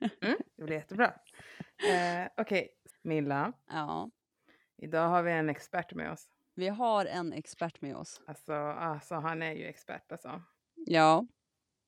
Mm, 0.00 0.36
det 0.56 0.64
blir 0.64 0.76
jättebra. 0.76 1.14
Eh, 1.88 2.28
Okej, 2.36 2.68
Milla. 3.02 3.52
Ja, 3.70 4.10
Idag 4.76 5.08
har 5.08 5.22
vi 5.22 5.32
en 5.32 5.48
expert 5.50 5.94
med 5.94 6.12
oss. 6.12 6.26
vi 6.54 6.68
har 6.68 7.04
en 7.06 7.32
expert 7.32 7.80
med 7.80 7.96
oss. 7.96 8.20
Alltså, 8.26 8.52
alltså 8.54 9.14
han 9.14 9.42
är 9.42 9.52
ju 9.52 9.64
expert 9.66 10.12
alltså. 10.12 10.42
Ja, 10.74 11.26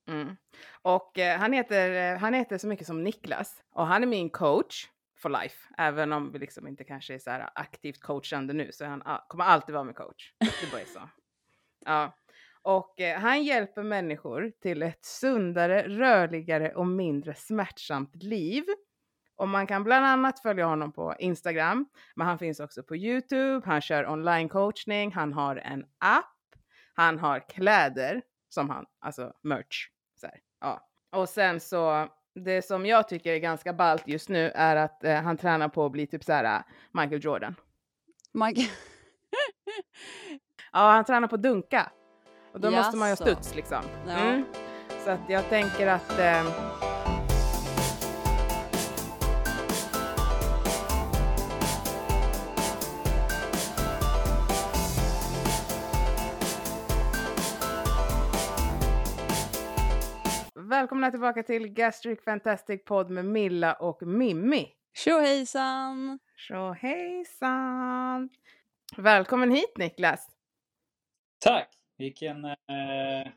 Mm. 0.07 0.35
Och 0.81 1.19
eh, 1.19 1.39
han, 1.39 1.53
heter, 1.53 2.13
eh, 2.13 2.19
han 2.19 2.33
heter 2.33 2.57
så 2.57 2.67
mycket 2.67 2.87
som 2.87 3.03
Niklas 3.03 3.63
och 3.69 3.87
han 3.87 4.03
är 4.03 4.07
min 4.07 4.29
coach 4.29 4.87
for 5.17 5.29
life. 5.29 5.67
Även 5.77 6.13
om 6.13 6.31
vi 6.31 6.39
liksom 6.39 6.67
inte 6.67 6.83
kanske 6.83 7.13
är 7.13 7.19
så 7.19 7.31
aktivt 7.55 7.99
coachande 8.01 8.53
nu 8.53 8.71
så 8.71 8.85
han 8.85 9.01
a- 9.05 9.25
kommer 9.27 9.43
alltid 9.43 9.73
vara 9.73 9.83
min 9.83 9.93
coach. 9.93 10.33
Det 10.39 10.71
bara 10.71 10.81
är 10.81 10.85
så. 10.85 11.09
Ja. 11.85 12.13
Och 12.63 13.01
eh, 13.01 13.19
han 13.19 13.43
hjälper 13.43 13.83
människor 13.83 14.51
till 14.61 14.83
ett 14.83 15.05
sundare, 15.05 15.87
rörligare 15.87 16.75
och 16.75 16.87
mindre 16.87 17.33
smärtsamt 17.33 18.23
liv. 18.23 18.63
Och 19.35 19.47
man 19.47 19.67
kan 19.67 19.83
bland 19.83 20.05
annat 20.05 20.39
följa 20.39 20.65
honom 20.65 20.91
på 20.91 21.15
Instagram, 21.19 21.85
men 22.15 22.27
han 22.27 22.39
finns 22.39 22.59
också 22.59 22.83
på 22.83 22.95
Youtube, 22.95 23.61
han 23.65 23.81
kör 23.81 24.09
online 24.09 24.49
coachning, 24.49 25.11
han 25.11 25.33
har 25.33 25.55
en 25.55 25.85
app, 25.99 26.55
han 26.93 27.19
har 27.19 27.49
kläder 27.49 28.21
som 28.49 28.69
han, 28.69 28.85
alltså 28.99 29.33
merch. 29.41 29.87
Så 30.15 30.27
här, 30.27 30.39
ja. 30.61 30.89
Och 31.11 31.29
sen 31.29 31.59
så, 31.59 32.07
det 32.35 32.61
som 32.61 32.85
jag 32.85 33.09
tycker 33.09 33.33
är 33.33 33.39
ganska 33.39 33.73
ballt 33.73 34.07
just 34.07 34.29
nu 34.29 34.51
är 34.55 34.75
att 34.75 35.03
eh, 35.03 35.21
han 35.21 35.37
tränar 35.37 35.69
på 35.69 35.85
att 35.85 35.91
bli 35.91 36.07
typ 36.07 36.23
så 36.23 36.33
här 36.33 36.43
eh, 36.43 36.61
Michael 36.91 37.25
Jordan. 37.25 37.55
kan... 38.31 38.55
Ja, 40.75 40.79
han 40.79 41.05
tränar 41.05 41.27
på 41.27 41.35
att 41.35 41.43
dunka. 41.43 41.91
Och 42.53 42.59
då 42.59 42.71
måste 42.71 42.97
man 42.97 43.07
ju 43.07 43.11
ha 43.11 43.17
Jaså. 43.19 43.23
studs 43.23 43.55
liksom. 43.55 43.83
Ja. 44.07 44.13
Mm. 44.13 44.45
Så 45.05 45.09
att 45.09 45.29
jag 45.29 45.49
tänker 45.49 45.87
att 45.87 46.19
eh, 46.19 46.43
Välkomna 60.55 61.11
tillbaka 61.11 61.43
till 61.43 61.67
Gastric 61.67 62.23
Fantastic 62.23 62.83
Podd 62.85 63.09
med 63.09 63.25
Milla 63.25 63.73
och 63.73 64.07
Mimmi. 64.07 64.67
Tjohejsan! 64.93 66.19
Så 66.35 66.71
hejsan! 66.73 68.29
Välkommen 68.97 69.51
hit 69.51 69.77
Niklas! 69.77 70.27
Tack! 71.39 71.82
Vilken, 71.97 72.45
eh, 72.45 73.27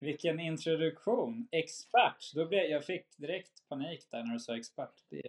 vilken 0.00 0.40
introduktion. 0.40 1.48
Expert. 1.50 2.32
Då 2.34 2.46
blev, 2.46 2.64
jag 2.64 2.84
fick 2.84 3.16
direkt 3.16 3.68
panik 3.68 4.06
där 4.10 4.24
när 4.24 4.32
du 4.32 4.40
sa 4.40 4.56
expert. 4.56 4.92
Det 5.08 5.22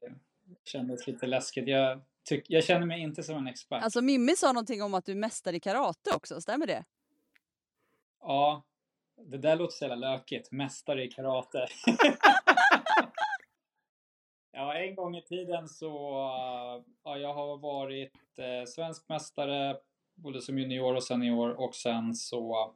kändes 0.65 1.07
lite 1.07 1.27
läskigt. 1.27 1.67
Jag, 1.67 2.01
tyck, 2.23 2.45
jag 2.47 2.63
känner 2.63 2.85
mig 2.85 3.01
inte 3.01 3.23
som 3.23 3.37
en 3.37 3.47
expert. 3.47 3.83
Alltså 3.83 4.01
Mimmi 4.01 4.35
sa 4.35 4.51
någonting 4.51 4.83
om 4.83 4.93
att 4.93 5.05
du 5.05 5.11
är 5.11 5.15
mästare 5.15 5.55
i 5.55 5.59
karate 5.59 6.15
också, 6.15 6.41
stämmer 6.41 6.67
det? 6.67 6.83
Ja, 8.19 8.63
det 9.15 9.37
där 9.37 9.55
låter 9.55 9.73
så 9.73 9.85
jävla 9.85 10.09
lökigt. 10.09 10.51
Mästare 10.51 11.03
i 11.03 11.07
karate. 11.07 11.67
ja, 14.51 14.73
en 14.73 14.95
gång 14.95 15.17
i 15.17 15.21
tiden 15.21 15.69
så 15.69 15.89
ja, 17.03 17.17
jag 17.17 17.33
har 17.33 17.57
varit 17.57 18.13
eh, 18.37 18.65
svensk 18.67 19.09
mästare 19.09 19.77
både 20.15 20.41
som 20.41 20.57
junior 20.59 20.95
och 20.95 21.03
senior 21.03 21.49
och 21.49 21.75
sen 21.75 22.15
så 22.15 22.73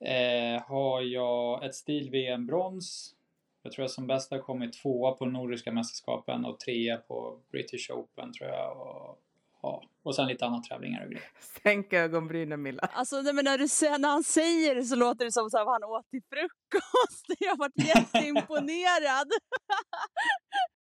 eh, 0.00 0.62
har 0.62 1.00
jag 1.00 1.64
ett 1.64 1.74
stil-VM-brons. 1.74 3.14
Jag 3.62 3.72
tror 3.72 3.82
jag 3.82 3.90
som 3.90 4.06
bäst 4.06 4.30
har 4.30 4.38
kommit 4.38 4.72
tvåa 4.72 5.12
på 5.12 5.26
Nordiska 5.26 5.72
mästerskapen 5.72 6.44
och 6.44 6.60
trea 6.60 6.96
på 6.96 7.38
British 7.50 7.90
Open 7.90 8.32
tror 8.32 8.50
jag. 8.50 8.80
Och, 8.80 9.18
ja, 9.62 9.82
och 10.02 10.14
sen 10.14 10.28
lite 10.28 10.46
andra 10.46 10.60
tävlingar 10.60 11.04
och 11.04 11.10
grejer. 11.10 11.30
Sänk 11.62 11.92
ögonbrynen 11.92 12.62
Milla. 12.62 12.82
Alltså 12.92 13.22
nej, 13.22 13.32
men 13.32 13.44
när, 13.44 13.58
du, 13.58 13.98
när 13.98 14.08
han 14.08 14.24
säger 14.24 14.74
det 14.74 14.82
så 14.82 14.96
låter 14.96 15.24
det 15.24 15.32
som 15.32 15.48
vad 15.52 15.68
han 15.68 15.84
åt 15.84 16.10
till 16.10 16.22
frukost. 16.22 17.26
Jag 17.38 17.50
har 17.50 17.56
varit 17.56 17.86
jätteimponerad. 17.86 19.28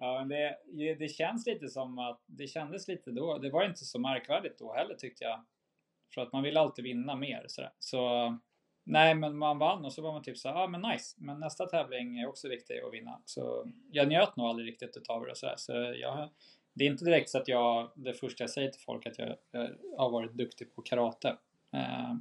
Ja, 0.00 0.24
men 0.24 0.28
det, 0.28 0.94
det 0.94 1.08
känns 1.08 1.46
lite 1.46 1.68
som 1.68 1.98
att 1.98 2.20
det 2.26 2.46
kändes 2.46 2.88
lite 2.88 3.10
då. 3.10 3.38
Det 3.38 3.50
var 3.50 3.64
inte 3.64 3.84
så 3.84 3.98
märkvärdigt 3.98 4.58
då 4.58 4.72
heller 4.72 4.94
tyckte 4.94 5.24
jag. 5.24 5.44
För 6.14 6.20
att 6.22 6.32
man 6.32 6.42
vill 6.42 6.56
alltid 6.56 6.84
vinna 6.84 7.16
mer 7.16 7.44
sådär. 7.48 7.70
Så 7.78 8.38
nej, 8.84 9.14
men 9.14 9.38
man 9.38 9.58
vann 9.58 9.84
och 9.84 9.92
så 9.92 10.02
var 10.02 10.12
man 10.12 10.22
typ 10.22 10.38
så 10.38 10.48
ja 10.48 10.54
ah, 10.54 10.66
men 10.66 10.80
nice. 10.80 11.16
Men 11.18 11.40
nästa 11.40 11.66
tävling 11.66 12.18
är 12.18 12.28
också 12.28 12.48
viktig 12.48 12.78
att 12.80 12.92
vinna. 12.94 13.20
Så 13.24 13.72
jag 13.90 14.08
njöt 14.08 14.36
nog 14.36 14.46
aldrig 14.46 14.68
riktigt 14.68 14.96
utav 14.96 15.24
det 15.24 15.30
och 15.30 15.36
sådär. 15.36 15.54
Så 15.56 15.72
jag, 15.96 16.28
det 16.72 16.84
är 16.84 16.90
inte 16.90 17.04
direkt 17.04 17.30
så 17.30 17.38
att 17.38 17.48
jag, 17.48 17.90
det 17.94 18.14
första 18.14 18.42
jag 18.42 18.50
säger 18.50 18.70
till 18.70 18.82
folk 18.82 19.06
att 19.06 19.18
jag, 19.18 19.36
jag 19.50 19.70
har 19.98 20.10
varit 20.10 20.32
duktig 20.32 20.74
på 20.74 20.82
karate. 20.82 21.36
Eh, 21.72 22.14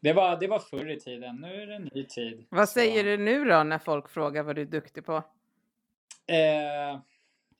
det, 0.00 0.12
var, 0.12 0.40
det 0.40 0.46
var 0.46 0.58
förr 0.58 0.90
i 0.90 1.00
tiden, 1.00 1.36
nu 1.36 1.62
är 1.62 1.66
det 1.66 1.74
en 1.74 1.90
ny 1.94 2.04
tid. 2.04 2.46
Vad 2.48 2.68
Så- 2.68 2.72
säger 2.72 3.04
du 3.04 3.16
nu 3.16 3.44
då 3.44 3.62
när 3.62 3.78
folk 3.78 4.08
frågar 4.08 4.42
vad 4.42 4.56
du 4.56 4.62
är 4.62 4.66
duktig 4.66 5.04
på? 5.06 5.16
Eh, 6.26 6.98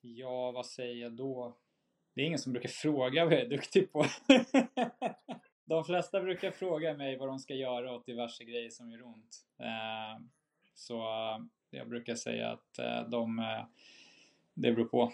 ja, 0.05 0.53
vad 0.53 0.67
säger 0.67 1.03
jag 1.03 1.13
då? 1.13 1.57
Det 2.15 2.23
är 2.23 2.27
ingen 2.27 2.39
som 2.39 2.53
brukar 2.53 2.69
fråga 2.69 3.25
vad 3.25 3.35
jag 3.35 3.41
är 3.41 3.49
duktig 3.49 3.93
på. 3.93 4.07
de 5.65 5.85
flesta 5.85 6.21
brukar 6.21 6.51
fråga 6.51 6.95
mig 6.95 7.17
vad 7.17 7.29
de 7.29 7.39
ska 7.39 7.55
göra 7.55 7.95
åt 7.95 8.07
diverse 8.07 8.45
grejer 8.45 8.71
som 8.71 8.91
gör 8.91 9.07
ont. 9.07 9.47
Eh, 9.59 10.25
så 10.75 10.99
eh, 10.99 11.39
jag 11.71 11.89
brukar 11.89 12.15
säga 12.15 12.51
att 12.51 12.79
eh, 12.79 13.09
de... 13.09 13.43
Det 14.55 14.73
beror 14.73 14.85
på. 14.85 15.13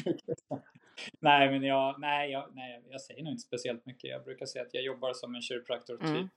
nej, 1.20 1.50
men 1.50 1.62
jag, 1.62 2.00
nej, 2.00 2.30
jag, 2.30 2.54
nej, 2.54 2.82
jag 2.90 3.00
säger 3.00 3.22
nog 3.22 3.32
inte 3.32 3.42
speciellt 3.42 3.86
mycket. 3.86 4.10
Jag 4.10 4.24
brukar 4.24 4.46
säga 4.46 4.64
att 4.64 4.74
jag 4.74 4.84
jobbar 4.84 5.12
som 5.12 5.34
en 5.34 5.42
kiropraktor 5.42 5.96
typ. 5.96 6.06
Mm. 6.06 6.28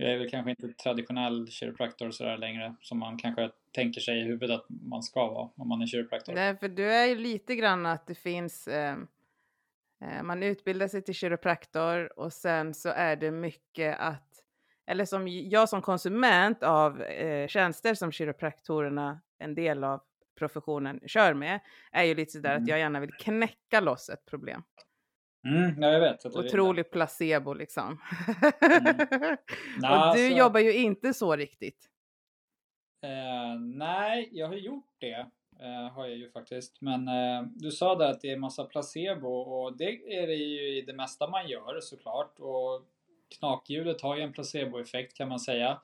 Jag 0.00 0.12
är 0.12 0.18
väl 0.18 0.30
kanske 0.30 0.50
inte 0.50 0.68
traditionell 0.68 1.50
kiropraktor 1.50 2.10
sådär 2.10 2.38
längre 2.38 2.74
som 2.80 2.98
man 2.98 3.18
kanske 3.18 3.50
tänker 3.72 4.00
sig 4.00 4.20
i 4.20 4.22
huvudet 4.22 4.60
att 4.60 4.66
man 4.68 5.02
ska 5.02 5.26
vara 5.26 5.50
om 5.56 5.68
man 5.68 5.82
är 5.82 5.86
kiropraktor. 5.86 6.32
Nej, 6.32 6.56
för 6.56 6.68
du 6.68 6.92
är 6.92 7.06
ju 7.06 7.14
lite 7.14 7.56
grann 7.56 7.86
att 7.86 8.06
det 8.06 8.14
finns, 8.14 8.68
eh, 8.68 8.96
eh, 10.02 10.22
man 10.22 10.42
utbildar 10.42 10.88
sig 10.88 11.02
till 11.02 11.14
kiropraktor 11.14 12.18
och 12.18 12.32
sen 12.32 12.74
så 12.74 12.88
är 12.88 13.16
det 13.16 13.30
mycket 13.30 13.98
att, 14.00 14.44
eller 14.86 15.04
som 15.04 15.28
jag 15.28 15.68
som 15.68 15.82
konsument 15.82 16.62
av 16.62 17.02
eh, 17.02 17.48
tjänster 17.48 17.94
som 17.94 18.12
kiropraktorerna, 18.12 19.20
en 19.38 19.54
del 19.54 19.84
av 19.84 20.00
professionen, 20.38 21.00
kör 21.06 21.34
med, 21.34 21.60
är 21.92 22.04
ju 22.04 22.14
lite 22.14 22.32
sådär 22.32 22.50
Mm. 22.50 22.62
att 22.62 22.68
jag 22.68 22.78
gärna 22.78 23.00
vill 23.00 23.12
knäcka 23.12 23.80
loss 23.80 24.08
ett 24.08 24.26
problem. 24.26 24.62
Mm, 25.44 25.82
ja, 25.82 25.92
jag 25.92 26.00
vet. 26.00 26.24
Vill 26.24 26.32
det. 26.32 26.38
Otrolig 26.38 26.90
placebo 26.90 27.54
liksom. 27.54 27.98
Nå, 28.62 28.68
och 29.78 29.80
du 29.80 29.86
alltså- 29.86 30.22
jobbar 30.22 30.60
ju 30.60 30.72
inte 30.74 31.14
så 31.14 31.36
riktigt. 31.36 31.88
Eh, 33.02 33.60
nej, 33.60 34.28
jag 34.32 34.46
har 34.46 34.54
gjort 34.54 34.94
det. 34.98 35.26
Eh, 35.60 35.92
har 35.92 36.06
jag 36.06 36.16
ju 36.16 36.30
faktiskt. 36.30 36.80
Men 36.80 37.08
eh, 37.08 37.42
du 37.54 37.70
sa 37.70 37.94
där 37.94 38.10
att 38.10 38.20
det 38.20 38.30
är 38.30 38.36
massa 38.36 38.64
placebo 38.64 39.28
och 39.28 39.76
det 39.76 40.18
är 40.20 40.26
det 40.26 40.34
ju 40.34 40.78
i 40.78 40.82
det 40.82 40.92
mesta 40.92 41.30
man 41.30 41.48
gör 41.48 41.80
såklart. 41.80 42.38
Och 42.38 42.82
knakhjulet 43.38 44.00
har 44.00 44.16
ju 44.16 44.22
en 44.22 44.32
placeboeffekt 44.32 45.16
kan 45.16 45.28
man 45.28 45.40
säga. 45.40 45.80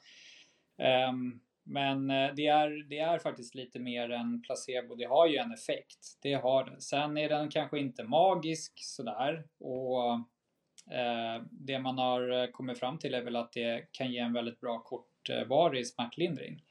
Ehm, 0.78 1.40
men 1.64 2.10
eh, 2.10 2.30
det 2.36 2.46
är, 2.46 2.88
det 2.88 2.98
är 2.98 3.18
faktiskt 3.18 3.54
lite 3.54 3.78
mer 3.78 4.10
än 4.10 4.42
placebo. 4.42 4.94
Det 4.94 5.04
har 5.04 5.26
ju 5.26 5.36
en 5.36 5.52
effekt. 5.52 6.18
Det 6.22 6.34
har 6.34 6.64
det. 6.64 6.80
Sen 6.80 7.18
är 7.18 7.28
den 7.28 7.48
kanske 7.48 7.78
inte 7.78 8.04
magisk 8.04 8.72
sådär. 8.76 9.44
Och 9.60 10.12
eh, 10.94 11.42
det 11.50 11.78
man 11.78 11.98
har 11.98 12.42
eh, 12.42 12.46
kommit 12.46 12.78
fram 12.78 12.98
till 12.98 13.14
är 13.14 13.22
väl 13.22 13.36
att 13.36 13.52
det 13.52 13.88
kan 13.92 14.12
ge 14.12 14.18
en 14.18 14.32
väldigt 14.32 14.60
bra 14.60 14.78
kortvarig 14.78 15.86
smärtlindring. 15.86 16.62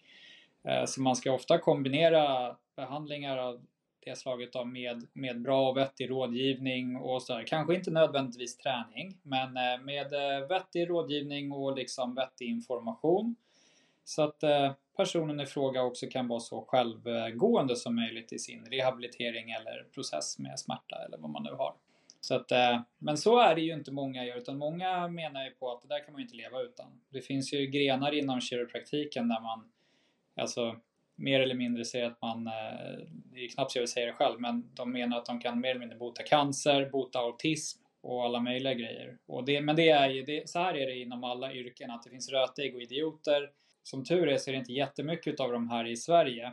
Eh, 0.67 0.85
Så 0.85 1.01
man 1.01 1.15
ska 1.15 1.31
ofta 1.31 1.57
kombinera 1.57 2.55
behandlingar 2.75 3.37
av 3.37 3.65
det 4.05 4.17
slaget 4.17 4.55
av 4.55 4.67
med, 4.67 5.07
med 5.13 5.41
bra 5.41 5.69
och 5.69 5.77
vettig 5.77 6.09
rådgivning 6.09 6.95
och 6.95 7.23
sådär. 7.23 7.43
Kanske 7.47 7.75
inte 7.75 7.91
nödvändigtvis 7.91 8.57
träning, 8.57 9.17
men 9.21 9.57
eh, 9.57 9.81
med 9.83 10.09
vettig 10.49 10.89
rådgivning 10.89 11.51
och 11.51 11.77
liksom 11.77 12.15
vettig 12.15 12.47
information. 12.47 13.35
Så 14.03 14.21
att 14.21 14.43
eh, 14.43 14.71
personen 14.95 15.39
i 15.39 15.45
fråga 15.45 15.83
också 15.83 16.07
kan 16.07 16.27
vara 16.27 16.39
så 16.39 16.61
självgående 16.61 17.75
som 17.75 17.95
möjligt 17.95 18.33
i 18.33 18.39
sin 18.39 18.65
rehabilitering 18.65 19.51
eller 19.51 19.87
process 19.93 20.39
med 20.39 20.59
smärta 20.59 21.05
eller 21.05 21.17
vad 21.17 21.29
man 21.29 21.43
nu 21.43 21.51
har. 21.51 21.73
Så 22.19 22.35
att, 22.35 22.51
eh, 22.51 22.81
men 22.97 23.17
så 23.17 23.39
är 23.39 23.55
det 23.55 23.61
ju 23.61 23.73
inte 23.73 23.91
många 23.91 24.25
gör, 24.25 24.37
utan 24.37 24.57
många 24.57 25.07
menar 25.07 25.45
ju 25.45 25.51
på 25.51 25.71
att 25.71 25.81
det 25.81 25.87
där 25.87 26.05
kan 26.05 26.13
man 26.13 26.21
ju 26.21 26.25
inte 26.25 26.37
leva 26.37 26.61
utan. 26.61 27.01
Det 27.09 27.21
finns 27.21 27.53
ju 27.53 27.67
grenar 27.67 28.11
inom 28.11 28.41
kiropraktiken 28.41 29.27
där 29.27 29.41
man 29.41 29.71
alltså 30.35 30.75
mer 31.15 31.39
eller 31.39 31.55
mindre 31.55 31.85
säger 31.85 32.05
att 32.05 32.21
man, 32.21 32.47
eh, 32.47 33.05
det 33.05 33.45
är 33.45 33.49
knappt 33.49 33.71
så 33.71 33.77
jag 33.77 33.81
vill 33.81 33.91
säga 33.91 34.05
det 34.05 34.13
själv, 34.13 34.41
men 34.41 34.69
de 34.73 34.91
menar 34.91 35.17
att 35.17 35.25
de 35.25 35.39
kan 35.39 35.59
mer 35.59 35.69
eller 35.69 35.79
mindre 35.79 35.97
bota 35.97 36.23
cancer, 36.23 36.89
bota 36.89 37.19
autism 37.19 37.83
och 38.01 38.23
alla 38.23 38.39
möjliga 38.39 38.73
grejer. 38.73 39.17
Och 39.25 39.45
det, 39.45 39.61
men 39.61 39.75
det 39.75 39.89
är 39.89 40.09
ju, 40.09 40.23
det, 40.23 40.49
så 40.49 40.59
här 40.59 40.73
är 40.73 40.85
det 40.85 40.95
inom 40.95 41.23
alla 41.23 41.53
yrken, 41.53 41.91
att 41.91 42.03
det 42.03 42.09
finns 42.09 42.29
rötägg 42.29 42.75
och 42.75 42.81
idioter. 42.81 43.49
Som 43.83 44.03
tur 44.03 44.27
är 44.27 44.37
så 44.37 44.49
är 44.49 44.53
det 44.53 44.59
inte 44.59 44.73
jättemycket 44.73 45.39
av 45.39 45.51
de 45.51 45.69
här 45.69 45.85
i 45.87 45.97
Sverige. 45.97 46.45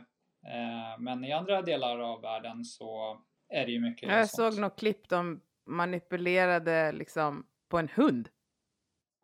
Eh, 0.47 0.99
men 0.99 1.23
i 1.23 1.31
andra 1.31 1.61
delar 1.61 1.99
av 1.99 2.21
världen 2.21 2.65
så 2.65 3.21
är 3.49 3.65
det 3.65 3.71
ju 3.71 3.79
mycket 3.79 4.09
Jag 4.09 4.29
sånt. 4.29 4.53
såg 4.53 4.61
något 4.61 4.79
klipp 4.79 5.09
de 5.09 5.41
manipulerade 5.65 6.91
liksom 6.91 7.45
på 7.69 7.77
en 7.77 7.89
hund. 7.95 8.29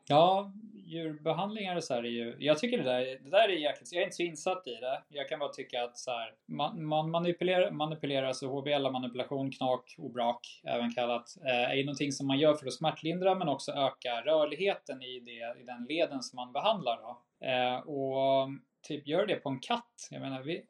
Ja, 0.09 0.53
djurbehandlingar 0.73 1.75
och 1.75 1.83
så 1.83 1.93
här 1.93 2.03
är 2.03 2.09
ju... 2.09 2.35
Jag 2.39 2.59
tycker 2.59 2.77
det 2.77 2.83
där, 2.83 2.99
det 3.05 3.29
där 3.29 3.49
är 3.49 3.53
jäkligt... 3.53 3.91
Jag 3.93 4.01
är 4.01 4.05
inte 4.05 4.15
så 4.15 4.23
insatt 4.23 4.67
i 4.67 4.75
det. 4.75 5.01
Jag 5.09 5.29
kan 5.29 5.39
bara 5.39 5.49
tycka 5.49 5.83
att 5.83 5.97
så 5.97 6.11
här, 6.11 6.33
man, 6.45 6.85
man 6.85 7.11
manipulerar, 7.11 7.71
manipulerar, 7.71 8.27
alltså 8.27 8.47
HBL, 8.47 8.91
manipulation, 8.91 9.51
knak, 9.51 9.95
obrak, 9.97 10.61
även 10.63 10.93
kallat, 10.93 11.37
eh, 11.45 11.71
är 11.71 11.75
ju 11.75 11.85
någonting 11.85 12.11
som 12.11 12.27
man 12.27 12.39
gör 12.39 12.53
för 12.53 12.67
att 12.67 12.73
smärtlindra 12.73 13.35
men 13.35 13.47
också 13.47 13.71
öka 13.71 14.21
rörligheten 14.25 15.01
i, 15.01 15.19
det, 15.19 15.61
i 15.61 15.63
den 15.63 15.85
leden 15.89 16.23
som 16.23 16.35
man 16.37 16.53
behandlar. 16.53 16.97
Då. 16.97 17.21
Eh, 17.39 17.77
och 17.77 18.49
typ 18.81 19.07
gör 19.07 19.25
det 19.25 19.35
på 19.35 19.49
en 19.49 19.59
katt. 19.59 20.07
Jag 20.11 20.21
menar, 20.21 20.43
vi, 20.43 20.65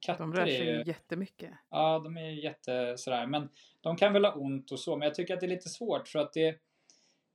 katter 0.00 0.24
De 0.24 0.34
rör 0.34 0.42
är 0.42 0.46
sig 0.46 0.66
ju... 0.66 0.82
jättemycket. 0.86 1.50
Ja, 1.70 1.98
de 1.98 2.16
är 2.16 2.30
ju 2.30 2.42
jätte 2.42 2.98
sådär. 2.98 3.26
Men 3.26 3.48
de 3.80 3.96
kan 3.96 4.12
väl 4.12 4.24
ha 4.24 4.32
ont 4.32 4.72
och 4.72 4.80
så. 4.80 4.96
Men 4.96 5.06
jag 5.06 5.14
tycker 5.14 5.34
att 5.34 5.40
det 5.40 5.46
är 5.46 5.50
lite 5.50 5.68
svårt 5.68 6.08
för 6.08 6.18
att 6.18 6.32
det, 6.32 6.56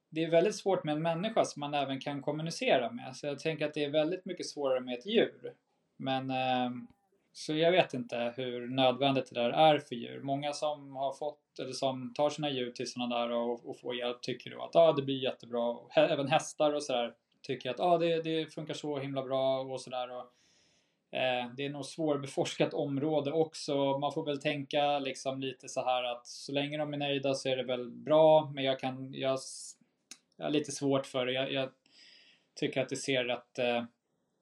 det 0.09 0.23
är 0.23 0.29
väldigt 0.29 0.55
svårt 0.55 0.83
med 0.83 0.95
en 0.95 1.01
människa 1.01 1.45
som 1.45 1.59
man 1.59 1.73
även 1.73 1.99
kan 1.99 2.21
kommunicera 2.21 2.91
med. 2.91 3.15
Så 3.15 3.27
jag 3.27 3.39
tänker 3.39 3.65
att 3.65 3.73
det 3.73 3.83
är 3.83 3.89
väldigt 3.89 4.25
mycket 4.25 4.45
svårare 4.45 4.79
med 4.79 4.97
ett 4.99 5.05
djur. 5.05 5.53
Men 5.97 6.29
eh, 6.29 6.69
så 7.33 7.53
jag 7.53 7.71
vet 7.71 7.93
inte 7.93 8.33
hur 8.35 8.67
nödvändigt 8.67 9.29
det 9.29 9.41
där 9.41 9.49
är 9.49 9.79
för 9.79 9.95
djur. 9.95 10.21
Många 10.21 10.53
som 10.53 10.95
har 10.95 11.13
fått 11.13 11.59
eller 11.59 11.71
som 11.71 12.13
tar 12.13 12.29
sina 12.29 12.49
djur 12.49 12.71
till 12.71 12.91
sådana 12.91 13.19
där 13.19 13.31
och, 13.31 13.69
och 13.69 13.79
får 13.79 13.95
hjälp 13.95 14.21
tycker 14.21 14.51
då 14.51 14.63
att 14.63 14.75
ah, 14.75 14.93
det 14.93 15.01
blir 15.01 15.23
jättebra. 15.23 15.77
Även 15.95 16.27
hästar 16.27 16.73
och 16.73 16.83
sådär 16.83 17.13
tycker 17.43 17.69
att 17.69 17.79
ah, 17.79 17.97
det, 17.97 18.21
det 18.21 18.53
funkar 18.53 18.73
så 18.73 18.99
himla 18.99 19.23
bra 19.23 19.61
och 19.61 19.81
sådär. 19.81 20.09
Eh, 21.13 21.53
det 21.57 21.65
är 21.65 21.69
nog 21.69 21.85
svårbeforskat 21.85 22.73
område 22.73 23.31
också. 23.31 23.97
Man 23.97 24.13
får 24.13 24.25
väl 24.25 24.41
tänka 24.41 24.99
liksom 24.99 25.39
lite 25.41 25.69
så 25.69 25.85
här 25.85 26.03
att 26.03 26.27
så 26.27 26.51
länge 26.51 26.77
de 26.77 26.93
är 26.93 26.97
nöjda 26.97 27.33
så 27.33 27.49
är 27.49 27.57
det 27.57 27.63
väl 27.63 27.91
bra. 27.91 28.51
Men 28.55 28.63
jag 28.63 28.79
kan, 28.79 29.13
jag, 29.13 29.39
jag 30.37 30.45
har 30.45 30.51
lite 30.51 30.71
svårt 30.71 31.05
för 31.05 31.25
det. 31.25 31.31
Jag, 31.31 31.51
jag 31.51 31.69
tycker 32.55 32.81
att 32.81 32.89
det 32.89 32.95
ser 32.95 33.23
rätt, 33.23 33.59
eh, 33.59 33.83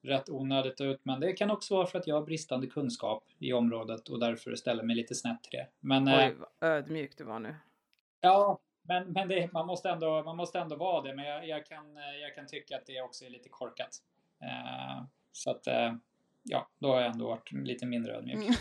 rätt 0.04 0.30
onödigt 0.30 0.82
ut. 0.82 1.00
Men 1.04 1.20
det 1.20 1.34
kan 1.34 1.52
också 1.52 1.76
vara 1.76 1.86
för 1.88 2.00
att 2.00 2.08
jag 2.08 2.16
har 2.16 2.22
bristande 2.22 2.68
kunskap 2.68 3.24
i 3.40 3.54
området 3.54 4.10
och 4.10 4.20
därför 4.20 4.56
ställer 4.56 4.84
mig 4.84 4.96
lite 4.96 5.16
snett 5.16 5.44
till 5.44 5.58
det. 5.60 5.68
Men 5.80 6.08
eh, 6.08 6.18
Oj, 6.18 6.36
vad 6.40 6.70
ödmjuk 6.72 7.18
du 7.18 7.24
var 7.24 7.40
nu. 7.40 7.56
ja, 8.22 8.60
men, 8.84 9.12
men 9.12 9.28
det, 9.28 9.54
man, 9.54 9.68
måste 9.68 9.90
ändå, 9.90 10.24
man 10.24 10.38
måste 10.38 10.60
ändå 10.60 10.76
vara 10.76 11.02
det. 11.02 11.16
Men 11.16 11.26
jag, 11.26 11.48
jag, 11.48 11.66
kan, 11.66 11.96
jag 12.22 12.36
kan 12.36 12.48
tycka 12.48 12.78
att 12.78 12.86
det 12.86 13.02
också 13.02 13.26
är 13.26 13.30
lite 13.30 13.50
korkat. 13.50 13.90
Eh, 14.44 15.04
så 15.32 15.52
att 15.52 15.68
eh, 15.68 15.94
ja, 16.44 16.70
då 16.80 16.94
har 16.94 17.02
jag 17.02 17.12
ändå 17.12 17.28
varit 17.28 17.52
lite 17.52 17.86
mindre 17.86 18.14
ödmjuk. 18.16 18.38
Mm. 18.38 18.56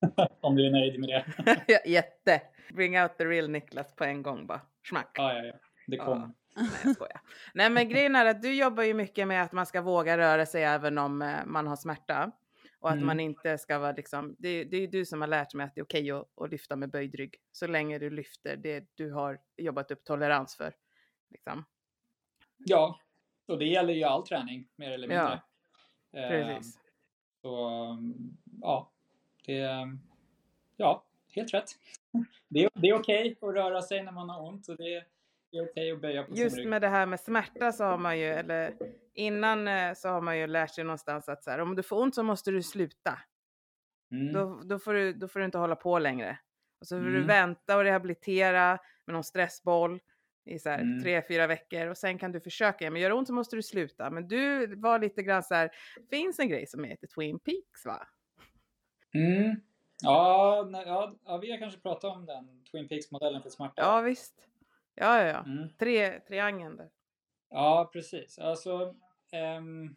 Om 0.40 0.56
du 0.56 0.66
är 0.66 0.70
nöjd 0.70 1.00
med 1.00 1.08
det. 1.08 1.24
Ja, 1.66 1.78
Jätte! 1.86 2.42
Bring 2.74 3.00
out 3.00 3.18
the 3.18 3.24
real 3.24 3.48
Niklas 3.50 3.94
på 3.94 4.04
en 4.04 4.22
gång 4.22 4.46
bara. 4.46 4.60
Smack. 4.88 5.10
Ja, 5.14 5.32
ja, 5.32 5.44
ja. 5.44 5.52
Det 5.86 5.96
Ja. 5.96 6.04
kommer. 6.04 6.30
Nej, 6.56 6.66
jag 6.84 6.94
skojar. 6.94 7.20
Nej, 7.54 7.70
men 7.70 7.88
grejen 7.88 8.16
är 8.16 8.26
att 8.26 8.42
du 8.42 8.54
jobbar 8.54 8.82
ju 8.82 8.94
mycket 8.94 9.28
med 9.28 9.42
att 9.42 9.52
man 9.52 9.66
ska 9.66 9.82
våga 9.82 10.18
röra 10.18 10.46
sig 10.46 10.62
även 10.64 10.98
om 10.98 11.22
eh, 11.22 11.36
man 11.46 11.66
har 11.66 11.76
smärta. 11.76 12.30
Och 12.80 12.88
att 12.90 12.94
Mm. 12.94 13.06
man 13.06 13.20
inte 13.20 13.58
ska 13.58 13.78
vara 13.78 13.92
liksom, 13.92 14.36
det, 14.38 14.64
det 14.64 14.76
är 14.76 14.86
du 14.88 15.04
som 15.04 15.20
har 15.20 15.28
lärt 15.28 15.54
mig 15.54 15.66
att 15.66 15.74
det 15.74 15.80
är 15.80 15.84
okej 15.84 16.10
att, 16.10 16.28
att 16.40 16.50
lyfta 16.50 16.76
med 16.76 16.90
böjd 16.90 17.14
rygg. 17.14 17.36
Så 17.52 17.66
länge 17.66 17.98
du 17.98 18.10
lyfter 18.10 18.56
det 18.56 18.84
du 18.94 19.12
har 19.12 19.40
jobbat 19.56 19.90
upp 19.90 20.04
tolerans 20.04 20.56
för. 20.56 20.74
Liksom. 21.30 21.64
Ja, 22.56 23.00
och 23.46 23.58
det 23.58 23.64
gäller 23.64 23.94
ju 23.94 24.04
all 24.04 24.26
träning 24.26 24.68
mer 24.76 24.90
eller 24.90 25.08
mindre. 25.08 25.42
Eh, 26.12 26.28
Precis. 26.28 26.80
Så 27.42 27.68
um, 27.90 28.36
ja, 28.62 28.90
det 29.46 29.88
ja, 30.76 31.04
helt 31.34 31.54
rätt. 31.54 31.70
Det 32.48 32.64
är, 32.64 32.70
det 32.74 32.88
är 32.88 32.94
okej 32.94 33.36
att 33.40 33.54
röra 33.54 33.82
sig 33.82 34.02
när 34.02 34.12
man 34.12 34.28
har 34.28 34.48
ont 34.48 34.68
och 34.68 34.76
det 34.76 34.94
är, 34.94 35.04
det 35.50 35.56
är 35.58 35.64
okej 35.70 35.92
att 35.92 36.00
böja 36.00 36.22
på 36.22 36.34
Just 36.34 36.50
sin 36.54 36.58
rygg. 36.58 36.68
med 36.68 36.82
det 36.82 36.88
här 36.88 37.06
med 37.06 37.20
smärta 37.20 37.72
så 37.72 37.84
har 37.84 37.98
man 37.98 38.18
ju, 38.18 38.24
eller 38.24 38.74
innan 39.18 39.68
eh, 39.68 39.94
så 39.94 40.08
har 40.08 40.20
man 40.20 40.38
ju 40.38 40.46
lärt 40.46 40.70
sig 40.74 40.84
någonstans 40.84 41.28
att 41.28 41.44
så 41.44 41.50
här, 41.50 41.58
om 41.58 41.76
du 41.76 41.82
får 41.82 42.02
ont 42.02 42.14
så 42.14 42.22
måste 42.22 42.50
du 42.50 42.62
sluta. 42.62 43.18
Mm. 44.12 44.32
Då, 44.32 44.60
då, 44.64 44.78
får 44.78 44.92
du, 44.94 45.12
då 45.12 45.28
får 45.28 45.38
du 45.40 45.44
inte 45.44 45.58
hålla 45.58 45.76
på 45.76 45.98
längre. 45.98 46.38
Och 46.80 46.86
så 46.86 46.96
får 46.98 47.04
du 47.04 47.14
Mm. 47.16 47.26
vänta 47.26 47.76
och 47.76 47.82
rehabilitera 47.84 48.78
med 49.06 49.14
någon 49.14 49.24
stressboll 49.24 50.00
i 50.44 50.58
så 50.58 50.68
här 50.68 50.78
Mm. 50.78 51.02
tre, 51.02 51.22
fyra 51.28 51.46
veckor 51.46 51.86
och 51.86 51.96
sen 51.96 52.18
kan 52.18 52.32
du 52.32 52.40
försöka. 52.40 52.78
igen. 52.84 52.92
Men 52.92 53.02
gör 53.02 53.08
det 53.10 53.14
ont 53.16 53.26
så 53.26 53.32
måste 53.34 53.56
du 53.56 53.62
sluta. 53.62 54.10
Men 54.10 54.28
du 54.28 54.74
var 54.76 54.98
lite 54.98 55.22
grann 55.22 55.42
så 55.42 55.54
här, 55.54 55.70
finns 56.10 56.38
en 56.38 56.48
grej 56.48 56.66
som 56.66 56.84
heter 56.84 57.06
Twin 57.06 57.38
Peaks 57.38 57.86
va? 57.86 58.06
Mm. 59.14 59.60
Ja, 60.02 60.66
nej, 60.70 60.82
ja, 60.86 61.14
ja, 61.24 61.36
vi 61.38 61.50
har 61.50 61.58
kanske 61.58 61.80
pratat 61.80 62.04
om 62.16 62.26
den 62.26 62.64
Twin 62.70 62.88
Peaks-modellen 62.88 63.42
för 63.42 63.50
smärta. 63.50 63.74
Ja 63.82 64.00
visst. 64.00 64.34
Ja, 64.94 65.22
ja, 65.22 65.26
ja. 65.26 65.44
Mm. 65.44 65.68
Tre, 65.78 66.20
triangeln 66.20 66.76
där. 66.76 66.90
Ja, 67.50 67.90
precis. 67.92 68.38
Alltså, 68.38 68.94
ehm, 69.32 69.96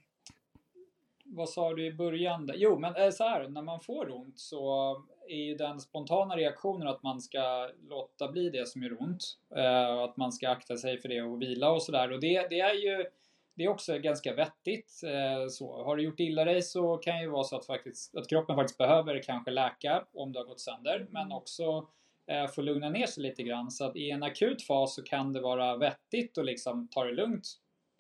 vad 1.26 1.50
sa 1.50 1.74
du 1.74 1.86
i 1.86 1.94
början? 1.94 2.46
där? 2.46 2.56
Jo, 2.58 2.80
men 2.80 2.96
eh, 2.96 3.10
så 3.10 3.24
här, 3.24 3.48
när 3.48 3.62
man 3.62 3.80
får 3.82 4.16
ont 4.16 4.40
så 4.40 4.96
är 5.28 5.44
ju 5.44 5.56
den 5.56 5.80
spontana 5.80 6.38
reaktionen 6.38 6.88
att 6.88 7.04
man 7.04 7.22
ska 7.22 7.70
låta 7.90 8.32
bli 8.32 8.50
det 8.50 8.68
som 8.68 8.84
gör 8.84 9.02
ont. 9.02 9.24
Eh, 9.56 9.94
att 9.94 10.18
man 10.18 10.32
ska 10.32 10.50
akta 10.50 10.78
sig 10.78 10.98
för 10.98 11.10
det 11.10 11.22
och 11.22 11.42
vila 11.42 11.72
och 11.72 11.84
sådär. 11.84 12.12
Och 12.12 12.20
det, 12.20 12.48
det 12.50 12.60
är 12.60 12.74
ju 12.74 13.06
det 13.54 13.64
är 13.64 13.70
också 13.70 13.98
ganska 13.98 14.36
vettigt. 14.36 15.02
Eh, 15.04 15.48
så. 15.50 15.84
Har 15.84 15.96
du 15.96 16.04
gjort 16.04 16.20
illa 16.20 16.46
dig 16.46 16.62
så 16.62 16.98
kan 16.98 17.16
det 17.16 17.22
ju 17.22 17.30
vara 17.30 17.44
så 17.44 17.56
att, 17.56 17.66
faktiskt, 17.66 18.16
att 18.16 18.30
kroppen 18.30 18.56
faktiskt 18.56 18.78
behöver 18.78 19.24
kanske 19.24 19.52
läka 19.52 20.06
om 20.14 20.34
det 20.34 20.40
har 20.40 20.46
gått 20.46 20.60
sönder. 20.60 21.08
Men 21.10 21.32
också 21.32 21.88
eh, 22.28 22.48
få 22.48 22.62
lugna 22.62 22.90
ner 22.90 23.06
sig 23.06 23.24
lite 23.24 23.44
grann. 23.44 23.72
Så 23.72 23.86
att 23.86 23.96
i 23.96 24.12
en 24.12 24.24
akut 24.24 24.62
fas 24.62 24.96
så 24.96 25.04
kan 25.04 25.34
det 25.34 25.42
vara 25.42 25.78
vettigt 25.78 26.38
att 26.38 26.46
liksom 26.46 26.88
ta 26.88 27.04
det 27.04 27.12
lugnt 27.12 27.48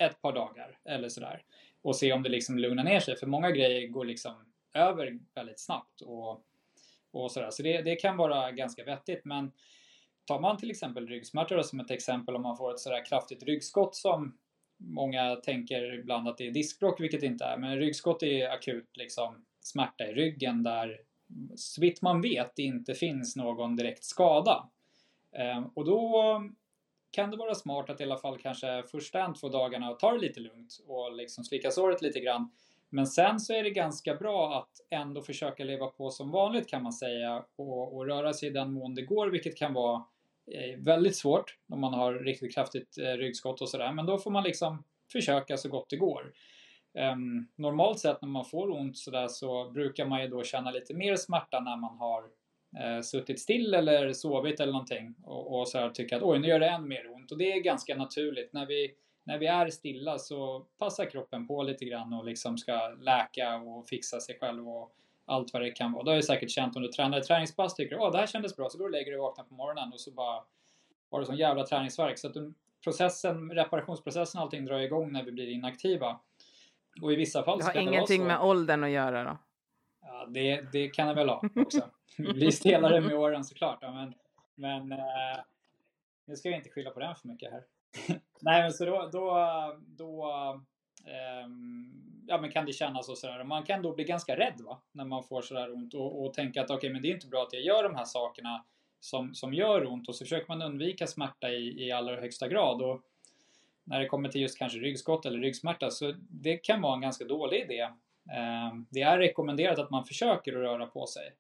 ett 0.01 0.21
par 0.21 0.33
dagar 0.33 0.77
eller 0.86 1.09
sådär. 1.09 1.44
Och 1.81 1.95
se 1.95 2.13
om 2.13 2.24
det 2.24 2.30
liksom 2.30 2.57
lugnar 2.57 2.83
ner 2.83 3.00
sig. 3.00 3.15
För 3.15 3.27
många 3.27 3.51
grejer 3.51 3.88
går 3.88 4.06
liksom 4.06 4.33
över 4.74 5.19
väldigt 5.36 5.59
snabbt. 5.59 6.01
Och, 6.01 6.44
och 7.12 7.31
sådär. 7.31 7.50
Så 7.51 7.63
det, 7.63 7.81
det 7.81 7.95
kan 7.95 8.18
vara 8.18 8.51
ganska 8.51 8.83
vettigt. 8.83 9.25
Men 9.25 9.51
tar 10.25 10.39
man 10.39 10.57
till 10.57 10.71
exempel 10.71 11.07
ryggsmärtor 11.07 11.56
då 11.56 11.63
som 11.63 11.80
ett 11.80 11.92
exempel 11.92 12.36
om 12.36 12.42
man 12.42 12.57
får 12.57 12.71
ett 12.71 12.80
sådär 12.80 13.06
kraftigt 13.06 13.44
ryggskott 13.44 13.95
som 13.95 14.38
många 14.77 15.36
tänker 15.36 15.94
ibland 16.00 16.27
att 16.27 16.38
det 16.38 16.48
är 16.48 16.51
diskbråck, 16.51 17.01
vilket 17.01 17.21
det 17.21 17.27
inte 17.27 17.45
är. 17.45 17.57
Men 17.57 17.77
ryggskott 17.77 18.24
är 18.24 18.50
akut 18.50 18.98
liksom 18.98 19.45
smärta 19.62 20.07
i 20.07 20.13
ryggen 20.13 20.63
där 20.63 21.01
så 21.56 21.81
vitt 21.81 22.01
man 22.01 22.22
vet 22.22 22.60
inte 22.60 22.93
finns 22.93 23.36
någon 23.36 23.75
direkt 23.75 24.03
skada. 24.03 24.70
Ehm, 25.36 25.63
och 25.63 25.86
då 25.86 26.43
kan 27.12 27.32
det 27.32 27.38
vara 27.38 27.56
smart 27.56 27.89
att 27.89 28.01
i 28.01 28.03
alla 28.03 28.18
fall 28.18 28.38
kanske 28.38 28.84
första 28.84 29.25
en, 29.25 29.34
två 29.34 29.50
dagarna 29.50 29.94
ta 29.94 30.12
det 30.12 30.20
lite 30.20 30.39
lugnt 30.39 30.84
och 30.88 31.15
liksom 31.15 31.44
slicka 31.44 31.72
såret 31.72 32.01
lite 32.01 32.20
grann. 32.20 32.51
Men 32.89 33.08
sen 33.08 33.39
så 33.39 33.53
är 33.53 33.63
det 33.63 33.70
ganska 33.70 34.15
bra 34.15 34.58
att 34.58 34.70
ändå 34.89 35.22
försöka 35.22 35.63
leva 35.63 35.88
på 35.88 36.10
som 36.10 36.32
vanligt 36.32 36.70
kan 36.70 36.84
man 36.84 36.94
säga 36.94 37.46
och, 37.56 37.96
och 37.96 38.06
röra 38.06 38.34
sig 38.34 38.50
i 38.50 38.51
den 38.51 38.74
mån 38.74 38.96
det 38.96 39.01
går, 39.01 39.27
vilket 39.27 39.58
kan 39.58 39.74
vara 39.74 40.03
eh, 40.51 40.80
väldigt 40.80 41.15
svårt 41.15 41.58
om 41.70 41.82
man 41.82 41.94
har 41.94 42.13
riktigt 42.13 42.53
kraftigt 42.53 42.98
eh, 42.98 43.03
ryggskott 43.03 43.62
och 43.62 43.70
sådär. 43.70 43.91
Men 43.91 44.06
då 44.06 44.18
får 44.18 44.32
man 44.32 44.44
liksom 44.44 44.84
försöka 45.12 45.58
så 45.58 45.70
gott 45.70 45.89
det 45.89 45.98
går. 45.98 46.34
Um, 46.94 47.48
normalt 47.56 48.00
sett 48.00 48.22
när 48.22 48.30
man 48.30 48.46
får 48.46 48.72
ont 48.72 48.98
sådär 48.98 49.27
så 49.27 49.70
brukar 49.70 50.06
man 50.06 50.22
ju 50.22 50.27
då 50.27 50.44
känna 50.44 50.72
lite 50.72 50.94
mer 50.94 51.15
smärta 51.15 51.60
när 51.60 51.77
man 51.77 51.98
har 51.98 52.24
eh, 52.80 53.01
suttit 53.01 53.40
still 53.40 53.74
eller 53.74 54.13
sovit 54.13 54.60
eller 54.60 54.72
någonting 54.72 55.16
och, 55.24 55.60
och 55.60 55.68
så 55.68 55.78
här 55.78 55.90
tycker 55.90 56.16
att 56.16 56.24
oj 56.24 56.40
nu 56.40 56.48
gör 56.48 56.60
det 56.60 56.70
än 56.70 56.88
mer 56.88 57.12
ont 57.13 57.32
och 57.32 57.38
det 57.38 57.51
är 57.51 57.60
ganska 57.60 57.96
naturligt. 57.96 58.54
När 58.54 58.66
vi, 58.66 58.92
när 59.24 59.38
vi 59.38 59.48
är 59.48 59.70
stilla 59.70 60.18
så 60.18 60.66
passar 60.78 61.06
kroppen 61.06 61.48
på 61.48 61.63
lite 61.63 61.86
grann 61.86 62.13
och 62.13 62.25
liksom 62.25 62.58
ska 62.58 62.88
läka 62.88 63.56
och 63.56 63.88
fixa 63.88 64.20
sig 64.20 64.38
själv 64.40 64.70
och 64.70 64.96
allt 65.25 65.54
vad 65.54 65.62
det 65.62 65.72
kan 65.72 65.92
vara. 65.92 66.04
Det 66.04 66.10
har 66.12 66.16
jag 66.16 66.24
säkert 66.24 66.50
känt 66.50 66.75
om 66.75 66.82
du 66.82 66.88
tränar 66.88 67.18
ett 67.18 67.28
träningspass 67.28 67.75
tycker 67.75 67.96
du 67.96 68.01
åh 68.01 68.12
det 68.12 68.18
här 68.18 68.28
kändes 68.28 68.56
bra 68.56 68.70
så 68.70 68.78
då 68.78 68.88
lägger 68.88 69.12
du 69.12 69.18
och 69.18 69.24
vaknar 69.24 69.44
på 69.44 69.54
morgonen 69.54 69.94
och 69.94 70.00
så 70.00 70.12
bara 70.12 70.44
har 71.12 71.20
du 71.20 71.25
sån 71.25 71.38
jävla 71.38 71.66
träningsvärk 71.66 72.20
så 72.20 72.28
att 72.28 72.34
du, 72.34 72.54
processen, 72.84 73.51
reparationsprocessen 73.51 74.40
och 74.40 74.44
allting 74.44 74.66
drar 74.66 74.80
igång 74.80 75.12
när 75.12 75.24
vi 75.24 75.32
blir 75.32 75.50
inaktiva. 75.50 76.20
Och 77.01 77.13
i 77.13 77.16
vissa 77.16 77.44
fall 77.44 77.58
Det 77.60 77.66
har 77.66 77.74
det 77.74 77.82
ingenting 77.82 78.22
så. 78.22 78.28
med 78.28 78.42
åldern 78.42 78.84
att 78.84 78.90
göra 78.90 79.24
då. 79.24 79.38
Ja, 80.22 80.28
det, 80.30 80.72
det 80.72 80.90
kan 80.90 81.08
det 81.08 81.13
väl 81.13 81.30
ha 81.30 81.44
också. 81.56 81.90
Vi 82.18 82.34
blir 82.34 82.51
stelare 82.51 83.01
med 83.01 83.16
åren 83.16 83.44
såklart. 83.44 83.78
Ja, 83.82 83.92
men 83.94 84.13
men 84.56 84.92
eh, 84.92 85.40
nu 86.25 86.36
ska 86.36 86.50
vi 86.50 86.56
inte 86.56 86.70
skylla 86.70 86.92
på 86.92 87.00
den 87.00 87.16
för 87.16 87.28
mycket 87.28 87.51
här. 87.51 87.63
Nej, 88.42 88.62
men 88.62 88.74
så 88.74 88.86
då, 88.86 89.10
då, 89.12 89.48
då 89.86 90.25
eh, 91.06 91.48
ja, 92.28 92.42
men 92.42 92.51
kan 92.51 92.66
det 92.66 92.74
kännas 92.74 93.10
och 93.10 93.18
sådär. 93.18 93.44
Man 93.44 93.63
kan 93.63 93.82
då 93.82 93.96
bli 93.96 94.04
ganska 94.04 94.38
rädd 94.38 94.62
va? 94.66 94.82
när 94.92 95.06
man 95.06 95.24
får 95.24 95.42
sådär 95.42 95.74
ont 95.74 95.94
och, 95.94 96.25
och 96.25 96.34
tänka 96.34 96.62
att 96.62 96.70
okej, 96.70 96.90
men 96.90 97.01
det 97.01 97.08
är 97.08 97.13
inte 97.13 97.28
bra 97.28 97.44
att 97.44 97.54
jag 97.54 97.62
gör 97.62 97.84
de 97.84 97.96
här 97.96 98.06
sakerna 98.06 98.66
som, 99.00 99.34
som 99.34 99.54
gör 99.54 99.86
ont 99.86 100.10
och 100.10 100.16
så 100.16 100.25
försöker 100.25 100.48
man 100.48 100.62
undvika 100.62 101.08
smärta 101.08 101.50
i, 101.50 101.88
i 101.88 101.92
allra 101.92 102.22
högsta 102.22 102.48
grad. 102.48 102.82
Och 102.82 103.01
när 103.84 104.00
det 104.00 104.08
kommer 104.08 104.30
till 104.30 104.42
just 104.42 104.58
kanske 104.58 104.80
ryggskott 104.80 105.25
eller 105.25 105.40
ryggsmärta 105.40 105.92
så 105.92 106.13
det 106.30 106.58
kan 106.58 106.82
vara 106.82 106.96
en 106.96 107.01
ganska 107.01 107.25
dålig 107.25 107.62
idé 107.62 107.90
Ehm, 108.30 108.86
det 108.90 109.01
är 109.01 109.18
rekommenderat 109.18 109.80
att 109.80 109.90
man 109.90 110.06
försöker 110.06 110.54
att 110.54 110.62
röra 110.62 110.86
på 110.86 111.06
sig. 111.06 111.34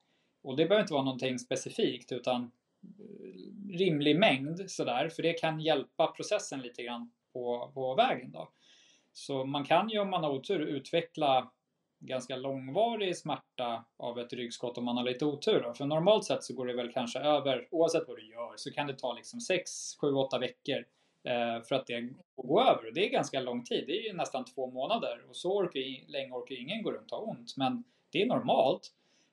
Och 0.43 0.57
det 0.57 0.65
behöver 0.65 0.81
inte 0.81 0.93
vara 0.93 1.03
någonting 1.03 1.39
specifikt 1.39 2.11
utan 2.11 2.51
eh, 2.99 3.77
rimlig 3.77 4.19
mängd 4.19 4.71
sådär, 4.71 5.09
för 5.09 5.23
det 5.23 5.33
kan 5.33 5.59
hjälpa 5.59 6.07
processen 6.07 6.59
lite 6.61 6.83
grann 6.83 7.11
på, 7.33 7.71
på 7.73 7.95
vägen 7.95 8.31
då. 8.31 8.51
Så 9.13 9.45
man 9.45 9.63
kan 9.63 9.89
ju 9.89 9.99
om 9.99 10.09
man 10.09 10.23
har 10.23 10.31
otur 10.31 10.59
utveckla 10.59 11.51
ganska 11.99 12.35
långvarig 12.35 13.17
smärta 13.17 13.85
av 13.97 14.19
ett 14.19 14.33
ryggskott 14.33 14.77
om 14.77 14.85
man 14.85 14.97
har 14.97 15.03
lite 15.03 15.25
otur. 15.25 15.61
Då. 15.63 15.73
För 15.73 15.85
normalt 15.85 16.25
sett 16.25 16.43
så 16.43 16.53
går 16.53 16.65
det 16.65 16.73
väl 16.73 16.91
kanske 16.91 17.19
över, 17.19 17.67
oavsett 17.71 18.07
vad 18.07 18.17
du 18.17 18.27
gör, 18.27 18.53
så 18.55 18.71
kan 18.71 18.87
det 18.87 18.97
ta 18.97 19.13
liksom 19.13 19.41
6, 19.41 19.71
7, 20.01 20.13
8 20.13 20.39
veckor 20.39 20.85
Eh, 21.23 21.61
för 21.61 21.75
att 21.75 21.87
det 21.87 22.09
går 22.35 22.61
över. 22.61 22.91
Det 22.91 23.05
är 23.05 23.09
ganska 23.09 23.39
lång 23.39 23.63
tid, 23.63 23.83
det 23.87 23.97
är 23.97 24.03
ju 24.03 24.13
nästan 24.13 24.45
två 24.45 24.67
månader 24.67 25.21
och 25.29 25.35
så 25.35 25.57
orkar, 25.57 26.11
länge 26.11 26.31
orkar 26.31 26.55
ingen 26.55 26.83
gå 26.83 26.91
runt 26.91 27.11
och 27.11 27.17
ha 27.17 27.25
ont. 27.25 27.57
Men 27.57 27.83
det 28.11 28.21
är 28.21 28.25
normalt 28.25 28.91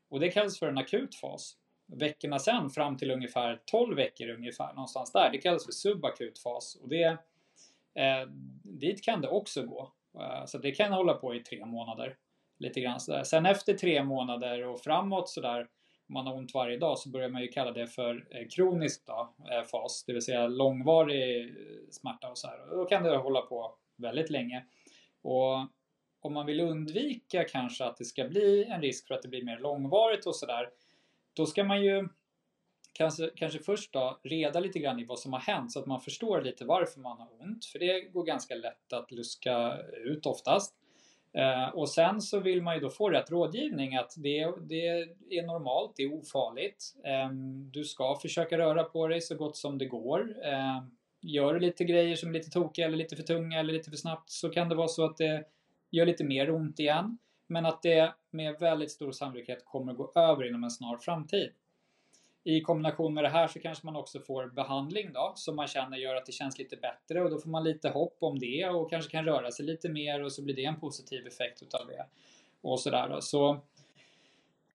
och 0.09 0.21
det 0.21 0.31
kallas 0.31 0.59
för 0.59 0.69
en 0.69 0.79
akut 0.79 1.15
fas. 1.15 1.57
Veckorna 1.87 2.39
sen 2.39 2.71
fram 2.71 2.97
till 2.97 3.11
ungefär 3.11 3.61
12 3.65 3.97
veckor 3.97 4.29
ungefär, 4.29 4.73
någonstans 4.73 5.13
där, 5.13 5.31
det 5.33 5.39
kallas 5.39 5.65
för 5.65 5.73
subakut 5.73 6.39
fas. 6.39 6.75
Och 6.83 6.89
det, 6.89 7.05
eh, 7.95 8.29
dit 8.63 9.05
kan 9.05 9.21
det 9.21 9.29
också 9.29 9.63
gå. 9.63 9.93
Eh, 10.21 10.45
så 10.47 10.59
det 10.59 10.71
kan 10.73 10.93
hålla 10.93 11.15
på 11.15 11.35
i 11.35 11.41
tre 11.41 11.67
månader 11.67 12.17
lite 12.59 12.81
grann 12.81 13.01
sådär. 13.01 13.25
Sen 13.25 13.47
efter 13.47 13.75
tre 13.75 14.05
månader 14.05 14.67
och 14.67 14.81
framåt 14.81 15.29
sådär, 15.29 15.69
man 16.09 16.27
har 16.27 16.35
ont 16.35 16.55
varje 16.55 16.79
dag, 16.79 16.99
så 16.99 17.09
börjar 17.09 17.29
man 17.29 17.43
ju 17.43 17.49
kalla 17.49 17.73
det 17.73 17.87
för 17.87 18.27
eh, 18.31 18.49
kronisk 18.49 19.07
då, 19.07 19.33
eh, 19.51 19.63
fas, 19.63 20.05
det 20.07 20.13
vill 20.13 20.23
säga 20.23 20.47
långvarig 20.47 21.45
eh, 21.45 21.55
smärta 21.91 22.31
och 22.31 22.39
så 22.39 22.47
här. 22.47 22.67
Då 22.71 22.85
kan 22.85 23.03
det 23.03 23.17
hålla 23.17 23.41
på 23.41 23.75
väldigt 23.97 24.31
länge. 24.31 24.65
Och 25.23 25.55
om 26.21 26.33
man 26.35 26.47
vill 26.47 26.61
undvika 26.61 27.45
kanske 27.45 27.85
att 27.85 27.97
det 27.97 28.05
ska 28.05 28.25
bli 28.25 28.65
en 28.65 28.83
risk 28.83 29.07
för 29.07 29.15
att 29.15 29.23
det 29.23 29.29
blir 29.29 29.45
mer 29.45 29.59
långvarigt 29.59 30.27
och 30.27 30.37
sådär, 30.37 30.71
då 31.35 31.47
ska 31.47 31.65
man 31.65 31.85
ju 31.85 32.09
kanske, 32.93 33.31
kanske 33.37 33.59
först 33.59 33.93
då 33.93 34.19
reda 34.23 34.61
lite 34.61 34.79
grann 34.79 35.01
i 35.01 35.05
vad 35.05 35.19
som 35.19 35.33
har 35.33 35.41
hänt 35.41 35.73
så 35.73 35.81
att 35.81 35.87
man 35.87 36.01
förstår 36.01 36.43
lite 36.43 36.65
varför 36.65 37.01
man 37.01 37.19
har 37.19 37.29
ont. 37.43 37.65
För 37.65 37.79
det 37.79 38.01
går 38.01 38.25
ganska 38.25 38.55
lätt 38.55 38.93
att 38.93 39.11
luska 39.11 39.79
ut 40.05 40.27
oftast. 40.27 40.75
Eh, 41.33 41.69
och 41.69 41.89
sen 41.89 42.21
så 42.21 42.41
vill 42.41 42.63
man 42.63 42.75
ju 42.75 42.81
då 42.81 42.91
få 42.91 43.11
rätt 43.11 43.31
rådgivning 43.31 43.97
att 43.97 44.15
det, 44.17 44.55
det 44.61 44.87
är 45.31 45.47
normalt, 45.47 45.93
det 45.97 46.03
är 46.03 46.15
ofarligt. 46.15 46.95
Eh, 47.05 47.31
du 47.73 47.85
ska 47.85 48.19
försöka 48.23 48.59
röra 48.59 48.85
på 48.85 49.09
dig 49.09 49.21
så 49.21 49.35
gott 49.35 49.57
som 49.57 49.79
det 49.79 49.87
går. 49.87 50.37
Eh, 50.45 50.83
gör 51.21 51.55
du 51.55 51.61
lite 51.61 51.85
grejer 51.85 52.17
som 52.17 52.29
är 52.29 52.33
lite 52.33 52.51
tokiga 52.51 52.87
eller 52.87 52.97
lite 52.97 53.17
för 53.17 53.23
tunga 53.23 53.61
eller 53.61 53.73
lite 53.73 53.91
för 53.91 53.97
snabbt 53.97 54.31
så 54.31 54.51
kan 54.51 54.69
det 54.69 54.75
vara 54.75 54.89
så 54.89 55.05
att 55.05 55.17
det 55.17 55.45
gör 55.91 56.07
lite 56.07 56.25
mer 56.25 56.51
ont 56.51 56.81
igen. 56.81 57.19
Men 57.47 57.67
att 57.67 57.83
det 57.83 58.13
med 58.31 58.59
väldigt 58.61 58.91
stor 58.91 59.13
sannolikhet 59.13 59.65
kommer 59.65 59.93
att 59.93 59.99
gå 59.99 60.13
över 60.15 60.49
inom 60.49 60.65
en 60.65 60.71
snar 60.71 60.97
framtid. 60.97 61.53
I 62.49 62.61
kombination 62.61 63.15
med 63.15 63.25
det 63.25 63.29
här 63.29 63.49
så 63.49 63.61
kanske 63.61 63.87
man 63.87 63.97
också 63.97 64.21
får 64.21 64.47
behandling 64.47 65.13
då 65.13 65.33
som 65.37 65.57
man 65.57 65.67
känner 65.67 65.97
gör 65.97 66.15
att 66.15 66.27
det 66.27 66.33
känns 66.33 66.59
lite 66.59 66.77
bättre 66.77 67.23
och 67.23 67.31
då 67.31 67.39
får 67.39 67.51
man 67.51 67.65
lite 67.65 67.89
hopp 67.89 68.17
om 68.21 68.39
det 68.39 68.69
och 68.69 68.91
kanske 68.91 69.11
kan 69.11 69.25
röra 69.25 69.51
sig 69.51 69.67
lite 69.67 69.89
mer 69.89 70.25
och 70.25 70.33
så 70.33 70.43
blir 70.43 70.55
det 70.55 70.65
en 70.65 70.81
positiv 70.81 71.27
effekt 71.27 71.63
utav 71.63 71.87
det. 71.87 72.07
Och 72.61 72.81
sådär 72.81 73.09
då. 73.09 73.21
Så, 73.21 73.59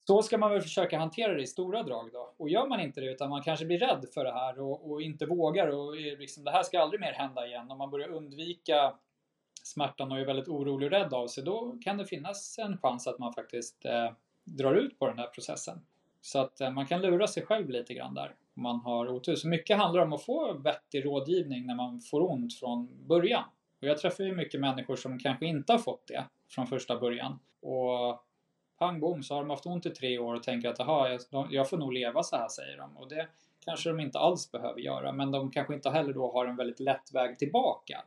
så 0.08 0.22
ska 0.22 0.38
man 0.38 0.52
väl 0.52 0.62
försöka 0.62 1.00
hantera 1.00 1.34
det 1.34 1.42
i 1.42 1.48
stora 1.48 1.84
drag 1.84 2.10
då. 2.14 2.34
Och 2.38 2.50
gör 2.50 2.68
man 2.68 2.80
inte 2.80 3.02
det 3.02 3.12
utan 3.12 3.30
man 3.30 3.44
kanske 3.44 3.66
blir 3.66 3.80
rädd 3.80 4.06
för 4.14 4.24
det 4.24 4.34
här 4.34 4.60
och, 4.60 4.92
och 4.92 5.02
inte 5.02 5.26
vågar 5.26 5.68
och 5.68 5.96
liksom, 5.96 6.44
det 6.44 6.52
här 6.52 6.64
ska 6.64 6.80
aldrig 6.80 7.02
mer 7.02 7.14
hända 7.14 7.48
igen. 7.48 7.72
Om 7.72 7.78
man 7.78 7.90
börjar 7.90 8.10
undvika 8.10 8.94
smärtan 9.64 10.12
och 10.12 10.20
är 10.20 10.26
väldigt 10.26 10.48
orolig 10.48 10.86
och 10.86 10.92
rädd 10.92 11.14
av 11.14 11.28
sig, 11.28 11.44
då 11.44 11.78
kan 11.84 11.98
det 11.98 12.06
finnas 12.06 12.60
en 12.60 12.78
chans 12.78 13.08
att 13.08 13.20
man 13.20 13.34
faktiskt 13.34 13.86
eh, 13.86 14.12
drar 14.44 14.76
ut 14.76 15.00
på 15.00 15.08
den 15.08 15.20
här 15.20 15.28
processen. 15.28 15.82
Så 16.26 16.40
att 16.40 16.62
eh, 16.62 16.72
man 16.72 16.86
kan 16.86 17.02
lura 17.02 17.28
sig 17.28 17.46
själv 17.46 17.70
lite 17.70 17.94
grann 17.94 18.14
där 18.14 18.36
om 18.56 18.64
man 18.64 18.80
har 18.80 19.08
otur. 19.08 19.36
Så 19.36 19.48
mycket 19.48 19.78
handlar 19.78 20.02
om 20.02 20.14
att 20.14 20.24
få 20.24 20.54
vettig 20.54 21.06
rådgivning 21.06 21.66
när 21.66 21.76
man 21.76 22.02
får 22.02 22.32
ont 22.32 22.54
från 22.60 23.08
början. 23.08 23.44
Och 23.82 23.88
jag 23.88 23.98
träffar 23.98 24.24
ju 24.24 24.36
mycket 24.36 24.60
människor 24.60 24.96
som 24.96 25.20
kanske 25.20 25.46
inte 25.46 25.74
har 25.74 25.80
fått 25.80 26.08
det 26.08 26.26
från 26.50 26.68
första 26.68 27.00
början. 27.00 27.40
Och 27.62 28.24
pang 28.80 29.00
bom 29.00 29.24
så 29.24 29.34
har 29.34 29.42
de 29.42 29.50
haft 29.50 29.66
ont 29.66 29.86
i 29.86 29.90
tre 29.90 30.20
år 30.20 30.34
och 30.36 30.44
tänker 30.44 30.70
att 30.70 30.80
jaha, 30.80 31.20
jag 31.50 31.70
får 31.70 31.78
nog 31.78 31.94
leva 31.94 32.24
så 32.24 32.36
här 32.36 32.48
säger 32.48 32.78
de. 32.78 32.98
Och 32.98 33.10
det 33.10 33.28
kanske 33.66 33.90
de 33.90 34.00
inte 34.00 34.20
alls 34.20 34.52
behöver 34.52 34.80
göra. 34.80 35.12
Men 35.12 35.32
de 35.32 35.52
kanske 35.52 35.74
inte 35.74 35.90
heller 35.90 36.14
då 36.14 36.32
har 36.32 36.46
en 36.46 36.56
väldigt 36.56 36.80
lätt 36.80 37.14
väg 37.14 37.40
tillbaka. 37.40 38.04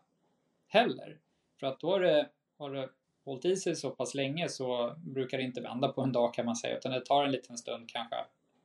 Heller. 0.68 1.18
För 1.60 1.66
att 1.66 1.80
då 1.80 1.90
har 1.90 2.00
det, 2.00 2.28
har 2.58 2.70
det 2.70 2.88
hållit 3.26 3.44
i 3.44 3.56
sig 3.56 3.76
så 3.76 3.90
pass 3.90 4.14
länge 4.14 4.48
så 4.48 4.94
brukar 4.96 5.38
det 5.38 5.44
inte 5.44 5.60
vända 5.60 5.88
på 5.88 6.02
en 6.02 6.12
dag 6.12 6.34
kan 6.34 6.46
man 6.46 6.56
säga 6.56 6.76
utan 6.76 6.92
det 6.92 7.00
tar 7.00 7.24
en 7.24 7.32
liten 7.32 7.58
stund 7.58 7.88
kanske. 7.88 8.16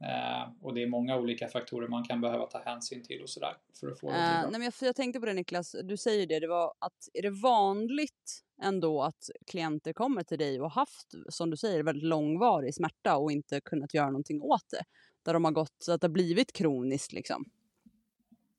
Eh, 0.03 0.49
och 0.61 0.73
det 0.73 0.83
är 0.83 0.87
många 0.87 1.17
olika 1.17 1.47
faktorer 1.47 1.87
man 1.87 2.03
kan 2.03 2.21
behöva 2.21 2.45
ta 2.45 2.61
hänsyn 2.65 3.03
till 3.03 3.21
och 3.21 3.29
sådär 3.29 3.57
för 3.79 3.91
att 3.91 3.99
få 3.99 4.07
det 4.07 4.13
till 4.13 4.23
uh, 4.23 4.41
nej, 4.41 4.51
men 4.51 4.61
jag, 4.61 4.73
jag 4.81 4.95
tänkte 4.95 5.19
på 5.19 5.25
det 5.25 5.33
Niklas, 5.33 5.75
du 5.83 5.97
säger 5.97 6.27
det, 6.27 6.39
det 6.39 6.47
var 6.47 6.73
att 6.79 7.09
är 7.13 7.21
det 7.21 7.29
vanligt 7.29 8.43
ändå 8.61 9.01
att 9.01 9.29
klienter 9.47 9.93
kommer 9.93 10.23
till 10.23 10.37
dig 10.37 10.61
och 10.61 10.71
haft, 10.71 11.07
som 11.29 11.49
du 11.49 11.57
säger, 11.57 11.83
väldigt 11.83 12.03
långvarig 12.03 12.75
smärta 12.75 13.17
och 13.17 13.31
inte 13.31 13.61
kunnat 13.61 13.93
göra 13.93 14.07
någonting 14.07 14.41
åt 14.41 14.69
det? 14.69 14.83
Där 15.23 15.33
de 15.33 15.45
har 15.45 15.51
gått 15.51 15.75
så 15.79 15.91
att 15.91 16.01
det 16.01 16.07
har 16.07 16.13
blivit 16.13 16.53
kroniskt 16.53 17.13
liksom? 17.13 17.45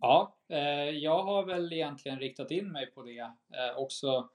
Ja, 0.00 0.36
eh, 0.48 0.90
jag 0.90 1.22
har 1.22 1.44
väl 1.46 1.72
egentligen 1.72 2.18
riktat 2.18 2.50
in 2.50 2.72
mig 2.72 2.86
på 2.86 3.02
det 3.02 3.20
eh, 3.20 3.76
också 3.76 4.28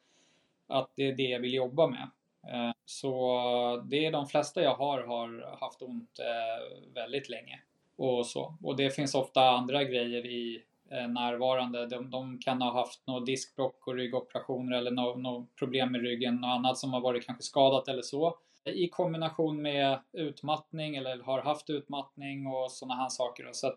att 0.68 0.92
det 0.96 1.08
är 1.08 1.14
det 1.14 1.24
jag 1.24 1.40
vill 1.40 1.54
jobba 1.54 1.88
med. 1.88 2.10
Eh, 2.54 2.72
så 2.86 3.84
det 3.86 4.06
är 4.06 4.12
de 4.12 4.28
flesta 4.28 4.62
jag 4.62 4.76
har 4.76 5.04
har 5.04 5.58
haft 5.60 5.82
ont 5.82 6.20
eh, 6.20 6.94
väldigt 6.94 7.30
länge. 7.30 7.60
Och, 7.96 8.26
så. 8.26 8.58
och 8.64 8.76
det 8.76 8.90
finns 8.90 9.16
ofta 9.16 9.50
andra 9.50 9.84
grejer 9.84 10.26
i 10.26 10.64
eh, 10.92 11.08
närvarande. 11.08 11.88
De, 11.88 12.10
de 12.10 12.40
kan 12.40 12.62
ha 12.62 12.74
haft 12.74 13.08
något 13.08 13.26
diskbråck 13.26 13.88
och 13.88 13.96
ryggoperationer 13.96 14.78
eller 14.78 14.92
något, 14.92 15.18
något 15.18 15.56
problem 15.56 15.92
med 15.92 16.02
ryggen, 16.02 16.36
något 16.36 16.58
annat 16.58 16.78
som 16.78 16.94
har 16.94 17.02
varit 17.02 17.26
kanske 17.26 17.44
skadat 17.44 17.88
eller 17.88 18.02
så. 18.02 18.38
I 18.66 18.90
kombination 18.90 19.62
med 19.62 20.00
utmattning 20.14 20.96
eller 20.96 21.20
har 21.20 21.42
haft 21.42 21.70
utmattning 21.70 22.48
och 22.48 22.72
sådana 22.72 22.96
här 22.96 23.10
saker. 23.10 23.50
Så 23.52 23.74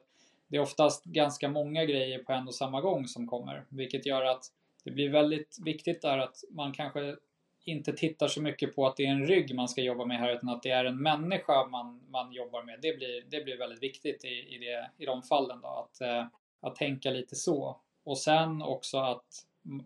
det 0.48 0.56
är 0.56 0.60
oftast 0.60 1.04
ganska 1.04 1.48
många 1.48 1.84
grejer 1.84 2.18
på 2.18 2.32
en 2.32 2.46
och 2.46 2.54
samma 2.54 2.80
gång 2.80 3.06
som 3.06 3.26
kommer, 3.26 3.64
vilket 3.68 4.06
gör 4.06 4.24
att 4.24 4.44
det 4.84 4.90
blir 4.90 5.10
väldigt 5.10 5.58
viktigt 5.64 6.02
där 6.02 6.18
att 6.18 6.36
man 6.50 6.72
kanske 6.72 7.16
inte 7.64 7.92
tittar 7.92 8.28
så 8.28 8.42
mycket 8.42 8.74
på 8.74 8.86
att 8.86 8.96
det 8.96 9.06
är 9.06 9.10
en 9.10 9.26
rygg 9.26 9.54
man 9.54 9.68
ska 9.68 9.80
jobba 9.80 10.04
med 10.04 10.18
här 10.18 10.32
utan 10.32 10.48
att 10.48 10.62
det 10.62 10.70
är 10.70 10.84
en 10.84 11.02
människa 11.02 11.66
man, 11.66 12.00
man 12.08 12.32
jobbar 12.32 12.62
med. 12.62 12.78
Det 12.82 12.96
blir, 12.96 13.24
det 13.30 13.44
blir 13.44 13.58
väldigt 13.58 13.82
viktigt 13.82 14.24
i, 14.24 14.28
i, 14.28 14.58
det, 14.58 14.90
i 15.04 15.06
de 15.06 15.22
fallen 15.22 15.60
då, 15.60 15.68
att, 15.68 16.00
eh, 16.00 16.26
att 16.60 16.76
tänka 16.76 17.10
lite 17.10 17.36
så. 17.36 17.80
Och 18.04 18.18
sen 18.18 18.62
också 18.62 18.98
att, 18.98 19.26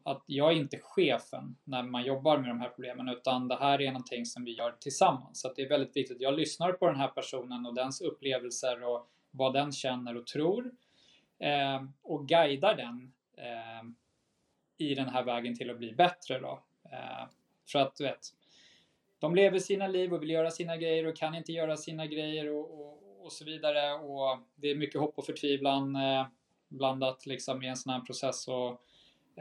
att 0.03 0.23
jag 0.27 0.53
är 0.53 0.57
inte 0.57 0.79
chefen 0.83 1.57
när 1.65 1.83
man 1.83 2.05
jobbar 2.05 2.39
med 2.39 2.49
de 2.49 2.61
här 2.61 2.69
problemen 2.69 3.09
utan 3.09 3.49
det 3.49 3.57
här 3.57 3.81
är 3.81 3.87
någonting 3.87 4.27
som 4.27 4.45
vi 4.45 4.57
gör 4.57 4.77
tillsammans. 4.81 5.41
Så 5.41 5.53
det 5.53 5.63
är 5.63 5.69
väldigt 5.69 5.97
viktigt 5.97 6.17
att 6.17 6.23
jag 6.23 6.35
lyssnar 6.35 6.73
på 6.73 6.87
den 6.87 6.97
här 6.97 7.09
personen 7.09 7.67
och 7.67 7.75
dens 7.75 8.01
upplevelser 8.01 8.85
och 8.85 9.09
vad 9.31 9.53
den 9.53 9.73
känner 9.73 10.17
och 10.17 10.27
tror 10.27 10.71
eh, 11.39 11.85
och 12.03 12.29
guidar 12.29 12.75
den 12.75 13.13
eh, 13.37 13.89
i 14.77 14.95
den 14.95 15.09
här 15.09 15.25
vägen 15.25 15.57
till 15.57 15.71
att 15.71 15.79
bli 15.79 15.93
bättre 15.93 16.39
då. 16.39 16.63
Eh, 16.93 17.29
för 17.73 17.79
att 17.79 17.97
du 17.97 18.05
vet, 18.05 18.21
de 19.19 19.35
lever 19.35 19.59
sina 19.59 19.87
liv 19.87 20.15
och 20.15 20.23
vill 20.23 20.31
göra 20.31 20.51
sina 20.51 20.77
grejer 20.77 21.07
och 21.07 21.17
kan 21.17 21.35
inte 21.35 21.53
göra 21.53 21.77
sina 21.77 22.07
grejer 22.07 22.53
och, 22.53 22.81
och, 22.81 23.25
och 23.25 23.33
så 23.33 23.45
vidare. 23.45 23.95
Och 23.95 24.39
det 24.55 24.71
är 24.71 24.75
mycket 24.75 25.01
hopp 25.01 25.19
och 25.19 25.27
förtvivlan 25.27 25.97
eh, 25.97 26.27
blandat 26.69 27.27
liksom 27.27 27.63
i 27.63 27.69
en 27.69 27.77
sån 27.77 27.93
här 27.93 28.01
process. 28.01 28.49
Och, 28.49 28.71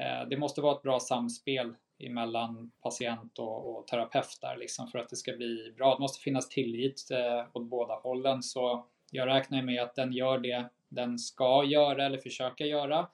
eh, 0.02 0.28
det 0.30 0.38
måste 0.38 0.62
vara 0.62 0.76
ett 0.76 0.82
bra 0.82 1.00
samspel 1.00 1.76
emellan 2.00 2.72
patient 2.82 3.40
och, 3.40 3.78
och 3.78 3.88
terapeut 3.88 4.38
där 4.42 4.58
liksom 4.58 4.88
för 4.88 5.00
att 5.00 5.10
det 5.10 5.16
ska 5.16 5.34
bli 5.34 5.74
bra. 5.78 5.96
Det 5.96 6.02
måste 6.02 6.24
finnas 6.24 6.50
tillit 6.50 7.12
eh, 7.12 7.46
åt 7.54 7.64
båda 7.64 7.94
hållen. 7.94 8.44
Så 8.44 8.86
jag 9.12 9.28
räknar 9.28 9.62
med 9.62 9.84
att 9.84 9.96
den 9.96 10.14
gör 10.14 10.38
det 10.38 10.70
den 10.90 11.20
ska 11.20 11.64
göra 11.64 12.06
eller 12.06 12.18
försöka 12.18 12.66
göra. 12.66 13.08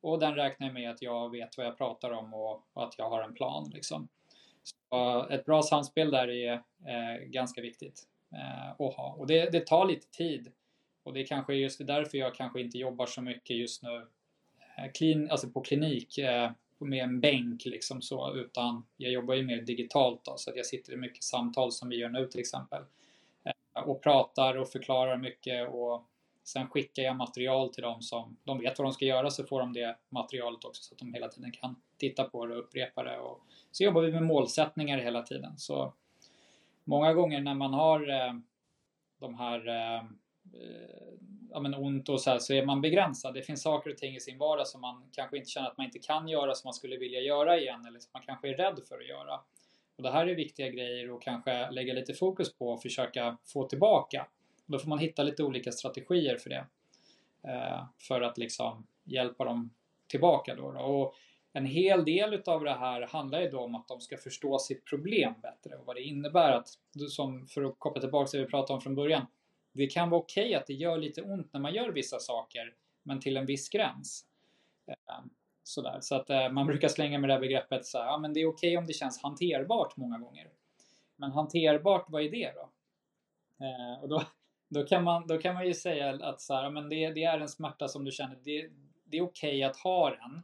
Och 0.00 0.18
den 0.18 0.34
räknar 0.34 0.72
med 0.72 0.90
att 0.90 1.02
jag 1.02 1.30
vet 1.30 1.56
vad 1.56 1.66
jag 1.66 1.78
pratar 1.78 2.10
om 2.10 2.34
och, 2.34 2.64
och 2.72 2.84
att 2.84 2.94
jag 2.98 3.10
har 3.10 3.22
en 3.22 3.34
plan. 3.34 3.70
Liksom. 3.74 4.08
Så 4.62 5.26
ett 5.30 5.44
bra 5.44 5.62
samspel 5.62 6.10
där 6.10 6.30
är 6.30 6.52
eh, 6.86 7.24
ganska 7.26 7.60
viktigt 7.60 8.02
eh, 8.32 8.70
att 8.70 8.94
ha. 8.94 9.14
Och 9.18 9.26
det, 9.26 9.50
det, 9.50 9.66
tar 9.66 9.86
lite 9.86 10.06
tid. 10.06 10.52
Och 11.02 11.12
det 11.12 11.20
är 11.20 11.26
kanske 11.26 11.54
just 11.54 11.86
därför 11.86 12.18
jag 12.18 12.34
kanske 12.34 12.60
inte 12.60 12.78
jobbar 12.78 13.06
så 13.06 13.22
mycket 13.22 13.56
just 13.56 13.82
nu 13.82 14.06
eh, 14.78 14.92
klin, 14.94 15.30
alltså 15.30 15.50
på 15.50 15.60
klinik 15.60 16.18
eh, 16.18 16.50
med 16.78 17.04
en 17.04 17.20
bänk 17.20 17.64
liksom 17.64 18.02
så, 18.02 18.34
utan 18.34 18.86
jag 18.96 19.12
jobbar 19.12 19.34
ju 19.34 19.42
mer 19.42 19.62
digitalt 19.62 20.24
då, 20.24 20.36
så 20.36 20.50
att 20.50 20.56
jag 20.56 20.66
sitter 20.66 20.92
i 20.92 20.96
mycket 20.96 21.24
samtal 21.24 21.72
som 21.72 21.88
vi 21.88 21.96
gör 21.96 22.08
nu 22.08 22.26
till 22.26 22.40
exempel. 22.40 22.82
Eh, 23.44 23.82
och 23.82 24.02
pratar 24.02 24.56
och 24.56 24.68
förklarar 24.68 25.16
mycket 25.16 25.68
och 25.68 26.09
Sen 26.52 26.68
skickar 26.68 27.02
jag 27.02 27.16
material 27.16 27.74
till 27.74 27.82
dem 27.82 28.02
som 28.02 28.36
de 28.44 28.58
vet 28.58 28.78
vad 28.78 28.86
de 28.86 28.92
ska 28.92 29.04
göra 29.04 29.30
så 29.30 29.44
får 29.44 29.60
de 29.60 29.72
det 29.72 29.96
materialet 30.08 30.64
också 30.64 30.82
så 30.82 30.94
att 30.94 30.98
de 30.98 31.14
hela 31.14 31.28
tiden 31.28 31.52
kan 31.52 31.76
titta 31.96 32.24
på 32.24 32.46
det 32.46 32.54
och 32.54 32.60
upprepa 32.60 33.02
det. 33.02 33.18
Och 33.18 33.40
så 33.70 33.84
jobbar 33.84 34.02
vi 34.02 34.12
med 34.12 34.22
målsättningar 34.22 34.98
hela 34.98 35.22
tiden. 35.22 35.58
Så 35.58 35.92
många 36.84 37.14
gånger 37.14 37.40
när 37.40 37.54
man 37.54 37.74
har 37.74 38.08
eh, 38.08 38.32
de 39.18 39.34
här 39.34 39.68
eh, 39.68 40.02
ja, 41.50 41.60
men 41.60 41.74
ont 41.74 42.08
och 42.08 42.20
så 42.20 42.30
här, 42.30 42.38
så 42.38 42.54
är 42.54 42.66
man 42.66 42.80
begränsad. 42.80 43.34
Det 43.34 43.42
finns 43.42 43.62
saker 43.62 43.90
och 43.90 43.96
ting 43.96 44.16
i 44.16 44.20
sin 44.20 44.38
vardag 44.38 44.66
som 44.66 44.80
man 44.80 45.10
kanske 45.12 45.36
inte 45.36 45.50
känner 45.50 45.68
att 45.68 45.76
man 45.76 45.86
inte 45.86 45.98
kan 45.98 46.28
göra 46.28 46.54
som 46.54 46.68
man 46.68 46.74
skulle 46.74 46.96
vilja 46.96 47.20
göra 47.20 47.58
igen 47.58 47.86
eller 47.86 47.98
som 47.98 48.10
man 48.12 48.22
kanske 48.22 48.48
är 48.48 48.54
rädd 48.54 48.80
för 48.88 48.98
att 48.98 49.08
göra. 49.08 49.40
Och 49.96 50.02
det 50.02 50.10
här 50.10 50.26
är 50.26 50.34
viktiga 50.34 50.68
grejer 50.68 51.16
att 51.16 51.22
kanske 51.22 51.70
lägga 51.70 51.94
lite 51.94 52.14
fokus 52.14 52.54
på 52.54 52.68
och 52.72 52.82
försöka 52.82 53.36
få 53.44 53.68
tillbaka. 53.68 54.26
Då 54.70 54.78
får 54.78 54.88
man 54.88 54.98
hitta 54.98 55.22
lite 55.22 55.42
olika 55.42 55.72
strategier 55.72 56.36
för 56.36 56.50
det. 56.50 56.66
Eh, 57.42 57.84
för 57.98 58.20
att 58.20 58.38
liksom 58.38 58.86
hjälpa 59.04 59.44
dem 59.44 59.70
tillbaka 60.06 60.54
då. 60.54 60.72
då. 60.72 60.80
Och 60.80 61.14
en 61.52 61.66
hel 61.66 62.04
del 62.04 62.34
utav 62.34 62.64
det 62.64 62.74
här 62.74 63.02
handlar 63.02 63.40
ju 63.40 63.50
då 63.50 63.60
om 63.60 63.74
att 63.74 63.88
de 63.88 64.00
ska 64.00 64.16
förstå 64.16 64.58
sitt 64.58 64.84
problem 64.84 65.34
bättre 65.42 65.76
och 65.76 65.86
vad 65.86 65.96
det 65.96 66.02
innebär 66.02 66.52
att, 66.52 66.68
som 67.08 67.46
för 67.46 67.64
att 67.64 67.78
koppla 67.78 68.00
tillbaka 68.00 68.28
till 68.28 68.38
det 68.38 68.44
vi 68.44 68.50
pratade 68.50 68.74
om 68.74 68.80
från 68.80 68.94
början, 68.94 69.26
det 69.72 69.86
kan 69.86 70.10
vara 70.10 70.20
okej 70.20 70.44
okay 70.44 70.54
att 70.54 70.66
det 70.66 70.74
gör 70.74 70.98
lite 70.98 71.22
ont 71.22 71.52
när 71.52 71.60
man 71.60 71.74
gör 71.74 71.88
vissa 71.88 72.18
saker, 72.18 72.74
men 73.02 73.20
till 73.20 73.36
en 73.36 73.46
viss 73.46 73.68
gräns. 73.68 74.26
Eh, 74.86 75.24
sådär. 75.62 75.98
Så 76.00 76.14
att 76.14 76.30
eh, 76.30 76.48
man 76.48 76.66
brukar 76.66 76.88
slänga 76.88 77.18
med 77.18 77.30
det 77.30 77.34
här 77.34 77.40
begreppet 77.40 77.86
så 77.86 77.98
här, 77.98 78.06
ja 78.06 78.18
men 78.18 78.32
det 78.32 78.40
är 78.40 78.46
okej 78.46 78.68
okay 78.68 78.76
om 78.76 78.86
det 78.86 78.92
känns 78.92 79.22
hanterbart 79.22 79.96
många 79.96 80.18
gånger. 80.18 80.50
Men 81.16 81.30
hanterbart, 81.30 82.06
vad 82.08 82.22
är 82.22 82.30
det 82.30 82.52
då? 82.54 82.70
Eh, 83.64 84.02
och 84.02 84.08
då, 84.08 84.22
då, 84.70 84.84
kan 84.84 85.04
man, 85.04 85.26
då 85.26 85.38
kan 85.38 85.54
man 85.54 85.66
ju 85.66 85.74
säga 85.74 86.18
att 86.22 86.40
så 86.40 86.54
här, 86.54 86.70
men 86.70 86.88
det, 86.88 87.10
det 87.10 87.24
är 87.24 87.40
en 87.40 87.48
smärta 87.48 87.88
som 87.88 88.04
du 88.04 88.10
känner, 88.10 88.36
det, 88.44 88.70
det 89.04 89.16
är 89.16 89.22
okej 89.22 89.50
okay 89.50 89.62
att 89.62 89.76
ha 89.76 90.10
den. 90.10 90.42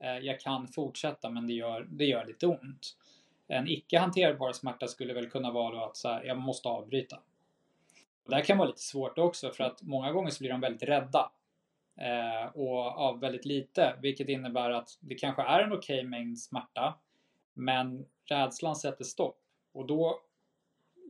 Eh, 0.00 0.18
jag 0.18 0.40
kan 0.40 0.68
fortsätta 0.68 1.30
men 1.30 1.46
det 1.46 1.52
gör, 1.52 1.86
det 1.90 2.04
gör 2.04 2.26
lite 2.26 2.46
ont. 2.46 2.96
En 3.48 3.68
icke 3.68 3.98
hanterbar 3.98 4.52
smärta 4.52 4.86
skulle 4.86 5.14
väl 5.14 5.30
kunna 5.30 5.50
vara 5.50 5.74
då 5.74 5.84
att 5.84 5.96
så 5.96 6.08
här, 6.08 6.24
jag 6.24 6.38
måste 6.38 6.68
avbryta. 6.68 7.20
Det 8.28 8.34
här 8.34 8.44
kan 8.44 8.58
vara 8.58 8.68
lite 8.68 8.80
svårt 8.80 9.18
också 9.18 9.50
för 9.50 9.64
att 9.64 9.82
många 9.82 10.12
gånger 10.12 10.30
så 10.30 10.38
blir 10.38 10.50
de 10.50 10.60
väldigt 10.60 10.88
rädda. 10.88 11.30
Eh, 11.96 12.46
och 12.54 12.78
av 12.86 13.20
väldigt 13.20 13.44
lite, 13.44 13.96
vilket 14.02 14.28
innebär 14.28 14.70
att 14.70 14.98
det 15.00 15.14
kanske 15.14 15.42
är 15.42 15.60
en 15.60 15.72
okej 15.72 15.98
okay 15.98 16.08
mängd 16.08 16.38
smärta, 16.38 16.94
men 17.54 18.06
rädslan 18.24 18.76
sätter 18.76 19.04
stopp. 19.04 19.38
Och 19.72 19.86
då, 19.86 20.20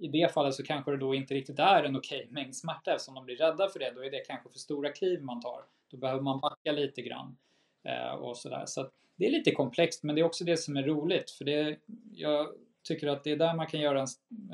i 0.00 0.08
det 0.08 0.32
fallet 0.34 0.54
så 0.54 0.62
kanske 0.62 0.90
det 0.90 0.96
då 0.96 1.14
inte 1.14 1.34
riktigt 1.34 1.58
är 1.58 1.84
en 1.84 1.96
okej 1.96 2.18
okay 2.18 2.30
mängd 2.30 2.56
smärta 2.56 2.94
eftersom 2.94 3.14
de 3.14 3.24
blir 3.24 3.36
rädda 3.36 3.68
för 3.68 3.78
det. 3.78 3.92
Då 3.94 4.04
är 4.04 4.10
det 4.10 4.24
kanske 4.26 4.48
för 4.50 4.58
stora 4.58 4.92
kliv 4.92 5.22
man 5.22 5.40
tar. 5.40 5.64
Då 5.90 5.96
behöver 5.96 6.20
man 6.20 6.40
backa 6.40 6.72
lite 6.72 7.02
grann. 7.02 7.36
Eh, 7.84 8.14
och 8.14 8.36
sådär. 8.36 8.62
Så 8.66 8.90
det 9.16 9.26
är 9.26 9.30
lite 9.30 9.50
komplext, 9.50 10.02
men 10.02 10.14
det 10.14 10.20
är 10.20 10.24
också 10.24 10.44
det 10.44 10.56
som 10.56 10.76
är 10.76 10.82
roligt. 10.82 11.30
För 11.30 11.44
det, 11.44 11.78
jag 12.12 12.48
tycker 12.82 13.08
att 13.08 13.24
det 13.24 13.32
är 13.32 13.36
där 13.36 13.54
man 13.54 13.66
kan 13.66 13.80
göra 13.80 14.00
en, 14.00 14.06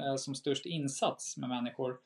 eh, 0.04 0.16
som 0.16 0.34
störst 0.34 0.66
insats 0.66 1.36
med 1.36 1.48
människor 1.48 1.98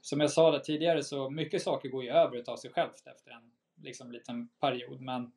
som 0.00 0.20
jag 0.20 0.30
sa 0.30 0.58
tidigare 0.58 1.02
så 1.02 1.30
mycket 1.30 1.62
saker 1.62 1.88
går 1.88 2.04
ju 2.04 2.10
över 2.10 2.36
utav 2.36 2.56
sig 2.56 2.70
självt 2.70 3.06
efter 3.06 3.30
en 3.30 3.50
liksom, 3.82 4.12
liten 4.12 4.48
period. 4.60 5.00
Men, 5.00 5.32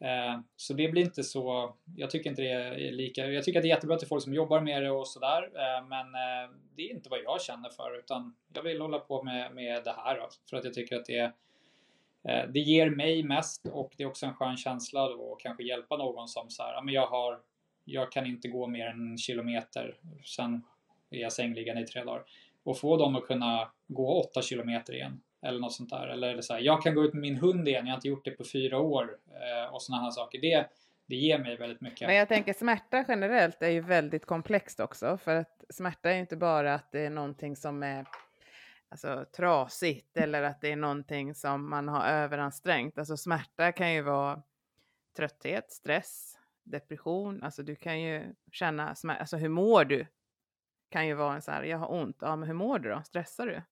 Eh, 0.00 0.40
så 0.56 0.74
det 0.74 0.88
blir 0.88 1.02
inte 1.02 1.24
så, 1.24 1.74
jag 1.96 2.10
tycker 2.10 2.30
inte 2.30 2.42
det 2.42 2.50
är 2.50 2.92
lika, 2.92 3.26
jag 3.26 3.44
tycker 3.44 3.58
att 3.58 3.62
det 3.62 3.68
är 3.68 3.74
jättebra 3.74 3.96
till 3.96 4.08
folk 4.08 4.22
som 4.22 4.34
jobbar 4.34 4.60
med 4.60 4.82
det 4.82 4.90
och 4.90 5.08
sådär. 5.08 5.42
Eh, 5.42 5.86
men 5.88 6.06
eh, 6.06 6.50
det 6.76 6.82
är 6.82 6.90
inte 6.90 7.10
vad 7.10 7.20
jag 7.24 7.42
känner 7.42 7.70
för 7.70 7.98
utan 7.98 8.36
jag 8.54 8.62
vill 8.62 8.80
hålla 8.80 8.98
på 8.98 9.22
med, 9.22 9.54
med 9.54 9.84
det 9.84 9.94
här 9.96 10.16
då, 10.16 10.28
för 10.50 10.56
att 10.56 10.64
jag 10.64 10.74
tycker 10.74 10.96
att 10.96 11.04
det 11.04 11.18
är 11.18 11.32
det 12.48 12.60
ger 12.60 12.90
mig 12.90 13.22
mest 13.22 13.66
och 13.66 13.92
det 13.96 14.02
är 14.02 14.08
också 14.08 14.26
en 14.26 14.34
skön 14.34 14.56
känsla 14.56 15.08
då 15.08 15.32
att 15.32 15.40
kanske 15.40 15.62
hjälpa 15.62 15.96
någon 15.96 16.28
som 16.28 16.50
så 16.50 16.62
här, 16.62 16.72
ja 16.72 16.82
men 16.82 16.94
jag 16.94 17.06
har, 17.06 17.40
jag 17.84 18.12
kan 18.12 18.26
inte 18.26 18.48
gå 18.48 18.66
mer 18.66 18.86
än 18.86 19.10
en 19.10 19.18
kilometer, 19.18 19.96
sen 20.24 20.62
är 21.10 21.18
jag 21.18 21.32
sängliggande 21.32 21.82
i 21.82 21.86
tre 21.86 22.04
dagar 22.04 22.24
och 22.62 22.78
få 22.78 22.96
dem 22.96 23.16
att 23.16 23.26
kunna 23.26 23.70
gå 23.86 24.20
åtta 24.20 24.42
kilometer 24.42 24.94
igen. 24.94 25.20
Eller 25.42 25.60
något 25.60 25.72
sånt 25.72 25.90
där. 25.90 26.06
Eller 26.06 26.40
så 26.40 26.52
här, 26.52 26.60
jag 26.60 26.82
kan 26.82 26.94
gå 26.94 27.04
ut 27.04 27.14
med 27.14 27.20
min 27.20 27.36
hund 27.36 27.68
igen, 27.68 27.86
jag 27.86 27.92
har 27.92 27.96
inte 27.96 28.08
gjort 28.08 28.24
det 28.24 28.30
på 28.30 28.44
fyra 28.44 28.78
år. 28.78 29.16
Eh, 29.26 29.74
och 29.74 29.82
sådana 29.82 30.02
här 30.02 30.10
saker. 30.10 30.40
Det, 30.40 30.66
det 31.06 31.16
ger 31.16 31.38
mig 31.38 31.56
väldigt 31.56 31.80
mycket. 31.80 32.06
Men 32.06 32.16
jag 32.16 32.28
tänker 32.28 32.52
smärta 32.52 33.04
generellt 33.08 33.62
är 33.62 33.68
ju 33.68 33.80
väldigt 33.80 34.26
komplext 34.26 34.80
också. 34.80 35.18
För 35.18 35.36
att 35.36 35.64
smärta 35.68 36.10
är 36.10 36.14
ju 36.14 36.20
inte 36.20 36.36
bara 36.36 36.74
att 36.74 36.92
det 36.92 37.00
är 37.00 37.10
någonting 37.10 37.56
som 37.56 37.82
är 37.82 38.06
alltså, 38.88 39.24
trasigt 39.36 40.16
eller 40.16 40.42
att 40.42 40.60
det 40.60 40.72
är 40.72 40.76
någonting 40.76 41.34
som 41.34 41.70
man 41.70 41.88
har 41.88 42.04
överansträngt. 42.04 42.98
Alltså 42.98 43.16
smärta 43.16 43.72
kan 43.72 43.92
ju 43.92 44.02
vara 44.02 44.42
trötthet, 45.16 45.72
stress, 45.72 46.38
depression. 46.62 47.42
Alltså 47.42 47.62
du 47.62 47.76
kan 47.76 48.00
ju 48.00 48.34
känna 48.52 48.94
smärta. 48.94 49.20
Alltså 49.20 49.36
hur 49.36 49.48
mår 49.48 49.84
du 49.84 50.06
kan 50.88 51.06
ju 51.06 51.14
vara 51.14 51.34
en 51.34 51.42
så 51.42 51.50
här, 51.50 51.62
jag 51.62 51.78
har 51.78 51.92
ont, 51.92 52.16
ja 52.20 52.36
men 52.36 52.48
hur 52.48 52.54
mår 52.54 52.78
du 52.78 52.90
då? 52.90 53.02
Stressar 53.02 53.46
du? 53.46 53.62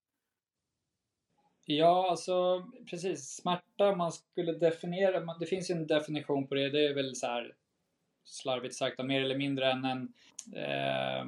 Ja, 1.71 2.11
alltså 2.11 2.65
precis. 2.91 3.29
Smärta, 3.29 3.97
man 3.97 4.13
skulle 4.13 4.53
definiera, 4.53 5.35
det 5.41 5.47
finns 5.47 5.71
ju 5.71 5.75
en 5.75 5.87
definition 5.87 6.47
på 6.47 6.55
det, 6.55 6.71
det 6.71 6.87
är 6.87 6.95
väl 6.95 7.17
så 7.17 7.27
här 7.27 7.55
slarvigt 8.25 8.75
sagt, 8.75 9.05
mer 9.05 9.23
eller 9.23 9.39
mindre 9.39 9.73
än 9.73 9.85
en 9.85 10.13
eh, 10.55 11.27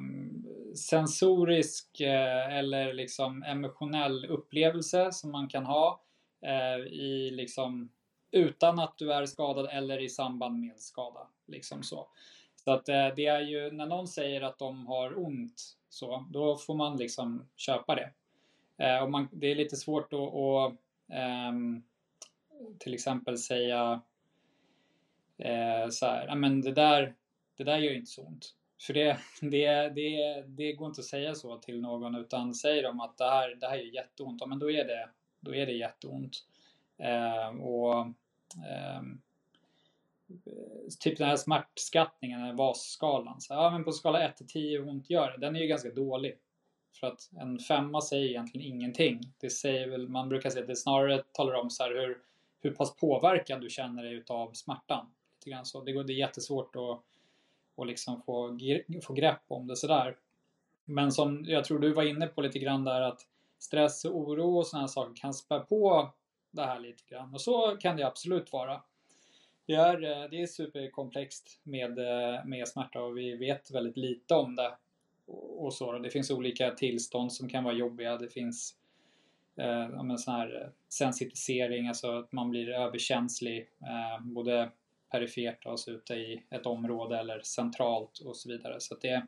sensorisk 0.75 2.01
eh, 2.01 2.57
eller 2.57 2.93
liksom 2.93 3.43
emotionell 3.43 4.25
upplevelse 4.25 5.11
som 5.11 5.31
man 5.31 5.47
kan 5.47 5.65
ha 5.65 6.01
eh, 6.41 6.77
i 6.87 7.31
liksom 7.31 7.89
utan 8.31 8.79
att 8.79 8.97
du 8.97 9.13
är 9.13 9.25
skadad 9.25 9.69
eller 9.71 10.01
i 10.01 10.09
samband 10.09 10.59
med 10.59 10.79
skada. 10.79 11.27
Liksom 11.45 11.83
så. 11.83 12.07
Så 12.63 12.71
att 12.71 12.89
eh, 12.89 13.07
det 13.15 13.25
är 13.25 13.41
ju 13.41 13.71
när 13.71 13.85
någon 13.85 14.07
säger 14.07 14.41
att 14.41 14.59
de 14.59 14.87
har 14.87 15.19
ont 15.25 15.77
så, 15.89 16.25
då 16.29 16.57
får 16.57 16.75
man 16.75 16.97
liksom 16.97 17.45
köpa 17.55 17.95
det. 17.95 18.11
Eh, 18.81 19.03
och 19.03 19.11
man, 19.11 19.27
det 19.31 19.47
är 19.47 19.55
lite 19.55 19.75
svårt 19.75 20.13
att, 20.13 20.19
att 20.19 20.71
eh, 21.09 21.51
till 22.79 22.93
exempel 22.93 23.37
säga 23.37 24.01
eh, 25.37 25.89
så 25.89 26.05
här, 26.05 26.35
men 26.35 26.61
det 26.61 26.71
där, 26.71 27.15
det 27.57 27.63
där 27.63 27.77
gör 27.77 27.93
inte 27.93 28.11
så 28.11 28.23
ont. 28.23 28.55
För 28.81 28.93
det, 28.93 29.17
det, 29.41 29.89
det, 29.89 30.41
det 30.47 30.73
går 30.73 30.87
inte 30.87 31.01
att 31.01 31.05
säga 31.05 31.35
så 31.35 31.57
till 31.57 31.81
någon 31.81 32.15
utan 32.15 32.53
säger 32.53 32.83
de 32.83 32.99
att 32.99 33.17
det 33.17 33.29
här, 33.29 33.55
det 33.55 33.67
här 33.67 33.75
gör 33.75 33.93
jätteont, 33.93 34.41
ja, 34.41 34.47
men 34.47 34.59
då 34.59 34.71
är 34.71 34.85
det, 34.85 35.09
då 35.39 35.55
är 35.55 35.65
det 35.65 35.73
jätteont. 35.73 36.37
Eh, 36.97 37.47
och 37.47 38.05
ehm, 38.67 39.21
typ 40.99 41.17
den 41.17 41.27
här 41.27 41.35
smärtskattningen, 41.35 42.55
VAS-skalan. 42.55 43.41
Så, 43.41 43.53
ja, 43.53 43.69
men 43.71 43.83
på 43.83 43.91
skala 43.91 44.21
1 44.21 44.37
till 44.37 44.47
10 44.47 44.77
hur 44.77 44.87
ont 44.87 45.09
gör 45.09 45.31
det? 45.31 45.37
Den 45.37 45.55
är 45.55 45.59
ju 45.59 45.67
ganska 45.67 45.89
dålig. 45.89 46.37
För 46.93 47.07
att 47.07 47.29
en 47.39 47.59
femma 47.59 48.01
säger 48.01 48.29
egentligen 48.29 48.67
ingenting. 48.67 49.21
Det 49.39 49.49
säger 49.49 49.87
väl, 49.87 50.07
man 50.07 50.29
brukar 50.29 50.49
säga 50.49 50.61
att 50.61 50.67
det 50.67 50.75
snarare 50.75 51.23
talar 51.31 51.53
om 51.53 51.69
så 51.69 51.83
hur, 51.83 52.17
hur 52.59 52.71
pass 52.71 52.95
påverkad 52.95 53.61
du 53.61 53.69
känner 53.69 54.03
dig 54.03 54.13
utav 54.13 54.51
smärtan. 54.53 55.05
Lite 55.35 55.49
grann 55.49 55.65
så. 55.65 55.81
Det, 55.81 55.91
går, 55.91 56.03
det 56.03 56.13
är 56.13 56.17
jättesvårt 56.17 56.75
att, 56.75 57.03
att 57.81 57.87
liksom 57.87 58.21
få, 58.21 58.57
få 59.03 59.13
grepp 59.13 59.41
om 59.47 59.67
det 59.67 59.75
sådär. 59.75 60.17
Men 60.85 61.11
som 61.11 61.43
jag 61.47 61.65
tror 61.65 61.79
du 61.79 61.93
var 61.93 62.03
inne 62.03 62.27
på 62.27 62.41
lite 62.41 62.59
grann 62.59 62.83
där 62.83 63.01
att 63.01 63.27
stress 63.59 64.05
och 64.05 64.17
oro 64.17 64.57
och 64.57 64.67
sådana 64.67 64.87
saker 64.87 65.15
kan 65.15 65.33
spä 65.33 65.59
på 65.59 66.13
det 66.51 66.61
här 66.61 66.79
lite 66.79 67.03
grann. 67.09 67.33
Och 67.33 67.41
så 67.41 67.77
kan 67.77 67.97
det 67.97 68.07
absolut 68.07 68.53
vara. 68.53 68.81
Det 69.65 69.73
är, 69.73 70.03
eh, 70.03 70.29
det 70.29 70.41
är 70.41 70.47
superkomplext 70.47 71.59
med, 71.63 71.99
eh, 71.99 72.45
med 72.45 72.67
smärta 72.67 73.01
och 73.01 73.17
vi 73.17 73.35
vet 73.35 73.71
väldigt 73.71 73.97
lite 73.97 74.33
om 74.35 74.55
det. 74.55 74.77
Och 75.57 75.73
så. 75.73 75.99
Det 75.99 76.09
finns 76.09 76.31
olika 76.31 76.71
tillstånd 76.71 77.33
som 77.33 77.49
kan 77.49 77.63
vara 77.63 77.73
jobbiga. 77.73 78.17
Det 78.17 78.29
finns 78.29 78.75
eh, 79.55 80.15
sån 80.17 80.33
här 80.33 80.61
eh, 80.61 80.69
sensitisering, 80.89 81.87
alltså 81.87 82.11
att 82.11 82.31
man 82.31 82.49
blir 82.49 82.69
överkänslig 82.69 83.69
eh, 83.81 84.25
både 84.25 84.71
perifert, 85.11 85.65
alltså 85.65 85.91
ute 85.91 86.13
i 86.13 86.43
ett 86.49 86.65
område 86.65 87.17
eller 87.17 87.41
centralt 87.41 88.19
och 88.19 88.37
så 88.37 88.49
vidare. 88.49 88.75
Så 88.79 88.95
det, 88.95 89.25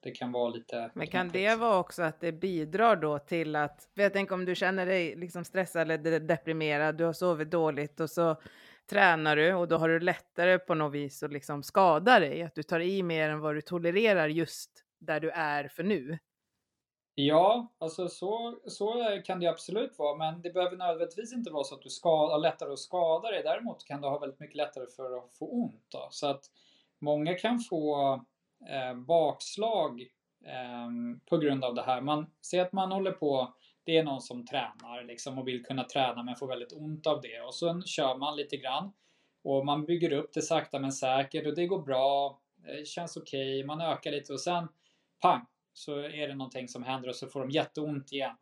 det 0.00 0.10
kan 0.10 0.32
vara 0.32 0.50
lite... 0.50 0.90
Men 0.94 1.06
kan 1.06 1.28
det 1.28 1.54
vara 1.54 1.78
också 1.78 2.02
att 2.02 2.20
det 2.20 2.32
bidrar 2.32 2.96
då 2.96 3.18
till 3.18 3.56
att, 3.56 3.88
för 3.94 4.02
jag 4.02 4.12
tänker 4.12 4.34
om 4.34 4.44
du 4.44 4.54
känner 4.54 4.86
dig 4.86 5.16
liksom 5.16 5.44
stressad 5.44 5.90
eller 5.90 6.20
deprimerad, 6.20 6.96
du 6.96 7.04
har 7.04 7.12
sovit 7.12 7.50
dåligt 7.50 8.00
och 8.00 8.10
så 8.10 8.36
tränar 8.86 9.36
du 9.36 9.54
och 9.54 9.68
då 9.68 9.76
har 9.76 9.88
du 9.88 10.00
lättare 10.00 10.58
på 10.58 10.74
något 10.74 10.94
vis 10.94 11.22
att 11.22 11.32
liksom 11.32 11.62
skada 11.62 12.20
dig, 12.20 12.42
att 12.42 12.54
du 12.54 12.62
tar 12.62 12.80
i 12.80 13.02
mer 13.02 13.30
än 13.30 13.40
vad 13.40 13.54
du 13.54 13.60
tolererar 13.60 14.28
just 14.28 14.85
där 14.98 15.20
du 15.20 15.30
är 15.30 15.68
för 15.68 15.82
nu. 15.82 16.18
Ja, 17.14 17.74
alltså 17.78 18.08
så, 18.08 18.58
så 18.66 19.10
eh, 19.10 19.22
kan 19.22 19.40
det 19.40 19.46
absolut 19.46 19.98
vara, 19.98 20.16
men 20.16 20.42
det 20.42 20.50
behöver 20.50 20.76
nödvändigtvis 20.76 21.32
inte 21.32 21.50
vara 21.50 21.64
så 21.64 21.74
att 21.74 21.82
du 21.82 21.88
har 22.02 22.38
lättare 22.38 22.72
att 22.72 22.78
skada 22.78 23.30
dig. 23.30 23.42
Däremot 23.42 23.84
kan 23.84 24.00
du 24.00 24.08
ha 24.08 24.18
väldigt 24.18 24.40
mycket 24.40 24.56
lättare 24.56 24.86
för 24.96 25.18
att 25.18 25.34
få 25.38 25.48
ont. 25.48 25.86
Då. 25.88 26.08
Så 26.10 26.26
att 26.26 26.44
många 26.98 27.34
kan 27.34 27.60
få 27.60 28.12
eh, 28.68 28.94
bakslag 28.94 30.00
eh, 30.44 31.18
på 31.30 31.38
grund 31.38 31.64
av 31.64 31.74
det 31.74 31.82
här. 31.82 32.00
Man 32.00 32.26
ser 32.42 32.62
att 32.62 32.72
man 32.72 32.92
håller 32.92 33.12
på 33.12 33.54
det 33.86 33.96
är 33.96 34.04
någon 34.04 34.20
som 34.20 34.46
tränar 34.46 35.04
liksom 35.04 35.38
och 35.38 35.48
vill 35.48 35.64
kunna 35.64 35.84
träna 35.84 36.22
men 36.22 36.36
får 36.36 36.46
väldigt 36.46 36.72
ont 36.72 37.06
av 37.06 37.20
det. 37.20 37.40
Och 37.40 37.54
sen 37.54 37.82
kör 37.82 38.16
man 38.16 38.36
lite 38.36 38.56
grann. 38.56 38.92
Och 39.42 39.66
man 39.66 39.84
bygger 39.84 40.12
upp 40.12 40.30
det 40.32 40.42
sakta 40.42 40.78
men 40.78 40.92
säkert 40.92 41.46
och 41.46 41.54
det 41.54 41.66
går 41.66 41.82
bra. 41.82 42.40
Det 42.56 42.86
känns 42.86 43.16
okej, 43.16 43.58
okay, 43.58 43.66
man 43.66 43.80
ökar 43.80 44.10
lite 44.10 44.32
och 44.32 44.40
sen 44.40 44.68
pang! 45.20 45.46
så 45.76 45.98
är 45.98 46.28
det 46.28 46.34
någonting 46.34 46.68
som 46.68 46.82
händer 46.82 47.08
och 47.08 47.16
så 47.16 47.26
får 47.26 47.40
de 47.40 47.50
jätteont 47.50 48.12
igen. 48.12 48.36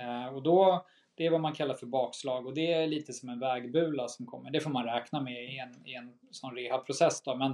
Eh, 0.00 0.34
och 0.34 0.42
då, 0.42 0.86
det 1.14 1.26
är 1.26 1.30
vad 1.30 1.40
man 1.40 1.52
kallar 1.52 1.74
för 1.74 1.86
bakslag 1.86 2.46
och 2.46 2.54
det 2.54 2.72
är 2.72 2.86
lite 2.86 3.12
som 3.12 3.28
en 3.28 3.40
vägbula 3.40 4.08
som 4.08 4.26
kommer. 4.26 4.50
Det 4.50 4.60
får 4.60 4.70
man 4.70 4.84
räkna 4.84 5.20
med 5.20 5.44
i 5.44 5.58
en, 5.58 5.86
i 5.86 5.94
en 5.94 6.18
sån 6.30 6.56
rehabprocess 6.56 7.22
då. 7.22 7.36
Men 7.36 7.50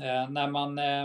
eh, 0.00 0.30
när 0.30 0.48
man 0.48 0.78
eh, 0.78 1.02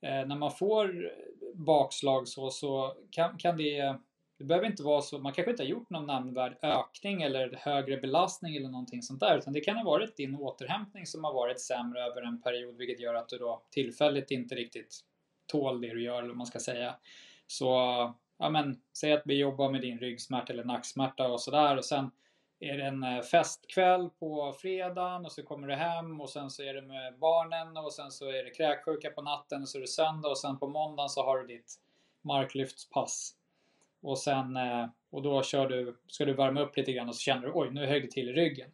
eh, 0.00 0.26
när 0.26 0.36
man 0.36 0.50
får 0.50 1.12
bakslag 1.54 2.28
så, 2.28 2.50
så 2.50 2.96
kan, 3.10 3.38
kan 3.38 3.56
det 3.56 3.98
det 4.38 4.44
behöver 4.44 4.66
inte 4.66 4.82
vara 4.82 5.02
så, 5.02 5.18
man 5.18 5.32
kanske 5.32 5.50
inte 5.50 5.62
har 5.62 5.68
gjort 5.68 5.90
någon 5.90 6.06
nämnvärd 6.06 6.58
ökning 6.62 7.22
eller 7.22 7.56
högre 7.56 7.96
belastning 7.96 8.56
eller 8.56 8.68
någonting 8.68 9.02
sånt 9.02 9.20
där, 9.20 9.38
utan 9.38 9.52
det 9.52 9.60
kan 9.60 9.76
ha 9.76 9.84
varit 9.84 10.16
din 10.16 10.36
återhämtning 10.36 11.06
som 11.06 11.24
har 11.24 11.34
varit 11.34 11.60
sämre 11.60 12.00
över 12.00 12.22
en 12.22 12.42
period, 12.42 12.76
vilket 12.76 13.00
gör 13.00 13.14
att 13.14 13.28
du 13.28 13.38
då 13.38 13.62
tillfälligt 13.70 14.30
inte 14.30 14.54
riktigt 14.54 15.04
tål 15.46 15.80
det 15.80 15.94
du 15.94 16.02
gör, 16.02 16.18
eller 16.18 16.28
vad 16.28 16.36
man 16.36 16.46
ska 16.46 16.58
säga. 16.58 16.94
Så, 17.46 17.66
ja 18.38 18.50
men, 18.50 18.80
säg 18.98 19.12
att 19.12 19.22
vi 19.24 19.38
jobbar 19.38 19.70
med 19.70 19.80
din 19.80 19.98
ryggsmärta 19.98 20.52
eller 20.52 20.64
nacksmärta 20.64 21.28
och 21.28 21.40
sådär 21.40 21.76
och 21.76 21.84
sen 21.84 22.10
är 22.60 22.78
det 22.78 22.84
en 22.84 23.02
eh, 23.02 23.22
festkväll 23.22 24.10
på 24.18 24.52
fredagen 24.52 25.24
och 25.24 25.32
så 25.32 25.42
kommer 25.42 25.68
du 25.68 25.74
hem 25.74 26.20
och 26.20 26.30
sen 26.30 26.50
så 26.50 26.62
är 26.62 26.74
det 26.74 26.82
med 26.82 27.18
barnen 27.18 27.76
och 27.76 27.92
sen 27.92 28.10
så 28.10 28.28
är 28.28 28.44
det 28.44 28.50
kräksjuka 28.50 29.10
på 29.10 29.22
natten 29.22 29.62
och 29.62 29.68
så 29.68 29.78
är 29.78 29.80
det 29.80 29.88
söndag 29.88 30.28
och 30.28 30.38
sen 30.38 30.58
på 30.58 30.68
måndagen 30.68 31.08
så 31.08 31.22
har 31.22 31.38
du 31.38 31.46
ditt 31.46 31.74
marklyftspass. 32.22 33.34
Och 34.02 34.18
sen 34.18 34.56
eh, 34.56 34.86
och 35.10 35.22
då 35.22 35.42
kör 35.42 35.68
du, 35.68 35.96
ska 36.06 36.24
du 36.24 36.32
värma 36.32 36.60
upp 36.60 36.76
lite 36.76 36.92
grann 36.92 37.08
och 37.08 37.14
så 37.14 37.20
känner 37.20 37.46
du 37.46 37.52
oj 37.54 37.70
nu 37.70 37.86
högg 37.86 38.02
det 38.02 38.10
till 38.10 38.28
i 38.28 38.32
ryggen. 38.32 38.70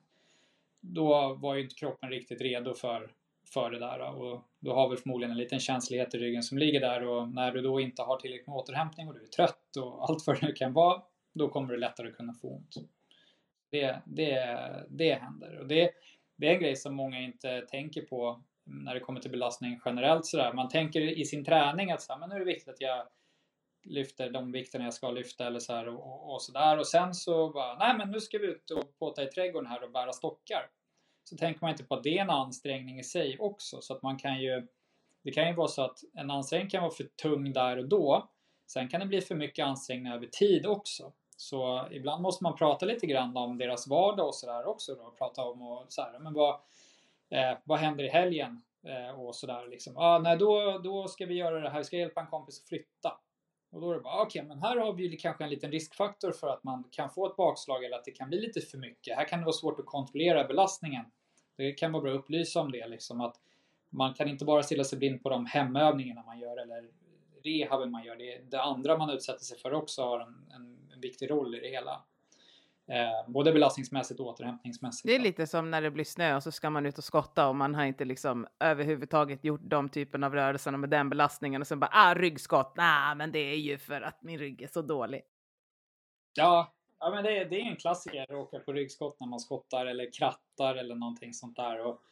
Då 0.80 1.34
var 1.34 1.54
ju 1.54 1.62
inte 1.62 1.74
kroppen 1.74 2.10
riktigt 2.10 2.40
redo 2.40 2.74
för, 2.74 3.12
för 3.52 3.70
det 3.70 3.78
där 3.78 4.00
och 4.00 4.44
du 4.60 4.70
har 4.70 4.88
väl 4.88 4.98
förmodligen 4.98 5.30
en 5.30 5.38
liten 5.38 5.60
känslighet 5.60 6.14
i 6.14 6.18
ryggen 6.18 6.42
som 6.42 6.58
ligger 6.58 6.80
där 6.80 7.04
och 7.04 7.28
när 7.28 7.52
du 7.52 7.62
då 7.62 7.80
inte 7.80 8.02
har 8.02 8.16
tillräckligt 8.16 8.46
med 8.46 8.56
återhämtning 8.56 9.08
och 9.08 9.14
du 9.14 9.22
är 9.22 9.26
trött 9.26 9.76
och 9.76 10.02
allt 10.08 10.26
vad 10.26 10.40
det 10.40 10.46
nu 10.46 10.52
kan 10.52 10.72
vara 10.72 11.02
då 11.32 11.48
kommer 11.48 11.72
du 11.72 11.78
lättare 11.78 12.10
kunna 12.10 12.34
få 12.34 12.48
ont. 12.48 12.74
Det, 13.70 14.02
det, 14.06 14.86
det 14.88 15.14
händer 15.14 15.58
och 15.60 15.68
det, 15.68 15.90
det 16.36 16.48
är 16.48 16.54
en 16.54 16.60
grej 16.60 16.76
som 16.76 16.94
många 16.94 17.20
inte 17.20 17.60
tänker 17.60 18.02
på 18.02 18.42
när 18.64 18.94
det 18.94 19.00
kommer 19.00 19.20
till 19.20 19.30
belastning 19.30 19.80
generellt 19.84 20.26
sådär. 20.26 20.52
Man 20.52 20.68
tänker 20.68 21.00
i 21.00 21.24
sin 21.24 21.44
träning 21.44 21.90
att 21.90 22.02
så 22.02 22.12
här, 22.12 22.20
men 22.20 22.28
nu 22.28 22.34
är 22.34 22.38
det 22.38 22.44
viktigt 22.44 22.68
att 22.68 22.80
jag 22.80 23.06
lyfter 23.82 24.30
de 24.30 24.52
vikterna 24.52 24.84
jag 24.84 24.94
ska 24.94 25.10
lyfta 25.10 25.46
eller 25.46 25.60
så 25.60 25.72
här 25.72 25.88
och, 25.88 26.34
och 26.34 26.42
sådär. 26.42 26.78
Och 26.78 26.86
sen 26.86 27.14
så 27.14 27.50
bara, 27.50 27.78
nej 27.78 27.98
men 27.98 28.10
nu 28.10 28.20
ska 28.20 28.38
vi 28.38 28.46
ut 28.46 28.70
och 28.70 28.98
påta 28.98 29.22
i 29.22 29.26
trädgården 29.26 29.70
här 29.70 29.84
och 29.84 29.90
bära 29.90 30.12
stockar. 30.12 30.70
Så 31.28 31.36
tänker 31.36 31.60
man 31.60 31.70
inte 31.70 31.84
på 31.84 31.94
att 31.94 32.02
det 32.02 32.18
är 32.18 32.22
en 32.22 32.30
ansträngning 32.30 32.98
i 32.98 33.04
sig 33.04 33.38
också. 33.38 33.80
Så 33.80 33.94
att 33.94 34.02
man 34.02 34.18
kan 34.18 34.40
ju, 34.40 34.66
det 35.24 35.30
kan 35.30 35.48
ju 35.48 35.54
vara 35.54 35.68
så 35.68 35.82
att 35.82 35.98
en 36.14 36.30
ansträngning 36.30 36.70
kan 36.70 36.82
vara 36.82 36.92
för 36.92 37.04
tung 37.04 37.52
där 37.52 37.76
och 37.76 37.88
då. 37.88 38.30
Sen 38.66 38.88
kan 38.88 39.00
det 39.00 39.06
bli 39.06 39.20
för 39.20 39.34
mycket 39.34 39.66
ansträngning 39.66 40.12
över 40.12 40.26
tid 40.26 40.66
också. 40.66 41.12
Så 41.36 41.88
ibland 41.90 42.22
måste 42.22 42.44
man 42.44 42.56
prata 42.56 42.86
lite 42.86 43.06
grann 43.06 43.36
om 43.36 43.58
deras 43.58 43.88
vardag 43.88 44.26
och 44.26 44.34
sådär 44.34 44.66
också 44.66 44.94
då. 44.94 45.10
Prata 45.10 45.42
om 45.42 45.62
och 45.62 45.84
så 45.88 46.02
här, 46.02 46.18
men 46.18 46.32
vad, 46.32 46.54
eh, 47.30 47.58
vad 47.64 47.78
händer 47.78 48.04
i 48.04 48.08
helgen? 48.08 48.62
Eh, 48.86 49.20
och 49.20 49.34
sådär 49.34 49.66
liksom. 49.66 49.96
Ah, 49.96 50.18
nej, 50.18 50.36
då, 50.36 50.78
då 50.78 51.08
ska 51.08 51.26
vi 51.26 51.34
göra 51.34 51.60
det 51.60 51.70
här, 51.70 51.78
vi 51.78 51.84
ska 51.84 51.96
hjälpa 51.96 52.20
en 52.20 52.26
kompis 52.26 52.60
att 52.60 52.68
flytta. 52.68 53.18
Och 53.70 53.80
då 53.80 53.90
är 53.90 53.94
det 53.94 54.00
bara, 54.00 54.22
okej, 54.22 54.40
okay, 54.40 54.48
men 54.48 54.58
här 54.58 54.76
har 54.76 54.92
vi 54.92 55.16
kanske 55.16 55.44
en 55.44 55.50
liten 55.50 55.70
riskfaktor 55.72 56.32
för 56.32 56.48
att 56.48 56.64
man 56.64 56.84
kan 56.90 57.10
få 57.10 57.26
ett 57.26 57.36
bakslag 57.36 57.84
eller 57.84 57.96
att 57.96 58.04
det 58.04 58.10
kan 58.10 58.28
bli 58.28 58.40
lite 58.40 58.60
för 58.60 58.78
mycket. 58.78 59.16
Här 59.16 59.28
kan 59.28 59.38
det 59.38 59.44
vara 59.44 59.52
svårt 59.52 59.80
att 59.80 59.86
kontrollera 59.86 60.44
belastningen. 60.44 61.04
Det 61.58 61.72
kan 61.72 61.92
vara 61.92 62.02
bra 62.02 62.12
att 62.12 62.18
upplysa 62.18 62.60
om 62.60 62.72
det, 62.72 62.88
liksom 62.88 63.20
att 63.20 63.36
man 63.90 64.14
kan 64.14 64.28
inte 64.28 64.44
bara 64.44 64.62
stilla 64.62 64.84
sig 64.84 64.98
blind 64.98 65.22
på 65.22 65.28
de 65.28 65.46
hemövningarna 65.46 66.22
man 66.22 66.38
gör 66.38 66.62
eller 66.62 66.90
rehaben 67.44 67.90
man 67.90 68.04
gör. 68.04 68.16
Det, 68.16 68.50
det 68.50 68.62
andra 68.62 68.98
man 68.98 69.10
utsätter 69.10 69.44
sig 69.44 69.58
för 69.58 69.74
också 69.74 70.02
har 70.02 70.20
en, 70.20 70.50
en, 70.54 70.90
en 70.94 71.00
viktig 71.00 71.30
roll 71.30 71.54
i 71.54 71.60
det 71.60 71.68
hela. 71.68 72.02
Eh, 72.90 73.30
både 73.30 73.52
belastningsmässigt 73.52 74.20
och 74.20 74.26
återhämtningsmässigt. 74.26 75.06
Det 75.06 75.14
är 75.14 75.18
lite 75.18 75.46
som 75.46 75.70
när 75.70 75.82
det 75.82 75.90
blir 75.90 76.04
snö 76.04 76.36
och 76.36 76.42
så 76.42 76.52
ska 76.52 76.70
man 76.70 76.86
ut 76.86 76.98
och 76.98 77.04
skotta 77.04 77.48
och 77.48 77.56
man 77.56 77.74
har 77.74 77.84
inte 77.84 78.04
liksom 78.04 78.46
överhuvudtaget 78.60 79.44
gjort 79.44 79.60
de 79.64 79.88
typen 79.88 80.24
av 80.24 80.34
rörelserna 80.34 80.78
med 80.78 80.90
den 80.90 81.08
belastningen 81.08 81.60
och 81.60 81.66
sen 81.66 81.80
bara 81.80 81.90
ah 81.92 82.14
ryggskott, 82.14 82.72
nej 82.76 83.14
men 83.16 83.32
det 83.32 83.38
är 83.38 83.56
ju 83.56 83.78
för 83.78 84.00
att 84.00 84.22
min 84.22 84.38
rygg 84.38 84.62
är 84.62 84.66
så 84.66 84.82
dålig. 84.82 85.22
Ja, 86.34 86.77
ja 87.00 87.10
men 87.10 87.24
det, 87.24 87.38
är, 87.38 87.44
det 87.44 87.60
är 87.60 87.64
en 87.64 87.76
klassiker 87.76 88.22
att 88.22 88.30
åka 88.30 88.58
på 88.58 88.72
ryggskott 88.72 89.20
när 89.20 89.26
man 89.26 89.40
skottar 89.40 89.86
eller 89.86 90.12
krattar 90.12 90.74
eller 90.74 90.94
någonting 90.94 91.34
sånt 91.34 91.56
där. 91.56 91.86
Och, 91.86 92.02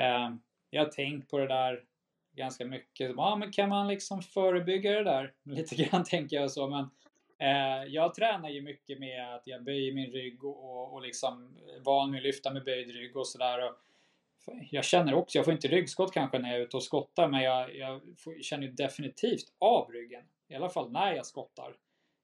eh, 0.00 0.30
jag 0.70 0.84
har 0.84 0.90
tänkt 0.90 1.30
på 1.30 1.38
det 1.38 1.46
där 1.46 1.84
ganska 2.32 2.64
mycket. 2.64 3.12
Ja, 3.16 3.36
men 3.36 3.52
kan 3.52 3.68
man 3.68 3.88
liksom 3.88 4.22
förebygga 4.22 4.92
det 4.92 5.04
där? 5.04 5.32
Lite 5.42 5.74
grann 5.74 6.04
tänker 6.04 6.36
jag 6.36 6.50
så, 6.50 6.68
men 6.68 6.90
Eh, 7.40 7.84
jag 7.88 8.14
tränar 8.14 8.48
ju 8.48 8.62
mycket 8.62 8.98
med 8.98 9.34
att 9.34 9.46
jag 9.46 9.64
böjer 9.64 9.92
min 9.92 10.12
rygg 10.12 10.44
och, 10.44 10.64
och, 10.64 10.94
och 10.94 11.02
liksom 11.02 11.58
van 11.84 12.10
med 12.10 12.18
att 12.18 12.22
lyfta 12.24 12.52
med 12.52 12.64
böjd 12.64 12.90
rygg 12.90 13.16
och 13.16 13.26
sådär. 13.26 13.72
Jag 14.70 14.84
känner 14.84 15.14
också, 15.14 15.38
jag 15.38 15.44
får 15.44 15.54
inte 15.54 15.68
ryggskott 15.68 16.12
kanske 16.12 16.38
när 16.38 16.48
jag 16.48 16.58
är 16.58 16.64
ute 16.64 16.76
och 16.76 16.82
skottar, 16.82 17.28
men 17.28 17.42
jag, 17.42 17.76
jag 17.76 18.00
får, 18.18 18.42
känner 18.42 18.68
definitivt 18.68 19.52
av 19.58 19.90
ryggen. 19.92 20.22
I 20.48 20.54
alla 20.54 20.68
fall 20.68 20.92
när 20.92 21.14
jag 21.14 21.26
skottar. 21.26 21.76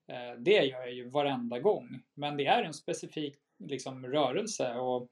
Eh, 0.09 0.39
det 0.39 0.65
gör 0.65 0.81
jag 0.81 0.93
ju 0.93 1.09
varenda 1.09 1.59
gång. 1.59 2.03
Men 2.15 2.37
det 2.37 2.47
är 2.47 2.63
en 2.63 2.75
specifik 2.75 3.35
liksom, 3.59 4.07
rörelse 4.07 4.75
och 4.75 5.09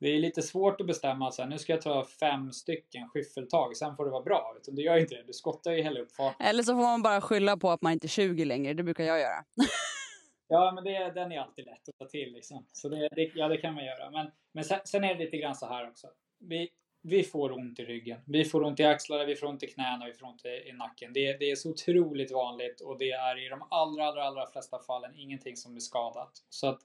det 0.00 0.08
är 0.08 0.18
lite 0.18 0.42
svårt 0.42 0.80
att 0.80 0.86
bestämma 0.86 1.28
att 1.28 1.48
nu 1.48 1.58
ska 1.58 1.72
jag 1.72 1.82
ta 1.82 2.04
fem 2.04 2.52
stycken 2.52 3.08
skyffeltag, 3.08 3.76
sen 3.76 3.96
får 3.96 4.04
det 4.04 4.10
vara 4.10 4.22
bra. 4.22 4.54
Utan 4.60 4.74
du 4.74 4.82
gör 4.82 4.96
inte 4.96 5.14
det, 5.14 5.22
du 5.22 5.32
skottar 5.32 5.72
ju 5.72 5.82
hela 5.82 6.00
uppfarten. 6.00 6.46
Eller 6.46 6.62
så 6.62 6.72
får 6.72 6.82
man 6.82 7.02
bara 7.02 7.20
skylla 7.20 7.56
på 7.56 7.70
att 7.70 7.82
man 7.82 7.92
inte 7.92 8.06
är 8.06 8.08
20 8.08 8.44
längre, 8.44 8.74
det 8.74 8.82
brukar 8.82 9.04
jag 9.04 9.20
göra. 9.20 9.44
ja, 10.48 10.72
men 10.74 10.84
det, 10.84 11.10
den 11.10 11.32
är 11.32 11.40
alltid 11.40 11.66
lätt 11.66 11.88
att 11.88 11.98
ta 11.98 12.04
till 12.04 12.32
liksom. 12.32 12.66
Så 12.72 12.88
det, 12.88 13.08
det, 13.12 13.30
ja, 13.34 13.48
det 13.48 13.56
kan 13.56 13.74
man 13.74 13.84
göra. 13.84 14.10
Men, 14.10 14.30
men 14.52 14.64
sen, 14.64 14.80
sen, 14.84 15.04
är 15.04 15.14
det 15.14 15.24
lite 15.24 15.36
grann 15.36 15.54
så 15.54 15.66
här 15.66 15.88
också. 15.88 16.06
Vi, 16.38 16.70
vi 17.02 17.22
får 17.22 17.52
ont 17.52 17.78
i 17.78 17.84
ryggen. 17.84 18.20
Vi 18.26 18.44
får 18.44 18.62
ont 18.62 18.80
i 18.80 18.84
axlarna, 18.84 19.24
vi 19.24 19.36
får 19.36 19.46
ont 19.46 19.62
i 19.62 19.66
knäna, 19.66 20.06
vi 20.06 20.12
får 20.12 20.26
ont 20.26 20.44
i, 20.44 20.68
i 20.68 20.72
nacken. 20.72 21.12
Det, 21.12 21.32
det 21.32 21.50
är 21.50 21.56
så 21.56 21.70
otroligt 21.70 22.32
vanligt 22.32 22.80
och 22.80 22.98
det 22.98 23.10
är 23.10 23.46
i 23.46 23.48
de 23.48 23.62
allra, 23.70 24.04
allra, 24.04 24.24
allra 24.24 24.46
flesta 24.46 24.78
fallen 24.78 25.16
ingenting 25.16 25.56
som 25.56 25.76
är 25.76 25.80
skadat. 25.80 26.32
Så 26.48 26.66
att 26.66 26.80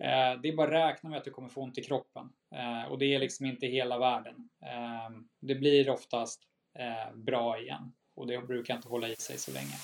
Eh, 0.00 0.40
det 0.40 0.48
är 0.48 0.56
bara 0.56 0.66
att 0.66 0.92
räkna 0.92 1.10
med 1.10 1.18
att 1.18 1.24
du 1.24 1.30
kommer 1.30 1.48
få 1.48 1.62
ont 1.62 1.78
i 1.78 1.82
kroppen. 1.82 2.32
Eh, 2.54 2.92
och 2.92 2.98
det 2.98 3.14
är 3.14 3.18
liksom 3.18 3.46
inte 3.46 3.66
hela 3.66 3.98
världen. 3.98 4.48
Eh, 4.62 5.10
det 5.40 5.54
blir 5.54 5.90
oftast 5.90 6.42
eh, 6.78 7.16
bra 7.16 7.60
igen. 7.60 7.92
Och 8.14 8.26
det 8.26 8.38
brukar 8.38 8.76
inte 8.76 8.88
hålla 8.88 9.08
i 9.08 9.16
sig 9.16 9.38
så 9.38 9.52
länge. 9.52 9.74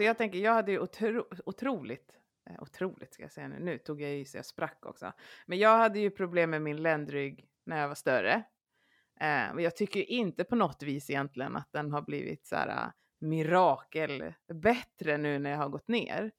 Alltså 0.00 0.06
jag 0.06 0.18
tänker, 0.18 0.38
jag 0.38 0.52
hade 0.52 0.72
ju 0.72 0.78
otro, 0.78 1.24
otroligt 1.44 2.18
eh, 2.50 2.62
otroligt 2.62 3.14
ska 3.14 3.22
jag 3.22 3.32
säga 3.32 3.48
nu. 3.48 3.58
Nu 3.58 3.78
tog 3.78 4.02
jag 4.02 4.18
i 4.18 4.24
så 4.24 4.38
jag 4.38 4.46
sprack 4.46 4.86
också. 4.86 5.12
Men 5.46 5.58
jag 5.58 5.78
hade 5.78 5.98
ju 5.98 6.10
problem 6.10 6.50
med 6.50 6.62
min 6.62 6.82
ländrygg 6.82 7.48
när 7.66 7.80
jag 7.80 7.88
var 7.88 7.94
större. 7.94 8.42
Eh, 9.20 9.50
och 9.52 9.60
jag 9.60 9.76
tycker 9.76 10.10
inte 10.10 10.44
på 10.44 10.56
något 10.56 10.82
vis 10.82 11.10
egentligen 11.10 11.56
att 11.56 11.72
den 11.72 11.90
har 11.92 12.02
blivit 12.02 12.46
så 12.46 12.56
här 12.56 12.68
eh, 12.68 12.90
mirakel 13.20 14.34
bättre 14.52 15.18
nu 15.18 15.38
när 15.38 15.50
jag 15.50 15.58
har 15.58 15.68
gått 15.68 15.88
ner. 15.88 16.32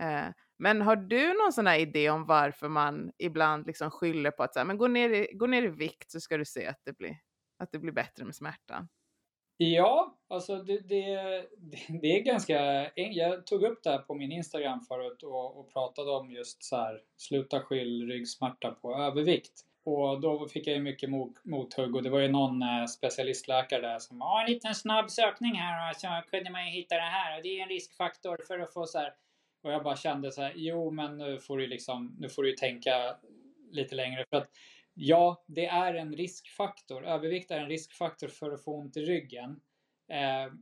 Eh, 0.00 0.26
men 0.58 0.82
har 0.82 0.96
du 0.96 1.28
någon 1.28 1.52
sån 1.52 1.66
här 1.66 1.78
idé 1.78 2.10
om 2.10 2.26
varför 2.26 2.68
man 2.68 3.12
ibland 3.18 3.66
liksom 3.66 3.90
skyller 3.90 4.30
på 4.30 4.42
att 4.42 4.52
så 4.52 4.60
här, 4.60 4.66
men 4.66 4.78
gå, 4.78 4.88
ner 4.88 5.10
i, 5.10 5.34
gå 5.34 5.46
ner 5.46 5.62
i 5.62 5.68
vikt 5.68 6.10
så 6.10 6.20
ska 6.20 6.36
du 6.36 6.44
se 6.44 6.66
att 6.66 6.80
det 6.84 6.92
blir, 6.92 7.16
att 7.58 7.72
det 7.72 7.78
blir 7.78 7.92
bättre 7.92 8.24
med 8.24 8.34
smärtan? 8.34 8.88
Ja, 9.56 10.18
alltså 10.28 10.56
det, 10.56 10.78
det, 10.88 11.04
det 12.02 12.18
är 12.18 12.22
ganska... 12.22 12.90
Jag 12.94 13.46
tog 13.46 13.62
upp 13.62 13.82
det 13.82 13.90
här 13.90 13.98
på 13.98 14.14
min 14.14 14.32
Instagram 14.32 14.80
förut 14.80 15.22
och, 15.22 15.58
och 15.58 15.72
pratade 15.72 16.10
om 16.10 16.30
just 16.30 16.64
så 16.64 16.76
här, 16.76 17.00
sluta 17.16 17.60
skyll 17.60 18.08
ryggsmärta 18.08 18.70
på 18.70 18.94
övervikt. 18.94 19.64
Och 19.84 20.20
då 20.20 20.48
fick 20.48 20.66
jag 20.66 20.76
ju 20.76 20.82
mycket 20.82 21.10
mothugg 21.44 21.96
och 21.96 22.02
det 22.02 22.10
var 22.10 22.20
ju 22.20 22.28
någon 22.28 22.62
eh, 22.62 22.86
specialistläkare 22.86 23.80
där 23.80 23.98
som 23.98 24.18
ja 24.20 24.44
en 24.46 24.52
liten 24.52 24.74
snabb 24.74 25.10
sökning 25.10 25.54
här 25.54 25.90
och 25.90 25.96
så 25.96 26.08
kunde 26.30 26.50
man 26.50 26.66
ju 26.66 26.72
hitta 26.72 26.94
det 26.94 27.00
här 27.00 27.36
och 27.36 27.42
det 27.42 27.58
är 27.58 27.62
en 27.62 27.68
riskfaktor 27.68 28.38
för 28.48 28.58
att 28.58 28.72
få 28.72 28.86
så 28.86 28.98
här. 28.98 29.14
Och 29.62 29.72
jag 29.72 29.82
bara 29.82 29.96
kände 29.96 30.32
så 30.32 30.42
här, 30.42 30.52
jo 30.56 30.90
men 30.90 31.18
nu 31.18 31.38
får 31.38 31.58
du 31.58 31.66
liksom, 31.66 32.16
nu 32.18 32.28
får 32.28 32.42
du 32.42 32.50
ju 32.50 32.56
tänka 32.56 33.16
lite 33.70 33.94
längre 33.94 34.24
för 34.30 34.36
att 34.36 34.50
Ja, 34.94 35.44
det 35.46 35.66
är 35.66 35.94
en 35.94 36.16
riskfaktor. 36.16 37.06
Övervikt 37.06 37.50
är 37.50 37.60
en 37.60 37.68
riskfaktor 37.68 38.28
för 38.28 38.50
att 38.52 38.64
få 38.64 38.74
ont 38.74 38.96
i 38.96 39.00
ryggen. 39.00 39.60
Eh, 40.08 40.52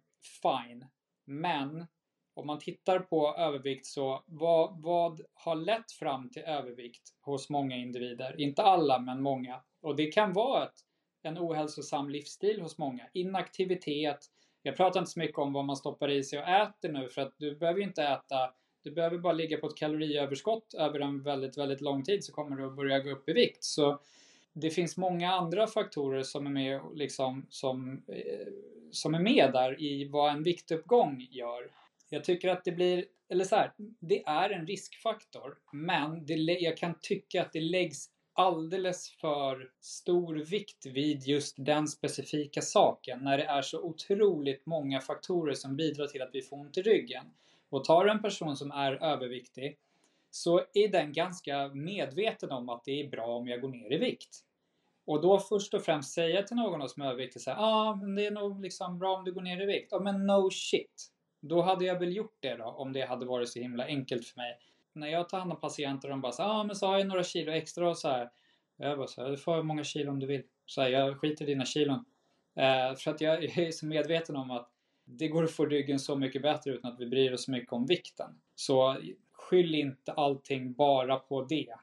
fine. 0.43 0.87
Men 1.25 1.87
om 2.35 2.47
man 2.47 2.59
tittar 2.59 2.99
på 2.99 3.35
övervikt 3.35 3.87
så 3.87 4.25
vad, 4.27 4.83
vad 4.83 5.21
har 5.35 5.55
lett 5.55 5.93
fram 5.93 6.31
till 6.31 6.43
övervikt 6.43 7.03
hos 7.21 7.51
många 7.51 7.77
individer? 7.77 8.41
Inte 8.41 8.63
alla, 8.63 8.99
men 8.99 9.23
många. 9.23 9.63
Och 9.81 9.97
det 9.97 10.07
kan 10.07 10.33
vara 10.33 10.65
ett 10.65 10.85
en 11.23 11.39
ohälsosam 11.39 12.11
livsstil 12.11 12.61
hos 12.61 12.79
många. 12.79 13.09
Inaktivitet. 13.13 14.19
Jag 14.63 14.77
pratar 14.77 15.01
inte 15.01 15.13
så 15.13 15.19
mycket 15.19 15.39
om 15.39 15.53
vad 15.53 15.65
man 15.65 15.77
stoppar 15.77 16.11
i 16.11 16.25
sig 16.25 16.39
och 16.39 16.49
äter 16.49 16.93
nu 16.93 17.09
för 17.09 17.23
att 17.23 17.35
du 17.39 17.57
behöver 17.57 17.81
ju 17.81 17.87
inte 17.87 18.03
äta 18.03 18.55
du 18.83 18.91
behöver 18.91 19.19
bara 19.19 19.33
ligga 19.33 19.59
på 19.59 19.67
ett 19.67 19.77
kaloriöverskott 19.77 20.75
över 20.75 21.01
en 21.01 21.23
väldigt, 21.23 21.59
väldigt 21.59 21.81
lång 21.81 22.05
tid 22.05 22.25
så 22.25 22.33
kommer 22.33 22.57
du 22.57 22.67
att 22.67 22.77
börja 22.77 22.99
gå 22.99 23.11
upp 23.11 23.29
i 23.29 23.33
vikt. 23.33 23.65
Så 23.65 24.01
det 24.53 24.71
finns 24.71 24.97
många 24.97 25.33
andra 25.33 25.67
faktorer 25.67 26.23
som 26.23 26.47
är 26.47 26.51
med, 26.51 26.81
liksom, 26.95 27.47
som, 27.51 28.03
eh, 28.09 28.53
som 28.91 29.15
är 29.15 29.21
med 29.21 29.51
där 29.53 29.83
i 29.83 30.09
vad 30.09 30.33
en 30.33 30.43
viktuppgång 30.43 31.27
gör. 31.31 31.71
Jag 32.09 32.25
tycker 32.25 32.49
att 32.49 32.65
det 32.65 32.73
blir, 32.73 33.05
eller 33.29 33.45
så 33.45 33.57
här, 33.57 33.73
det 34.01 34.23
är 34.25 34.51
en 34.51 34.67
riskfaktor, 34.67 35.59
men 35.73 36.27
det, 36.27 36.35
jag 36.35 36.77
kan 36.77 36.95
tycka 37.01 37.43
att 37.43 37.53
det 37.53 37.61
läggs 37.61 38.09
alldeles 38.33 39.11
för 39.11 39.71
stor 39.81 40.35
vikt 40.35 40.87
vid 40.87 41.23
just 41.23 41.55
den 41.59 41.89
specifika 41.89 42.61
saken 42.61 43.21
när 43.23 43.39
det 43.39 43.45
är 43.45 43.63
så 43.63 43.83
otroligt 43.83 44.67
många 44.67 45.01
faktorer 45.01 45.55
som 45.55 45.77
bidrar 45.77 46.07
till 46.07 46.23
att 46.23 46.31
vi 46.33 46.43
får 46.43 46.57
ont 46.57 46.79
i 46.79 46.83
ryggen. 46.83 47.25
Och 47.73 47.85
tar 47.85 48.05
du 48.05 48.11
en 48.11 48.23
person 48.23 48.57
som 48.57 48.71
är 48.71 48.93
överviktig 48.93 49.79
så 50.31 50.59
är 50.75 50.89
den 50.89 51.13
ganska 51.13 51.69
medveten 51.69 52.53
om 52.53 52.69
att 52.69 52.85
det 52.85 53.01
är 53.01 53.09
bra 53.09 53.27
om 53.27 53.49
jag 53.49 53.61
går 53.61 53.69
ner 53.69 53.93
i 53.93 53.99
vikt. 53.99 54.41
Och 55.07 55.23
då 55.23 55.39
först 55.39 55.75
och 55.75 55.83
främst 55.83 56.15
säga 56.15 56.43
till 56.43 56.57
någon 56.57 56.89
som 56.89 57.03
är 57.03 57.07
överviktig 57.07 57.43
så 57.43 57.51
ja 57.51 57.57
ah, 57.59 57.95
men 57.95 58.15
det 58.15 58.27
är 58.27 58.31
nog 58.31 58.63
liksom 58.63 58.99
bra 58.99 59.17
om 59.17 59.25
du 59.25 59.33
går 59.33 59.43
ner 59.43 59.63
i 59.63 59.67
vikt. 59.67 59.89
Ja 59.91 60.01
men 60.01 60.27
no 60.27 60.51
shit. 60.51 61.13
Då 61.41 61.63
hade 61.63 61.85
jag 61.85 61.99
väl 61.99 62.17
gjort 62.17 62.37
det 62.41 62.57
då 62.57 62.65
om 62.65 62.93
det 62.93 63.03
hade 63.03 63.27
varit 63.27 63.49
så 63.49 63.59
himla 63.59 63.85
enkelt 63.85 64.27
för 64.27 64.37
mig. 64.37 64.59
När 64.93 65.09
jag 65.09 65.29
tar 65.29 65.39
hand 65.39 65.53
om 65.53 65.61
patienter 65.61 66.09
och 66.09 66.13
de 66.13 66.21
bara 66.21 66.33
så 66.33 66.43
ja 66.43 66.47
ah, 66.47 66.65
men 66.65 66.77
så 66.77 66.87
har 66.87 66.99
jag 66.99 67.07
några 67.07 67.25
kilo 67.25 67.53
extra 67.53 67.91
och 67.91 67.99
så 67.99 68.09
här. 68.09 68.31
Jag 68.77 68.99
bara 68.99 69.07
så 69.07 69.23
här, 69.23 69.31
du 69.31 69.37
får 69.37 69.57
hur 69.57 69.63
många 69.63 69.85
kilo 69.85 70.11
om 70.11 70.21
du 70.21 70.27
vill. 70.27 70.43
Så 70.67 70.81
här, 70.81 70.89
jag 70.89 71.21
skiter 71.21 71.45
i 71.45 71.49
dina 71.49 71.65
kilon. 71.65 72.05
Eh, 72.57 72.95
för 72.95 73.11
att 73.11 73.21
jag 73.21 73.45
är 73.59 73.71
så 73.71 73.87
medveten 73.87 74.37
om 74.37 74.51
att 74.51 74.72
det 75.19 75.29
går 75.29 75.45
att 75.45 75.51
få 75.51 75.67
ryggen 75.67 75.99
så 75.99 76.17
mycket 76.17 76.43
bättre 76.43 76.71
utan 76.71 76.93
att 76.93 77.01
vi 77.01 77.07
bryr 77.07 77.33
oss 77.33 77.45
så 77.45 77.51
mycket 77.51 77.73
om 77.73 77.87
vikten. 77.87 78.31
Så 78.55 78.97
skyll 79.33 79.75
inte 79.75 80.13
allting 80.13 80.73
bara 80.73 81.19
på 81.19 81.43
det. 81.43 81.75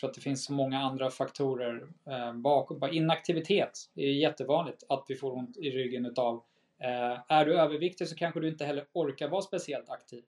För 0.00 0.08
att 0.08 0.14
det 0.14 0.20
finns 0.20 0.44
så 0.44 0.52
många 0.52 0.78
andra 0.78 1.10
faktorer 1.10 1.88
eh, 2.06 2.32
bakom. 2.32 2.92
Inaktivitet 2.92 3.90
är 3.94 4.10
jättevanligt 4.10 4.84
att 4.88 5.04
vi 5.08 5.14
får 5.14 5.32
ont 5.32 5.56
i 5.56 5.70
ryggen 5.70 6.06
utav. 6.06 6.42
Eh, 6.78 7.20
är 7.28 7.46
du 7.46 7.60
överviktig 7.60 8.08
så 8.08 8.16
kanske 8.16 8.40
du 8.40 8.48
inte 8.48 8.64
heller 8.64 8.86
orkar 8.92 9.28
vara 9.28 9.42
speciellt 9.42 9.90
aktiv. 9.90 10.24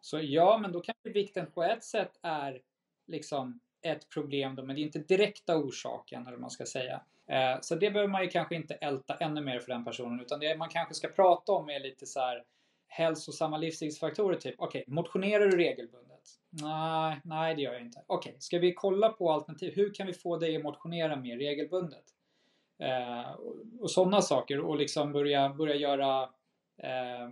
Så 0.00 0.20
ja, 0.22 0.58
men 0.58 0.72
då 0.72 0.80
kanske 0.80 1.10
vikten 1.10 1.46
på 1.46 1.62
ett 1.62 1.84
sätt 1.84 2.18
är 2.22 2.60
liksom 3.06 3.60
ett 3.82 4.08
problem 4.08 4.54
då, 4.54 4.62
men 4.62 4.76
det 4.76 4.82
är 4.82 4.84
inte 4.84 4.98
direkta 4.98 5.56
orsaken 5.56 6.22
eller 6.22 6.32
vad 6.32 6.40
man 6.40 6.50
ska 6.50 6.66
säga. 6.66 7.00
Eh, 7.28 7.60
så 7.60 7.74
det 7.74 7.90
behöver 7.90 8.12
man 8.12 8.22
ju 8.22 8.28
kanske 8.28 8.54
inte 8.54 8.74
älta 8.74 9.14
ännu 9.14 9.40
mer 9.40 9.60
för 9.60 9.72
den 9.72 9.84
personen 9.84 10.20
utan 10.20 10.40
det 10.40 10.56
man 10.56 10.68
kanske 10.68 10.94
ska 10.94 11.08
prata 11.08 11.52
om 11.52 11.68
är 11.68 11.80
lite 11.80 12.06
så 12.06 12.20
här 12.20 12.44
hälsosamma 12.88 13.56
livsstilsfaktorer 13.56 14.36
typ. 14.36 14.54
Okej, 14.58 14.82
okay, 14.82 14.94
motionerar 14.94 15.46
du 15.46 15.56
regelbundet? 15.56 16.22
Nej, 16.50 17.20
nej 17.24 17.54
det 17.54 17.62
gör 17.62 17.72
jag 17.72 17.82
inte. 17.82 18.02
Okej, 18.06 18.30
okay, 18.30 18.40
ska 18.40 18.58
vi 18.58 18.74
kolla 18.74 19.08
på 19.08 19.32
alternativ? 19.32 19.72
Hur 19.76 19.94
kan 19.94 20.06
vi 20.06 20.12
få 20.12 20.36
dig 20.36 20.56
att 20.56 20.62
motionera 20.62 21.16
mer 21.16 21.36
regelbundet? 21.36 22.04
Eh, 22.78 23.30
och, 23.30 23.56
och 23.80 23.90
sådana 23.90 24.22
saker 24.22 24.60
och 24.60 24.76
liksom 24.76 25.12
börja, 25.12 25.48
börja 25.48 25.74
göra 25.74 26.22
eh, 26.76 27.28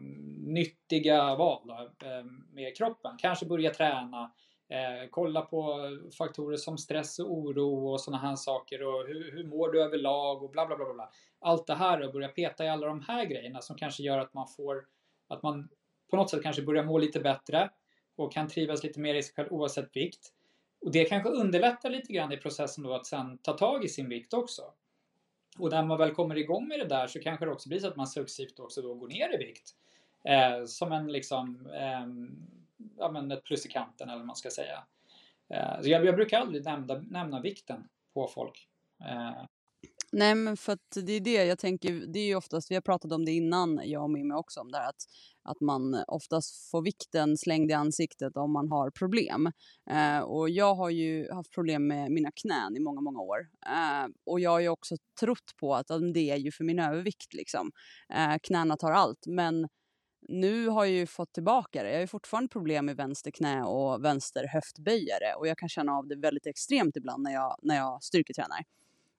nyttiga 0.47 1.35
val 1.35 1.63
då, 1.65 2.07
eh, 2.07 2.25
med 2.53 2.77
kroppen. 2.77 3.17
Kanske 3.19 3.47
börja 3.47 3.71
träna 3.71 4.33
Eh, 4.69 5.09
kolla 5.11 5.43
på 5.43 5.79
faktorer 6.19 6.57
som 6.57 6.79
stress 6.79 7.19
och 7.19 7.33
oro 7.33 7.89
och 7.93 8.01
sådana 8.01 8.29
här 8.29 8.37
saker 8.37 8.83
och 8.83 9.07
hur, 9.07 9.33
hur 9.33 9.45
mår 9.45 9.73
du 9.73 9.83
överlag 9.83 10.43
och 10.43 10.51
bla 10.51 10.67
bla 10.67 10.77
bla. 10.77 10.95
bla. 10.95 11.11
Allt 11.39 11.67
det 11.67 11.75
här 11.75 12.03
och 12.03 12.13
börja 12.13 12.29
peta 12.29 12.65
i 12.65 12.69
alla 12.69 12.87
de 12.87 13.01
här 13.01 13.25
grejerna 13.25 13.61
som 13.61 13.77
kanske 13.77 14.03
gör 14.03 14.19
att 14.19 14.35
man 14.35 14.49
får 14.49 14.87
att 15.29 15.43
man 15.43 15.69
på 16.11 16.17
något 16.17 16.31
sätt 16.31 16.43
kanske 16.43 16.63
börjar 16.63 16.85
må 16.85 16.99
lite 16.99 17.21
bättre 17.21 17.71
och 18.17 18.33
kan 18.33 18.49
trivas 18.49 18.83
lite 18.83 19.01
mer 19.01 19.15
i 19.15 19.23
sig 19.23 19.35
själv 19.35 19.53
oavsett 19.53 19.97
vikt. 19.97 20.33
Och 20.81 20.93
det 20.93 21.05
kanske 21.05 21.29
underlättar 21.29 21.91
lite 21.91 22.13
grann 22.13 22.33
i 22.33 22.37
processen 22.37 22.85
då 22.85 22.95
att 22.95 23.07
sen 23.07 23.39
ta 23.39 23.53
tag 23.53 23.85
i 23.85 23.89
sin 23.89 24.09
vikt 24.09 24.35
också. 24.35 24.63
Och 25.59 25.71
när 25.71 25.83
man 25.83 25.99
väl 25.99 26.15
kommer 26.15 26.37
igång 26.37 26.69
med 26.69 26.79
det 26.79 26.85
där 26.85 27.07
så 27.07 27.21
kanske 27.21 27.45
det 27.45 27.53
också 27.53 27.69
blir 27.69 27.79
så 27.79 27.89
att 27.89 27.97
man 27.97 28.07
successivt 28.07 28.59
också 28.59 28.83
då 28.83 28.95
går 28.95 29.09
ner 29.09 29.35
i 29.35 29.37
vikt. 29.37 29.71
Eh, 30.25 30.65
som 30.65 30.93
en 30.93 31.13
liksom 31.13 31.67
eh, 31.67 32.07
ja, 32.97 33.11
men 33.11 33.33
ett 33.33 33.45
plus 33.45 33.67
i 33.67 33.69
kanten 33.69 34.09
eller 34.09 34.19
vad 34.19 34.27
man 34.27 34.37
ska 34.37 34.51
säga. 34.51 34.85
Eh, 35.55 35.83
så 35.83 35.89
jag, 35.89 36.05
jag 36.05 36.17
brukar 36.17 36.41
aldrig 36.41 36.65
nämna, 36.65 36.95
nämna 36.95 37.41
vikten 37.41 37.89
på 38.15 38.29
folk. 38.29 38.69
Eh, 39.01 39.45
Nej 40.13 40.35
men 40.35 40.57
för 40.57 40.73
att 40.73 40.97
det 41.07 41.13
är 41.13 41.21
det 41.21 41.45
jag 41.45 41.59
tänker, 41.59 41.93
det 41.93 42.19
är 42.19 42.27
ju 42.27 42.35
oftast, 42.35 42.71
vi 42.71 42.75
har 42.75 42.83
pratat 42.83 43.13
om 43.13 43.25
det 43.25 43.33
innan 43.33 43.81
jag 43.85 44.03
och 44.03 44.11
Mimmi 44.11 44.35
också 44.35 44.61
om 44.61 44.71
det 44.73 44.79
här 44.79 44.89
att, 44.89 45.05
att 45.43 45.61
man 45.61 46.05
oftast 46.07 46.71
får 46.71 46.83
vikten 46.83 47.37
slängd 47.37 47.71
i 47.71 47.75
ansiktet 47.75 48.37
om 48.37 48.53
man 48.53 48.69
har 48.69 48.91
problem. 48.91 49.53
Eh, 49.91 50.19
och 50.19 50.51
jag 50.51 50.75
har 50.75 50.91
ju 50.91 51.33
haft 51.33 51.51
problem 51.51 51.87
med 51.87 52.11
mina 52.11 52.31
knän 52.31 52.77
i 52.77 52.81
många, 52.81 53.01
många 53.01 53.21
år. 53.21 53.39
Eh, 53.67 54.09
och 54.27 54.41
jag 54.41 54.51
har 54.51 54.61
ju 54.61 54.69
också 54.69 54.97
trott 55.21 55.57
på 55.61 55.75
att 55.75 55.87
det 56.15 56.31
är 56.31 56.37
ju 56.37 56.53
för 56.53 56.65
min 56.65 56.79
övervikt 56.79 57.35
liksom. 57.35 57.73
Eh, 58.15 58.37
knäna 58.43 58.77
tar 58.77 58.93
allt 58.93 59.27
men 59.27 59.69
nu 60.29 60.69
har 60.69 60.85
jag 60.85 60.95
ju 60.95 61.07
fått 61.07 61.33
tillbaka 61.33 61.83
det. 61.83 61.93
Jag 61.93 62.01
har 62.01 62.07
fortfarande 62.07 62.49
problem 62.49 62.87
med 62.87 62.97
vänster 62.97 63.31
knä 63.31 63.63
och 63.63 64.05
vänster 64.05 64.47
höftböjare 64.47 65.35
och 65.39 65.47
jag 65.47 65.59
kan 65.59 65.69
känna 65.69 65.93
av 65.93 66.09
det 66.09 66.17
väldigt 66.17 66.47
extremt 66.47 66.97
ibland 66.97 67.23
när 67.23 67.33
jag, 67.33 67.57
när 67.63 67.77
jag 67.77 68.03
styrketränar. 68.03 68.65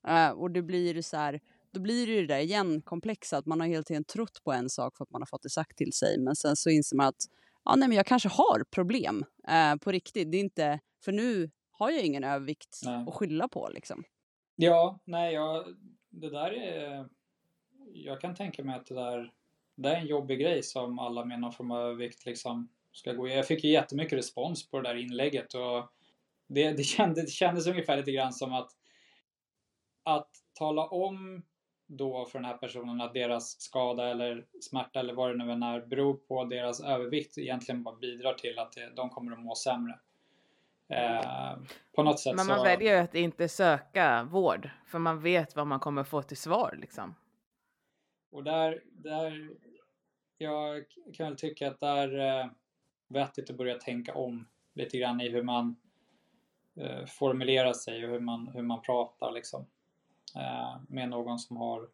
Uh, 0.08 0.30
och 0.30 0.52
det 0.52 0.62
blir 0.62 1.02
så 1.02 1.18
här, 1.18 1.40
då 1.72 1.80
blir 1.80 2.08
det 2.08 2.14
ju 2.14 2.22
det 2.22 2.34
där 2.34 2.40
igen 2.42 2.82
komplexa 2.82 3.38
att 3.38 3.46
man 3.46 3.60
har 3.60 3.68
hela 3.68 3.84
tiden 3.84 4.04
trott 4.04 4.44
på 4.44 4.52
en 4.52 4.70
sak 4.70 4.98
för 4.98 5.04
att 5.04 5.12
man 5.12 5.22
har 5.22 5.26
fått 5.26 5.44
det 5.44 5.50
sagt 5.50 5.78
till 5.78 5.94
sig 5.94 6.20
men 6.20 6.36
sen 6.36 6.56
så 6.56 6.70
inser 6.70 6.98
man 6.98 7.08
att 7.08 7.26
ja, 7.66 7.76
nej, 7.76 7.88
men 7.88 7.98
jag 7.98 8.06
kanske 8.06 8.30
har 8.30 8.64
problem 8.72 9.26
uh, 9.50 9.76
på 9.82 9.92
riktigt. 9.92 10.32
Det 10.32 10.38
är 10.38 10.42
inte, 10.42 10.80
för 11.04 11.12
nu 11.12 11.52
har 11.72 11.90
jag 11.90 12.04
ingen 12.04 12.24
övervikt 12.24 12.80
nej. 12.86 13.06
att 13.08 13.14
skylla 13.14 13.48
på 13.48 13.70
liksom. 13.74 14.04
Ja, 14.56 15.00
nej, 15.06 15.34
jag, 15.34 15.66
det 16.10 16.30
där 16.30 16.52
är, 16.52 17.10
jag 17.94 18.22
kan 18.22 18.36
tänka 18.36 18.64
mig 18.64 18.76
att 18.76 18.86
det 18.86 18.96
där 18.96 19.32
det 19.78 19.90
är 19.90 19.96
en 19.96 20.08
jobbig 20.08 20.40
grej 20.40 20.64
som 20.64 21.00
alla 21.00 21.26
med 21.26 21.40
någon 21.40 21.52
form 21.52 21.72
av 21.72 21.82
övervikt 21.82 22.26
liksom 22.26 22.70
ska 22.92 23.14
gå 23.14 23.28
Jag 23.28 23.48
fick 23.48 23.64
ju 23.64 23.72
jättemycket 23.72 24.18
respons 24.18 24.70
på 24.70 24.82
det 24.82 24.90
där 24.90 24.96
inlägget 24.96 25.54
och 25.54 25.92
det, 26.48 26.72
det, 26.72 26.84
kändes, 26.84 27.26
det 27.26 27.32
kändes 27.32 27.68
ungefär 27.68 27.98
lite 27.98 28.12
grann 28.12 28.34
som 28.34 28.54
att 28.54 28.70
att 30.04 30.30
tala 30.54 30.86
om 30.86 31.44
då 31.88 32.26
för 32.26 32.40
den 32.40 32.46
här 32.46 32.58
personen 32.58 33.02
att 33.02 33.14
deras 33.14 33.62
skada 33.62 34.10
eller 34.10 34.46
smärta 34.62 35.00
eller 35.00 35.14
vad 35.14 35.30
det 35.30 35.46
nu 35.46 35.52
än 35.52 35.64
är 35.64 35.82
beror 35.82 36.14
på 36.14 36.46
deras 36.46 36.82
övervikt 36.82 37.38
egentligen 37.38 37.84
bara 37.84 37.96
bidrar 37.96 38.34
till 38.34 38.60
att 38.60 38.78
de 38.96 39.10
kommer 39.10 39.32
att 39.32 39.40
må 39.40 39.56
sämre. 39.56 40.00
Eh, 40.90 41.58
på 41.96 42.04
något 42.04 42.20
sätt 42.20 42.36
Men 42.36 42.48
man 42.48 42.58
så... 42.58 42.64
väljer 42.64 43.04
att 43.04 43.16
inte 43.16 43.50
söka 43.50 44.24
vård 44.24 44.70
för 44.86 45.00
man 45.00 45.20
vet 45.20 45.56
vad 45.56 45.68
man 45.68 45.80
kommer 45.80 46.04
få 46.04 46.22
till 46.22 46.38
svar 46.38 46.78
liksom. 46.82 47.16
Och 48.32 48.44
där, 48.44 48.84
där 48.92 49.50
jag 50.38 50.86
kan 51.14 51.26
väl 51.26 51.38
tycka 51.38 51.68
att 51.68 51.80
det 51.80 51.88
är 51.88 52.42
eh, 52.42 52.50
vettigt 53.08 53.50
att 53.50 53.58
börja 53.58 53.76
tänka 53.76 54.14
om 54.14 54.48
lite 54.74 54.98
grann 54.98 55.22
i 55.22 55.30
hur 55.30 55.44
man 55.44 55.76
eh, 56.76 57.06
formulerar 57.06 57.74
sig 57.74 58.06
och 58.06 58.12
hur 58.12 58.20
man, 58.20 58.48
hur 58.48 58.62
man 58.62 58.82
pratar 58.82 59.32
liksom. 59.32 59.66
Eh, 60.36 60.82
med 60.88 61.10
någon 61.10 61.40
som 61.40 61.58
har 61.58 61.90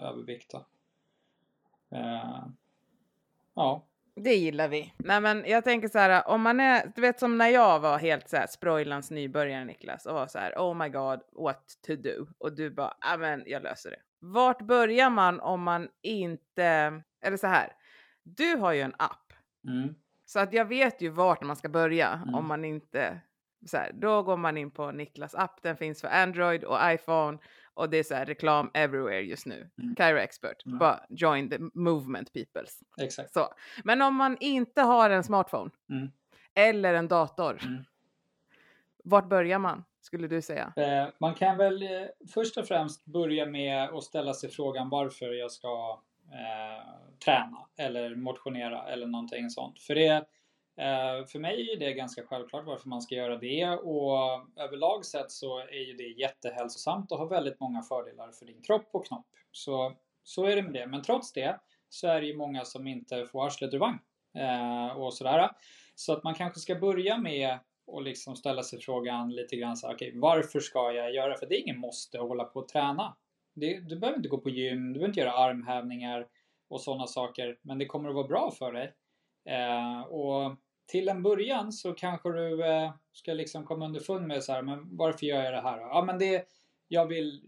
övervikt. 0.00 0.54
Eh, 1.90 2.44
ja. 3.54 3.86
Det 4.14 4.34
gillar 4.34 4.68
vi. 4.68 4.94
Nej 4.96 5.20
men 5.20 5.44
jag 5.46 5.64
tänker 5.64 5.88
så 5.88 5.98
här, 5.98 6.28
om 6.28 6.42
man 6.42 6.60
är, 6.60 6.92
du 6.94 7.00
vet 7.00 7.20
som 7.20 7.38
när 7.38 7.48
jag 7.48 7.80
var 7.80 7.98
helt 7.98 8.28
så 8.28 8.36
här 8.36 8.46
Sproilans 8.46 9.10
nybörjare 9.10 9.64
Niklas 9.64 10.06
och 10.06 10.14
var 10.14 10.26
så 10.26 10.38
här, 10.38 10.54
oh 10.56 10.74
my 10.74 10.88
god, 10.88 11.20
what 11.32 11.78
to 11.86 11.96
do? 11.96 12.26
Och 12.38 12.52
du 12.56 12.70
bara, 12.70 12.96
ja 13.00 13.16
men 13.16 13.42
jag 13.46 13.62
löser 13.62 13.90
det. 13.90 14.00
Vart 14.18 14.62
börjar 14.62 15.10
man 15.10 15.40
om 15.40 15.62
man 15.62 15.88
inte, 16.02 17.02
eller 17.20 17.36
så 17.36 17.46
här, 17.46 17.72
du 18.22 18.56
har 18.56 18.72
ju 18.72 18.80
en 18.80 18.94
app. 18.98 19.32
Mm. 19.68 19.94
Så 20.24 20.40
att 20.40 20.52
jag 20.52 20.64
vet 20.64 21.00
ju 21.02 21.08
vart 21.08 21.42
man 21.42 21.56
ska 21.56 21.68
börja 21.68 22.08
mm. 22.08 22.34
om 22.34 22.46
man 22.46 22.64
inte... 22.64 23.20
Så 23.66 23.76
här, 23.76 23.92
då 23.94 24.22
går 24.22 24.36
man 24.36 24.56
in 24.56 24.70
på 24.70 24.90
Niklas 24.90 25.34
app, 25.34 25.62
den 25.62 25.76
finns 25.76 26.00
för 26.00 26.08
Android 26.08 26.64
och 26.64 26.78
iPhone 26.82 27.38
och 27.74 27.90
det 27.90 27.96
är 27.96 28.02
så 28.02 28.14
här, 28.14 28.26
reklam 28.26 28.70
everywhere 28.74 29.20
just 29.20 29.46
nu. 29.46 29.70
Mm. 29.82 29.94
Cairo 29.94 30.18
Expert, 30.18 30.66
mm. 30.66 30.78
bara 30.78 31.04
join 31.08 31.50
the 31.50 31.58
movement 31.74 32.32
peoples. 32.32 32.80
Exakt. 33.00 33.32
Så. 33.32 33.48
Men 33.84 34.02
om 34.02 34.14
man 34.14 34.36
inte 34.40 34.82
har 34.82 35.10
en 35.10 35.24
smartphone 35.24 35.70
mm. 35.90 36.10
eller 36.54 36.94
en 36.94 37.08
dator, 37.08 37.58
mm. 37.62 37.84
vart 39.04 39.28
börjar 39.28 39.58
man? 39.58 39.84
Skulle 40.00 40.28
du 40.28 40.42
säga? 40.42 40.72
Eh, 40.76 41.08
man 41.18 41.34
kan 41.34 41.56
väl 41.56 41.82
eh, 41.82 41.88
först 42.34 42.56
och 42.56 42.68
främst 42.68 43.04
börja 43.04 43.46
med 43.46 43.88
att 43.88 44.04
ställa 44.04 44.34
sig 44.34 44.50
frågan 44.50 44.88
varför 44.88 45.32
jag 45.32 45.50
ska 45.50 46.02
eh, 46.32 47.18
träna 47.24 47.66
eller 47.76 48.14
motionera 48.14 48.88
eller 48.88 49.06
någonting 49.06 49.50
sånt. 49.50 49.80
För 49.80 49.94
det, 49.94 50.26
Eh, 50.76 51.26
för 51.26 51.38
mig 51.38 51.72
är 51.72 51.76
det 51.76 51.92
ganska 51.92 52.22
självklart 52.22 52.66
varför 52.66 52.88
man 52.88 53.02
ska 53.02 53.14
göra 53.14 53.36
det 53.36 53.68
och 53.68 54.18
överlag 54.56 55.04
sett 55.04 55.30
så 55.30 55.58
är 55.58 55.86
ju 55.86 55.92
det 55.92 56.20
jättehälsosamt 56.20 57.12
och 57.12 57.18
har 57.18 57.26
väldigt 57.26 57.60
många 57.60 57.82
fördelar 57.82 58.32
för 58.32 58.46
din 58.46 58.62
kropp 58.62 58.88
och 58.92 59.06
knopp. 59.06 59.26
Så, 59.52 59.96
så 60.22 60.46
är 60.46 60.56
det 60.56 60.62
med 60.62 60.72
det. 60.72 60.86
Men 60.86 61.02
trots 61.02 61.32
det 61.32 61.60
så 61.88 62.08
är 62.08 62.20
det 62.20 62.26
ju 62.26 62.36
många 62.36 62.64
som 62.64 62.86
inte 62.86 63.26
får 63.26 63.46
arslet 63.46 63.74
ur 63.74 63.78
vagn 63.78 63.98
eh, 64.34 64.96
och 64.96 65.14
sådär. 65.14 65.50
Så 65.94 66.12
att 66.12 66.24
man 66.24 66.34
kanske 66.34 66.60
ska 66.60 66.74
börja 66.74 67.18
med 67.18 67.58
och 67.86 68.02
liksom 68.02 68.36
ställa 68.36 68.62
sig 68.62 68.80
frågan 68.80 69.30
lite 69.30 69.56
grann 69.56 69.76
så 69.76 69.86
här, 69.86 69.94
okay, 69.94 70.12
varför 70.14 70.60
ska 70.60 70.92
jag 70.92 71.14
göra? 71.14 71.36
För 71.36 71.46
det 71.46 71.54
är 71.54 71.60
ingen 71.60 71.78
måste 71.78 72.20
att 72.20 72.28
hålla 72.28 72.44
på 72.44 72.60
och 72.60 72.68
träna. 72.68 73.16
Det, 73.54 73.80
du 73.80 73.98
behöver 73.98 74.16
inte 74.16 74.28
gå 74.28 74.38
på 74.38 74.50
gym, 74.50 74.86
du 74.86 74.92
behöver 74.92 75.08
inte 75.08 75.20
göra 75.20 75.32
armhävningar 75.32 76.26
och 76.68 76.80
sådana 76.80 77.06
saker, 77.06 77.58
men 77.62 77.78
det 77.78 77.86
kommer 77.86 78.08
att 78.08 78.14
vara 78.14 78.28
bra 78.28 78.50
för 78.50 78.72
dig. 78.72 78.94
Eh, 79.44 80.00
och 80.00 80.56
till 80.86 81.08
en 81.08 81.22
början 81.22 81.72
så 81.72 81.92
kanske 81.92 82.32
du 82.32 82.66
eh, 82.66 82.92
ska 83.12 83.32
liksom 83.32 83.64
komma 83.64 83.84
underfund 83.84 84.26
med 84.26 84.44
så 84.44 84.52
här, 84.52 84.62
men 84.62 84.96
varför 84.96 85.26
gör 85.26 85.42
jag 85.42 85.54
det 85.54 85.60
här? 85.60 85.78
Ja, 85.78 86.04
men 86.06 86.18
det, 86.18 86.46
jag 86.88 87.06
vill, 87.06 87.42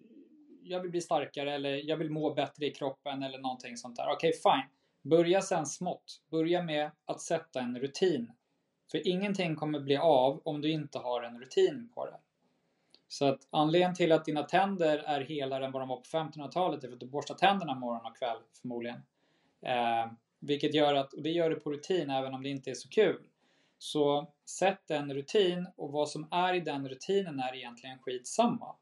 jag 0.63 0.81
vill 0.81 0.91
bli 0.91 1.01
starkare 1.01 1.55
eller 1.55 1.89
jag 1.89 1.97
vill 1.97 2.11
må 2.11 2.35
bättre 2.35 2.67
i 2.67 2.71
kroppen 2.71 3.23
eller 3.23 3.39
någonting 3.39 3.77
sånt 3.77 3.97
där. 3.97 4.13
Okej, 4.13 4.29
okay, 4.29 4.33
fine. 4.33 4.71
Börja 5.11 5.41
sen 5.41 5.67
smått. 5.67 6.23
Börja 6.31 6.63
med 6.63 6.91
att 7.05 7.21
sätta 7.21 7.61
en 7.61 7.79
rutin. 7.79 8.33
För 8.91 9.09
ingenting 9.09 9.57
kommer 9.57 9.81
bli 9.81 9.97
av 9.97 10.43
om 10.45 10.61
du 10.61 10.71
inte 10.71 10.99
har 10.99 11.23
en 11.23 11.41
rutin 11.41 11.91
på 11.95 12.07
det. 12.07 12.19
Så 13.15 13.25
att 13.25 13.49
anledningen 13.51 13.95
till 13.95 14.13
att 14.13 14.25
dina 14.25 14.43
tänder 14.43 14.99
är 14.99 15.21
helare 15.21 15.65
än 15.65 15.73
vad 15.73 15.83
de 15.83 15.89
var 15.89 15.97
på 15.97 16.03
1500-talet 16.03 16.85
är 16.85 16.89
för 16.89 16.95
att 16.95 17.01
du 17.01 17.07
borstar 17.07 17.35
tänderna 17.35 17.75
morgon 17.75 18.07
och 18.07 18.17
kväll 18.17 18.37
förmodligen. 18.61 19.03
Eh, 19.63 20.13
vilket 20.41 20.75
gör 20.75 20.95
att, 20.95 21.13
och 21.13 21.23
det 21.23 21.31
gör 21.31 21.51
du 21.51 21.57
på 21.57 21.71
rutin 21.71 22.11
även 22.11 22.35
om 22.35 22.43
det 22.43 22.49
inte 22.49 22.71
är 22.71 22.75
så 22.75 22.89
kul. 22.89 23.23
Så 23.79 24.33
sätt 24.45 24.91
en 24.91 25.15
rutin 25.15 25.67
och 25.77 25.93
vad 25.93 26.09
som 26.09 26.29
är 26.31 26.55
i 26.55 26.61
den 26.61 26.89
rutinen 26.89 27.41
är 27.41 27.57
egentligen 27.57 27.99
skitsamma. 27.99 28.77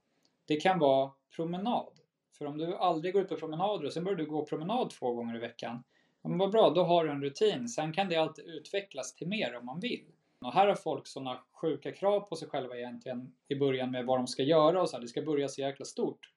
Det 0.47 0.57
kan 0.57 0.79
vara 0.79 1.11
promenad. 1.37 1.93
För 2.39 2.45
om 2.45 2.59
du 2.59 2.77
aldrig 2.77 3.15
går 3.15 3.23
ut 3.23 3.29
på 3.29 3.37
promenader 3.37 3.87
och 3.87 3.93
sen 3.93 4.05
börjar 4.05 4.19
du 4.19 4.27
gå 4.27 4.47
promenad 4.47 4.91
två 4.91 5.15
gånger 5.15 5.37
i 5.37 5.39
veckan. 5.39 5.85
Ja, 6.23 6.29
men 6.29 6.39
vad 6.39 6.51
bra, 6.51 6.71
då 6.71 6.83
har 6.85 7.05
du 7.05 7.11
en 7.11 7.23
rutin. 7.23 7.69
Sen 7.69 7.93
kan 7.93 8.09
det 8.09 8.17
alltid 8.17 8.45
utvecklas 8.45 9.15
till 9.15 9.29
mer 9.29 9.57
om 9.57 9.67
man 9.67 9.81
vill. 9.81 10.05
Och 10.45 10.53
här 10.53 10.69
har 10.69 10.75
folk 10.75 11.07
sådana 11.07 11.39
sjuka 11.53 11.93
krav 11.93 12.21
på 12.21 12.37
sig 12.37 12.49
själva 12.49 12.77
egentligen 12.77 13.35
i 13.49 13.55
början 13.55 13.91
med 13.91 14.07
vad 14.07 14.19
de 14.19 14.27
ska 14.27 14.43
göra 14.43 14.83
och 14.83 14.91
så 14.91 14.97
här. 14.97 15.03
Det 15.03 15.09
ska 15.09 15.23
börja 15.23 15.49
så 15.49 15.61
jäkla 15.61 15.85
stort. 15.85 16.31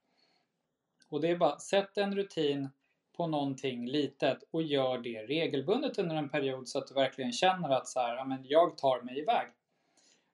Och 1.10 1.22
det 1.22 1.28
är 1.28 1.36
bara, 1.36 1.60
sätt 1.60 1.98
en 1.98 2.16
rutin 2.16 2.70
på 3.18 3.28
någonting 3.28 3.88
litet 3.88 4.44
och 4.52 4.64
gör 4.64 4.98
det 4.98 5.26
regelbundet 5.26 6.00
under 6.00 6.16
en 6.16 6.30
period 6.30 6.68
så 6.68 6.80
att 6.80 6.88
du 6.88 6.94
verkligen 6.94 7.32
känner 7.32 7.70
att 7.70 7.88
så 7.88 8.00
här, 8.00 8.16
ja, 8.16 8.26
men 8.26 8.46
jag 8.46 8.78
tar 8.78 9.02
mig 9.02 9.20
iväg. 9.20 9.48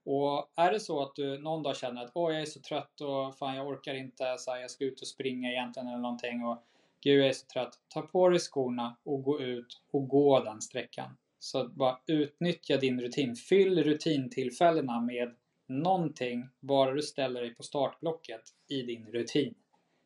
Och 0.04 0.52
är 0.56 0.72
det 0.72 0.80
så 0.80 1.02
att 1.02 1.16
du 1.16 1.38
någon 1.38 1.64
dag 1.64 1.78
känner 1.78 2.04
att 2.04 2.12
åh 2.14 2.34
jag 2.34 2.42
är 2.42 2.46
så 2.46 2.62
trött 2.62 3.02
och 3.02 3.38
fan 3.38 3.56
jag 3.56 3.68
orkar 3.68 3.94
inte, 3.94 4.38
så 4.38 4.52
här, 4.52 4.62
jag 4.62 4.72
ska 4.72 4.86
ut 4.86 5.02
och 5.02 5.08
springa 5.08 5.52
egentligen 5.52 5.88
eller 5.88 5.98
någonting 5.98 6.46
och 6.46 6.64
gud 7.02 7.22
jag 7.22 7.28
är 7.28 7.34
så 7.34 7.46
trött. 7.46 7.80
Ta 7.88 8.02
på 8.02 8.30
dig 8.30 8.40
skorna 8.40 8.98
och 9.04 9.24
gå 9.24 9.42
ut 9.42 9.82
och 9.92 10.08
gå 10.08 10.40
den 10.40 10.62
sträckan. 10.62 11.18
Så 11.44 11.68
bara 11.68 12.00
utnyttja 12.08 12.78
din 12.78 13.02
rutin. 13.02 13.36
Fyll 13.36 13.84
rutintillfällena 13.84 15.02
med 15.02 15.36
någonting 15.68 16.50
bara 16.60 16.92
du 16.92 17.02
ställer 17.02 17.42
dig 17.42 17.56
på 17.56 17.64
startblocket 17.64 18.42
i 18.68 18.82
din 18.82 19.06
rutin. 19.06 19.54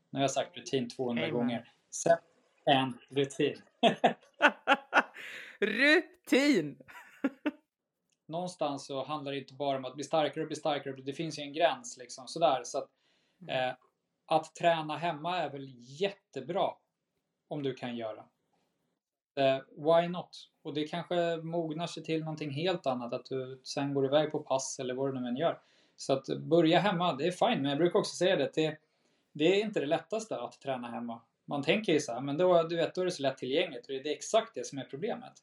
Nu 0.09 0.19
har 0.19 0.23
jag 0.23 0.31
sagt 0.31 0.57
rutin 0.57 0.89
200 0.89 1.23
Amen. 1.23 1.33
gånger. 1.33 1.71
Sätt 1.91 2.23
en 2.65 2.97
rutin. 3.09 3.61
rutin! 5.59 6.77
Någonstans 8.27 8.85
så 8.85 9.05
handlar 9.05 9.31
det 9.31 9.37
inte 9.37 9.53
bara 9.53 9.77
om 9.77 9.85
att 9.85 9.95
bli 9.95 10.03
starkare 10.03 10.41
och 10.41 10.47
bli 10.47 10.55
starkare. 10.55 10.95
Det 10.95 11.13
finns 11.13 11.39
ju 11.39 11.43
en 11.43 11.53
gräns 11.53 11.97
liksom 11.97 12.27
sådär. 12.27 12.61
Så 12.63 12.77
att, 12.77 12.89
mm. 13.41 13.69
eh, 13.69 13.75
att 14.25 14.55
träna 14.55 14.97
hemma 14.97 15.37
är 15.37 15.49
väl 15.49 15.73
jättebra 15.77 16.71
om 17.47 17.63
du 17.63 17.73
kan 17.73 17.97
göra. 17.97 18.25
Eh, 19.35 19.57
why 19.75 20.07
not? 20.07 20.49
Och 20.61 20.73
det 20.73 20.87
kanske 20.87 21.37
mognar 21.37 21.87
sig 21.87 22.03
till 22.03 22.19
någonting 22.19 22.51
helt 22.51 22.87
annat. 22.87 23.13
Att 23.13 23.25
du 23.25 23.61
sen 23.63 23.93
går 23.93 24.05
iväg 24.05 24.31
på 24.31 24.39
pass 24.39 24.79
eller 24.79 24.93
vad 24.93 25.13
du 25.13 25.19
nu 25.19 25.27
än 25.27 25.37
gör. 25.37 25.59
Så 25.97 26.13
att 26.13 26.27
börja 26.27 26.79
hemma, 26.79 27.13
det 27.13 27.27
är 27.27 27.31
fine. 27.31 27.61
Men 27.61 27.69
jag 27.69 27.77
brukar 27.77 27.99
också 27.99 28.15
säga 28.15 28.35
det. 28.35 28.51
Det, 28.53 28.77
det 29.33 29.45
är 29.45 29.65
inte 29.65 29.79
det 29.79 29.85
lättaste 29.85 30.39
att 30.39 30.61
träna 30.61 30.87
hemma. 30.87 31.21
Man 31.45 31.63
tänker 31.63 31.93
ju 31.93 31.99
så 31.99 32.13
här, 32.13 32.21
men 32.21 32.37
då, 32.37 32.63
du 32.63 32.75
vet, 32.75 32.95
då 32.95 33.01
är 33.01 33.05
det 33.05 33.11
så 33.11 33.21
lättillgängligt. 33.21 33.87
Och 33.87 33.93
det 33.93 34.09
är 34.09 34.15
exakt 34.15 34.55
det 34.55 34.65
som 34.65 34.77
är 34.77 34.83
problemet. 34.83 35.33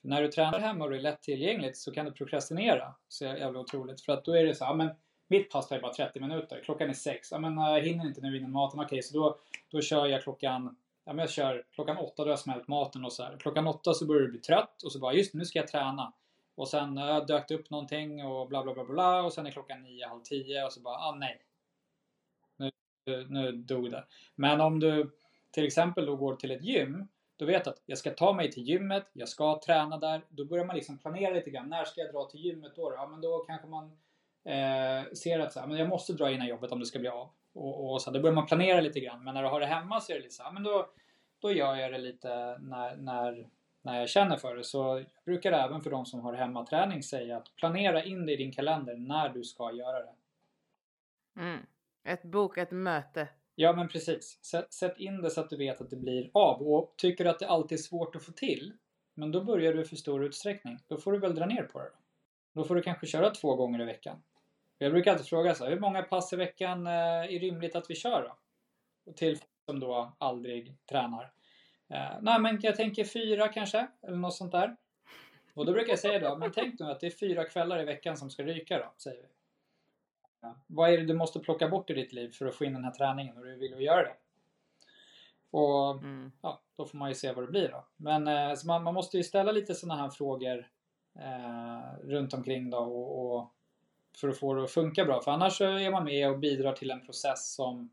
För 0.00 0.08
när 0.08 0.22
du 0.22 0.28
tränar 0.28 0.58
hemma 0.58 0.84
och 0.84 0.90
det 0.90 0.96
är 0.96 1.00
lättillgängligt 1.00 1.76
så 1.76 1.92
kan 1.92 2.06
du 2.06 2.12
prokrastinera 2.12 2.94
så 3.08 3.24
jävla 3.24 3.60
otroligt. 3.60 4.00
För 4.00 4.12
att 4.12 4.24
då 4.24 4.32
är 4.32 4.44
det 4.44 4.54
så 4.54 4.64
här, 4.64 4.74
men 4.74 4.90
mitt 5.28 5.50
pass 5.50 5.68
tar 5.68 5.76
ju 5.76 5.82
bara 5.82 5.92
30 5.92 6.20
minuter. 6.20 6.60
Klockan 6.64 6.90
är 6.90 6.94
6. 6.94 7.32
Ja, 7.32 7.38
men 7.38 7.56
jag 7.56 7.80
hinner 7.80 8.06
inte 8.06 8.20
nu 8.20 8.36
innan 8.36 8.50
maten. 8.50 8.80
Okej, 8.80 8.86
okay, 8.86 9.02
så 9.02 9.18
då, 9.18 9.38
då 9.70 9.80
kör 9.80 10.06
jag 10.06 10.22
klockan 10.22 10.76
ja, 11.04 11.12
men 11.12 11.18
jag 11.18 11.30
kör 11.30 11.64
klockan 11.74 11.96
åtta 11.96 12.12
då 12.16 12.22
har 12.22 12.30
jag 12.30 12.38
smält 12.38 12.68
maten 12.68 13.04
och 13.04 13.12
så 13.12 13.22
här. 13.22 13.36
Klockan 13.40 13.66
åtta 13.66 13.94
så 13.94 14.06
börjar 14.06 14.22
du 14.22 14.28
bli 14.28 14.40
trött 14.40 14.82
och 14.82 14.92
så 14.92 14.98
bara 14.98 15.12
just 15.12 15.34
nu 15.34 15.44
ska 15.44 15.58
jag 15.58 15.68
träna. 15.68 16.12
Och 16.54 16.68
sen 16.68 16.96
har 16.96 17.08
jag 17.08 17.26
dökt 17.26 17.50
upp 17.50 17.70
någonting 17.70 18.24
och 18.24 18.48
bla 18.48 18.62
bla 18.62 18.74
bla 18.74 18.84
bla 18.84 19.22
och 19.22 19.32
sen 19.32 19.46
är 19.46 19.50
klockan 19.50 19.82
nio 19.82 20.06
halv 20.06 20.20
tio 20.22 20.64
och 20.64 20.72
så 20.72 20.80
bara 20.80 20.94
ah 20.94 21.14
nej. 21.14 21.42
Nu, 22.56 22.70
nu 23.28 23.52
dog 23.52 23.90
det. 23.90 24.04
Men 24.34 24.60
om 24.60 24.80
du 24.80 25.10
till 25.50 25.66
exempel 25.66 26.06
då 26.06 26.16
går 26.16 26.36
till 26.36 26.50
ett 26.50 26.64
gym, 26.64 27.08
då 27.36 27.44
vet 27.44 27.64
du 27.64 27.70
att 27.70 27.82
jag 27.86 27.98
ska 27.98 28.10
ta 28.10 28.32
mig 28.32 28.52
till 28.52 28.62
gymmet, 28.62 29.10
jag 29.12 29.28
ska 29.28 29.60
träna 29.66 29.98
där. 29.98 30.24
Då 30.28 30.44
börjar 30.44 30.64
man 30.64 30.76
liksom 30.76 30.98
planera 30.98 31.34
lite 31.34 31.50
grann. 31.50 31.68
När 31.68 31.84
ska 31.84 32.00
jag 32.00 32.12
dra 32.12 32.24
till 32.24 32.40
gymmet 32.40 32.76
då? 32.76 32.92
Ja, 32.96 33.06
men 33.06 33.20
då 33.20 33.38
kanske 33.38 33.68
man 33.68 33.98
eh, 34.44 35.12
ser 35.12 35.38
att 35.38 35.52
så 35.52 35.60
här, 35.60 35.66
men 35.66 35.76
jag 35.76 35.88
måste 35.88 36.12
dra 36.12 36.30
innan 36.30 36.46
jobbet 36.46 36.72
om 36.72 36.80
det 36.80 36.86
ska 36.86 36.98
bli 36.98 37.08
av. 37.08 37.30
Och, 37.52 37.92
och 37.92 38.02
så 38.02 38.10
då 38.10 38.20
börjar 38.20 38.34
man 38.34 38.46
planera 38.46 38.80
lite 38.80 39.00
grann. 39.00 39.24
Men 39.24 39.34
när 39.34 39.42
du 39.42 39.48
har 39.48 39.60
det 39.60 39.66
hemma 39.66 40.00
så 40.00 40.12
är 40.12 40.16
det 40.16 40.22
lite 40.22 40.34
så 40.34 40.42
här, 40.42 40.52
men 40.52 40.62
då, 40.62 40.90
då 41.40 41.52
gör 41.52 41.76
jag 41.76 41.92
det 41.92 41.98
lite 41.98 42.58
när, 42.58 42.96
när, 42.96 43.48
när 43.82 43.98
jag 43.98 44.08
känner 44.08 44.36
för 44.36 44.56
det. 44.56 44.64
Så 44.64 44.78
jag 44.78 45.24
brukar 45.24 45.52
även 45.52 45.80
för 45.80 45.90
de 45.90 46.06
som 46.06 46.20
har 46.20 46.34
hemmaträning 46.34 47.02
säga 47.02 47.36
att 47.36 47.56
planera 47.56 48.04
in 48.04 48.26
det 48.26 48.32
i 48.32 48.36
din 48.36 48.52
kalender 48.52 48.96
när 48.96 49.28
du 49.28 49.44
ska 49.44 49.72
göra 49.72 49.98
det. 49.98 50.14
Mm. 51.36 51.66
Ett 52.04 52.22
bokat 52.22 52.70
möte 52.70 53.28
Ja 53.60 53.72
men 53.72 53.88
precis. 53.88 54.38
Sätt, 54.42 54.72
sätt 54.72 54.98
in 54.98 55.22
det 55.22 55.30
så 55.30 55.40
att 55.40 55.50
du 55.50 55.56
vet 55.56 55.80
att 55.80 55.90
det 55.90 55.96
blir 55.96 56.30
av. 56.34 56.62
Och 56.62 56.94
tycker 56.96 57.24
du 57.24 57.30
att 57.30 57.38
det 57.38 57.48
alltid 57.48 57.78
är 57.78 57.82
svårt 57.82 58.16
att 58.16 58.24
få 58.24 58.32
till, 58.32 58.72
men 59.14 59.32
då 59.32 59.44
börjar 59.44 59.74
du 59.74 59.84
för 59.84 59.96
stor 59.96 60.24
utsträckning. 60.24 60.78
Då 60.88 60.96
får 60.96 61.12
du 61.12 61.18
väl 61.18 61.34
dra 61.34 61.46
ner 61.46 61.62
på 61.62 61.78
det. 61.78 61.90
Då 62.52 62.64
får 62.64 62.74
du 62.74 62.82
kanske 62.82 63.06
köra 63.06 63.30
två 63.30 63.54
gånger 63.54 63.82
i 63.82 63.84
veckan. 63.84 64.22
Jag 64.78 64.92
brukar 64.92 65.12
alltid 65.12 65.26
fråga 65.26 65.54
så 65.54 65.64
här, 65.64 65.70
hur 65.70 65.80
många 65.80 66.02
pass 66.02 66.32
i 66.32 66.36
veckan 66.36 66.86
eh, 66.86 66.92
är 66.92 67.40
rimligt 67.40 67.76
att 67.76 67.90
vi 67.90 67.94
kör 67.94 68.22
då? 68.22 68.36
Och 69.10 69.16
till 69.16 69.38
som 69.66 69.80
då 69.80 70.16
aldrig 70.18 70.74
tränar. 70.86 71.32
Eh, 71.88 72.18
nej 72.20 72.40
men 72.40 72.58
jag 72.62 72.76
tänker 72.76 73.04
fyra 73.04 73.48
kanske, 73.48 73.88
eller 74.02 74.16
något 74.16 74.34
sånt 74.34 74.52
där. 74.52 74.76
Och 75.54 75.66
då 75.66 75.72
brukar 75.72 75.92
jag 75.92 75.98
säga 75.98 76.30
då, 76.30 76.36
men 76.36 76.52
tänk 76.52 76.80
nu 76.80 76.86
att 76.86 77.00
det 77.00 77.06
är 77.06 77.10
fyra 77.10 77.44
kvällar 77.44 77.82
i 77.82 77.84
veckan 77.84 78.16
som 78.16 78.30
ska 78.30 78.42
ryka 78.42 78.78
då, 78.78 78.92
säger 78.96 79.22
vi. 79.22 79.28
Vad 80.66 80.92
är 80.92 80.98
det 80.98 81.04
du 81.04 81.14
måste 81.14 81.40
plocka 81.40 81.68
bort 81.68 81.90
i 81.90 81.94
ditt 81.94 82.12
liv 82.12 82.30
för 82.30 82.46
att 82.46 82.54
få 82.54 82.64
in 82.64 82.72
den 82.72 82.84
här 82.84 82.90
träningen 82.90 83.36
och 83.36 83.44
du 83.44 83.56
vill 83.56 83.80
göra 83.80 84.02
det? 84.02 84.16
Och 85.50 85.90
mm. 85.90 86.32
ja, 86.42 86.62
då 86.76 86.86
får 86.86 86.98
man 86.98 87.08
ju 87.08 87.14
se 87.14 87.32
vad 87.32 87.44
det 87.44 87.50
blir 87.50 87.68
då. 87.68 87.84
Men 87.96 88.28
eh, 88.28 88.56
man, 88.66 88.82
man, 88.82 88.94
måste 88.94 89.16
ju 89.16 89.22
ställa 89.22 89.52
lite 89.52 89.74
sådana 89.74 90.02
här 90.02 90.10
frågor 90.10 90.68
eh, 91.18 92.08
runt 92.08 92.34
omkring 92.34 92.70
då 92.70 92.78
och, 92.78 93.36
och, 93.36 93.52
för 94.16 94.28
att 94.28 94.38
få 94.38 94.54
det 94.54 94.64
att 94.64 94.70
funka 94.70 95.04
bra. 95.04 95.22
För 95.22 95.30
annars 95.30 95.60
är 95.60 95.90
man 95.90 96.04
med 96.04 96.30
och 96.30 96.38
bidrar 96.38 96.72
till 96.72 96.90
en 96.90 97.06
process 97.06 97.54
som 97.54 97.90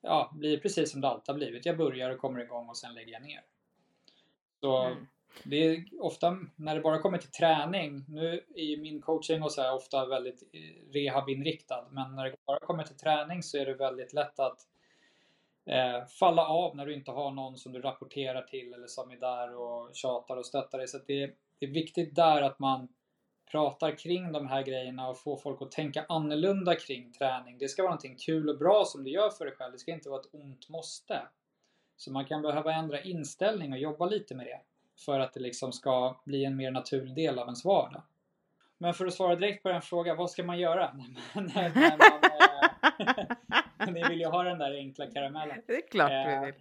ja, 0.00 0.30
blir 0.34 0.58
precis 0.58 0.90
som 0.90 1.00
det 1.00 1.08
alltid 1.08 1.28
har 1.28 1.34
blivit. 1.34 1.66
Jag 1.66 1.76
börjar 1.76 2.10
och 2.10 2.18
kommer 2.18 2.40
igång 2.40 2.68
och 2.68 2.76
sen 2.76 2.94
lägger 2.94 3.12
jag 3.12 3.22
ner. 3.22 3.42
Så 4.60 4.82
mm. 4.82 5.06
Det 5.44 5.56
är 5.56 5.84
ofta 6.00 6.38
när 6.56 6.74
det 6.74 6.80
bara 6.80 6.98
kommer 6.98 7.18
till 7.18 7.30
träning, 7.30 8.04
nu 8.08 8.40
är 8.54 8.64
ju 8.64 8.76
min 8.76 9.00
coaching 9.00 9.42
och 9.42 9.52
så 9.52 9.72
ofta 9.72 10.06
väldigt 10.06 10.42
eh, 10.52 10.92
rehabinriktad, 10.92 11.88
men 11.90 12.16
när 12.16 12.24
det 12.24 12.36
bara 12.46 12.60
kommer 12.60 12.84
till 12.84 12.96
träning 12.96 13.42
så 13.42 13.58
är 13.58 13.66
det 13.66 13.74
väldigt 13.74 14.12
lätt 14.12 14.40
att 14.40 14.60
eh, 15.66 16.06
falla 16.06 16.46
av 16.46 16.76
när 16.76 16.86
du 16.86 16.94
inte 16.94 17.10
har 17.10 17.30
någon 17.30 17.56
som 17.56 17.72
du 17.72 17.80
rapporterar 17.80 18.42
till 18.42 18.74
eller 18.74 18.86
som 18.86 19.10
är 19.10 19.16
där 19.16 19.54
och 19.54 19.90
tjatar 19.94 20.36
och 20.36 20.46
stöttar 20.46 20.78
dig. 20.78 20.88
Så 20.88 20.98
det 21.06 21.22
är, 21.22 21.34
det 21.58 21.66
är 21.66 21.70
viktigt 21.70 22.14
där 22.14 22.42
att 22.42 22.58
man 22.58 22.88
pratar 23.50 23.98
kring 23.98 24.32
de 24.32 24.46
här 24.46 24.62
grejerna 24.62 25.08
och 25.08 25.18
får 25.18 25.36
folk 25.36 25.62
att 25.62 25.70
tänka 25.70 26.06
annorlunda 26.08 26.74
kring 26.74 27.12
träning. 27.12 27.58
Det 27.58 27.68
ska 27.68 27.82
vara 27.82 27.90
någonting 27.90 28.16
kul 28.16 28.48
och 28.48 28.58
bra 28.58 28.84
som 28.84 29.04
du 29.04 29.10
gör 29.10 29.30
för 29.30 29.44
dig 29.44 29.54
själv. 29.54 29.72
Det 29.72 29.78
ska 29.78 29.92
inte 29.92 30.10
vara 30.10 30.20
ett 30.20 30.34
ont 30.34 30.68
måste. 30.68 31.22
Så 31.96 32.12
man 32.12 32.24
kan 32.24 32.42
behöva 32.42 32.72
ändra 32.72 33.02
inställning 33.02 33.72
och 33.72 33.78
jobba 33.78 34.06
lite 34.06 34.34
med 34.34 34.46
det 34.46 34.60
för 35.04 35.20
att 35.20 35.32
det 35.32 35.40
liksom 35.40 35.72
ska 35.72 36.20
bli 36.24 36.44
en 36.44 36.56
mer 36.56 36.70
naturlig 36.70 37.14
del 37.14 37.38
av 37.38 37.46
ens 37.46 37.64
vardag. 37.64 38.02
Men 38.78 38.94
för 38.94 39.06
att 39.06 39.14
svara 39.14 39.36
direkt 39.36 39.62
på 39.62 39.68
den 39.68 39.82
frågan, 39.82 40.16
vad 40.16 40.30
ska 40.30 40.42
man 40.42 40.58
göra? 40.58 40.92
när, 41.34 41.74
när 41.74 41.98
man, 41.98 43.36
ni 43.92 44.08
vill 44.08 44.20
ju 44.20 44.26
ha 44.26 44.42
den 44.42 44.58
där 44.58 44.74
enkla 44.74 45.06
karamellen. 45.06 45.62
Det 45.66 45.74
är 45.74 45.88
klart 45.88 46.10
vi 46.10 46.32
eh, 46.32 46.44
vill. 46.44 46.54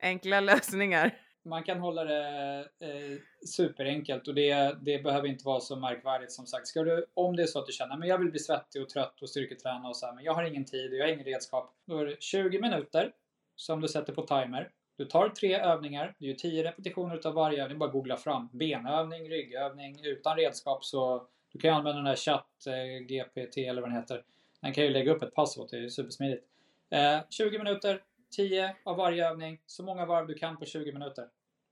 Enkla 0.00 0.40
lösningar. 0.40 1.10
man 1.42 1.62
kan 1.62 1.80
hålla 1.80 2.04
det 2.04 2.58
eh, 2.80 3.18
superenkelt 3.46 4.28
och 4.28 4.34
det, 4.34 4.76
det 4.82 5.02
behöver 5.02 5.28
inte 5.28 5.46
vara 5.46 5.60
så 5.60 5.76
märkvärdigt 5.76 6.32
som 6.32 6.46
sagt. 6.46 6.66
Ska 6.66 6.82
du, 6.82 7.06
om 7.14 7.36
det 7.36 7.42
är 7.42 7.46
så 7.46 7.58
att 7.58 7.66
du 7.66 7.72
känner 7.72 7.98
att 7.98 8.08
jag 8.08 8.18
vill 8.18 8.30
bli 8.30 8.40
svettig 8.40 8.82
och 8.82 8.88
trött 8.88 9.22
och 9.22 9.28
styrketräna 9.28 9.88
och 9.88 9.96
så 9.96 10.06
här, 10.06 10.12
men 10.12 10.24
jag 10.24 10.34
har 10.34 10.44
ingen 10.44 10.64
tid 10.64 10.92
och 10.92 10.98
jag 10.98 11.04
har 11.04 11.12
ingen 11.12 11.24
redskap. 11.24 11.74
Då 11.86 11.98
är 11.98 12.06
det 12.06 12.22
20 12.22 12.60
minuter 12.60 13.12
som 13.56 13.80
du 13.80 13.88
sätter 13.88 14.12
på 14.12 14.22
timer. 14.22 14.70
Du 14.96 15.04
tar 15.04 15.28
tre 15.28 15.60
övningar, 15.60 16.14
du 16.18 16.26
gör 16.26 16.34
10 16.34 16.64
repetitioner 16.64 17.14
utav 17.16 17.34
varje 17.34 17.62
övning, 17.62 17.78
bara 17.78 17.90
googla 17.90 18.16
fram. 18.16 18.48
Benövning, 18.52 19.30
ryggövning, 19.30 20.00
utan 20.04 20.36
redskap 20.36 20.84
så 20.84 21.26
du 21.52 21.58
kan 21.58 21.74
använda 21.74 21.96
den 21.96 22.04
där 22.04 22.16
chatt 22.16 22.66
eh, 22.66 23.04
GPT 23.06 23.56
eller 23.56 23.82
vad 23.82 23.90
den 23.90 23.96
heter. 23.96 24.22
Den 24.62 24.72
kan 24.72 24.84
ju 24.84 24.90
lägga 24.90 25.12
upp 25.12 25.22
ett 25.22 25.34
pass 25.34 25.58
åt 25.58 25.70
dig, 25.70 25.80
det 25.80 25.86
är 25.86 25.88
supersmidigt. 25.88 26.44
Eh, 26.90 27.20
20 27.30 27.58
minuter, 27.58 28.02
10 28.36 28.76
av 28.84 28.96
varje 28.96 29.28
övning, 29.28 29.60
så 29.66 29.82
många 29.84 30.06
varv 30.06 30.26
du 30.26 30.34
kan 30.34 30.56
på 30.56 30.64
20 30.64 30.92
minuter. 30.92 31.28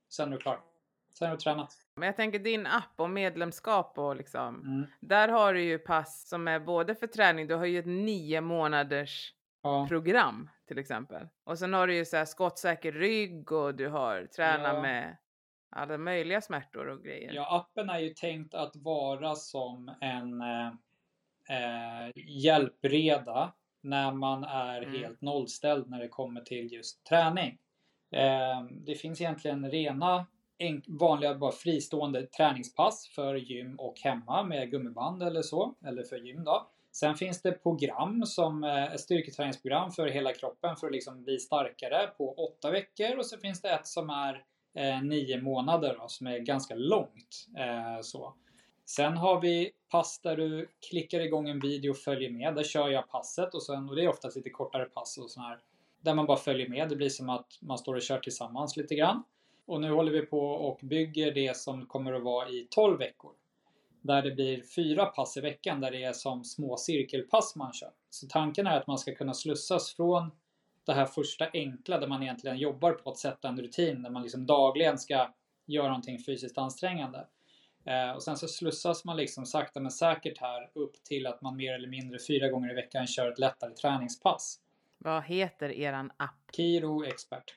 Sen 0.08 0.28
är 0.28 0.32
du 0.32 0.38
klar. 0.38 0.60
Sen 1.18 1.28
är 1.28 1.32
du 1.32 1.36
tränat. 1.38 1.72
Men 1.94 2.06
jag 2.06 2.16
tänker 2.16 2.38
din 2.38 2.66
app 2.66 2.92
och 2.96 3.10
medlemskap 3.10 3.98
och 3.98 4.16
liksom. 4.16 4.60
Mm. 4.60 4.86
Där 5.00 5.28
har 5.28 5.54
du 5.54 5.62
ju 5.62 5.78
pass 5.78 6.28
som 6.28 6.48
är 6.48 6.60
både 6.60 6.94
för 6.94 7.06
träning, 7.06 7.46
du 7.46 7.54
har 7.54 7.64
ju 7.66 7.78
ett 7.78 7.86
nio 7.86 8.40
månaders 8.40 9.34
Ja. 9.62 9.86
program 9.88 10.50
till 10.66 10.78
exempel. 10.78 11.28
Och 11.44 11.58
sen 11.58 11.72
har 11.74 11.86
du 11.86 11.94
ju 11.94 12.04
så 12.04 12.16
här 12.16 12.24
skottsäker 12.24 12.92
rygg 12.92 13.52
och 13.52 13.74
du 13.74 13.88
har 13.88 14.26
träna 14.26 14.68
Ja. 14.74 14.82
med 14.82 15.16
alla 15.70 15.98
möjliga 15.98 16.40
smärtor 16.40 16.86
och 16.88 17.02
grejer. 17.04 17.32
ja, 17.32 17.56
appen 17.56 17.90
är 17.90 17.98
ju 17.98 18.08
tänkt 18.08 18.54
att 18.54 18.76
vara 18.76 19.34
som 19.34 19.90
en 20.00 20.42
eh, 21.50 22.12
hjälpreda 22.26 23.52
när 23.82 24.12
man 24.12 24.44
är 24.44 24.82
Mm. 24.82 25.00
helt 25.00 25.20
nollställd 25.20 25.90
när 25.90 25.98
det 26.00 26.08
kommer 26.08 26.40
till 26.40 26.72
just 26.72 27.04
träning. 27.04 27.58
Eh, 28.12 28.62
det 28.70 28.94
finns 28.94 29.20
egentligen 29.20 29.70
rena 29.70 30.26
vanliga 30.86 31.34
bara 31.34 31.52
fristående 31.52 32.26
träningspass 32.26 33.08
för 33.14 33.34
gym 33.34 33.76
och 33.78 34.00
hemma 34.00 34.42
med 34.42 34.70
gummiband 34.70 35.22
eller 35.22 35.42
så, 35.42 35.74
eller 35.86 36.02
för 36.02 36.16
gym 36.16 36.44
då. 36.44 36.66
Sen 36.92 37.14
finns 37.14 37.42
det 37.42 37.52
program 37.52 38.26
som 38.26 38.64
eh, 38.64 38.92
styrketräningsprogram 38.96 39.90
för 39.90 40.06
hela 40.06 40.32
kroppen 40.32 40.76
för 40.76 40.86
att 40.86 40.92
liksom 40.92 41.24
bli 41.24 41.38
starkare 41.38 42.06
på 42.06 42.34
åtta 42.34 42.70
veckor 42.70 43.18
och 43.18 43.26
så 43.26 43.38
finns 43.38 43.62
det 43.62 43.70
ett 43.70 43.86
som 43.86 44.10
är 44.10 44.44
eh, 44.74 45.02
nio 45.02 45.40
månader 45.42 45.96
då, 46.00 46.08
som 46.08 46.26
är 46.26 46.38
ganska 46.38 46.74
långt. 46.74 47.46
Eh, 47.58 48.00
så. 48.02 48.34
Sen 48.96 49.16
har 49.16 49.40
vi 49.40 49.70
pass 49.90 50.20
där 50.22 50.36
du 50.36 50.68
klickar 50.90 51.20
igång 51.20 51.48
en 51.48 51.60
video 51.60 51.90
och 51.90 51.96
följer 51.96 52.30
med. 52.30 52.54
Där 52.54 52.62
kör 52.62 52.88
jag 52.88 53.08
passet 53.08 53.54
och, 53.54 53.62
sen, 53.62 53.88
och 53.88 53.96
det 53.96 54.04
är 54.04 54.08
oftast 54.08 54.36
lite 54.36 54.50
kortare 54.50 54.84
pass 54.84 55.18
och 55.18 55.30
sån 55.30 55.42
här. 55.42 55.58
Där 56.00 56.14
man 56.14 56.26
bara 56.26 56.36
följer 56.36 56.68
med. 56.68 56.88
Det 56.88 56.96
blir 56.96 57.08
som 57.08 57.28
att 57.28 57.58
man 57.60 57.78
står 57.78 57.94
och 57.94 58.02
kör 58.02 58.18
tillsammans 58.18 58.76
lite 58.76 58.94
grann. 58.94 59.22
Och 59.66 59.80
nu 59.80 59.90
håller 59.90 60.12
vi 60.12 60.26
på 60.26 60.40
och 60.40 60.80
bygger 60.82 61.32
det 61.32 61.56
som 61.56 61.86
kommer 61.86 62.12
att 62.12 62.22
vara 62.22 62.48
i 62.48 62.66
12 62.70 62.98
veckor. 62.98 63.32
Där 64.02 64.22
det 64.22 64.30
blir 64.30 64.62
fyra 64.62 65.06
pass 65.06 65.36
i 65.36 65.40
veckan 65.40 65.80
där 65.80 65.90
det 65.90 66.04
är 66.04 66.12
som 66.12 66.44
små 66.44 66.76
cirkelpass 66.76 67.56
man 67.56 67.72
kör. 67.72 67.92
Så 68.10 68.26
tanken 68.26 68.66
är 68.66 68.76
att 68.76 68.86
man 68.86 68.98
ska 68.98 69.14
kunna 69.14 69.34
slussas 69.34 69.94
från 69.94 70.30
det 70.84 70.92
här 70.92 71.06
första 71.06 71.46
enkla 71.52 71.98
där 71.98 72.08
man 72.08 72.22
egentligen 72.22 72.58
jobbar 72.58 72.92
på 72.92 73.10
att 73.10 73.18
sätta 73.18 73.48
en 73.48 73.60
rutin 73.60 74.02
där 74.02 74.10
man 74.10 74.22
liksom 74.22 74.46
dagligen 74.46 74.98
ska 74.98 75.34
göra 75.66 75.88
någonting 75.88 76.18
fysiskt 76.18 76.58
ansträngande. 76.58 77.26
Eh, 77.90 78.10
och 78.10 78.22
sen 78.22 78.36
så 78.36 78.48
slussas 78.48 79.04
man 79.04 79.16
liksom 79.16 79.46
sakta 79.46 79.80
men 79.80 79.90
säkert 79.90 80.38
här 80.38 80.70
upp 80.74 81.04
till 81.04 81.26
att 81.26 81.42
man 81.42 81.56
mer 81.56 81.74
eller 81.74 81.88
mindre 81.88 82.18
fyra 82.28 82.48
gånger 82.48 82.70
i 82.70 82.74
veckan 82.74 83.06
kör 83.06 83.32
ett 83.32 83.38
lättare 83.38 83.74
träningspass. 83.74 84.60
Vad 84.98 85.24
heter 85.24 85.68
eran 85.70 86.12
app? 86.16 86.50
Kiro 86.56 87.04
Expert. 87.04 87.54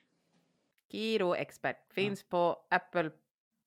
Giro 0.88 1.34
Expert. 1.34 1.76
Finns 1.92 2.22
på 2.22 2.58
Apple 2.70 3.10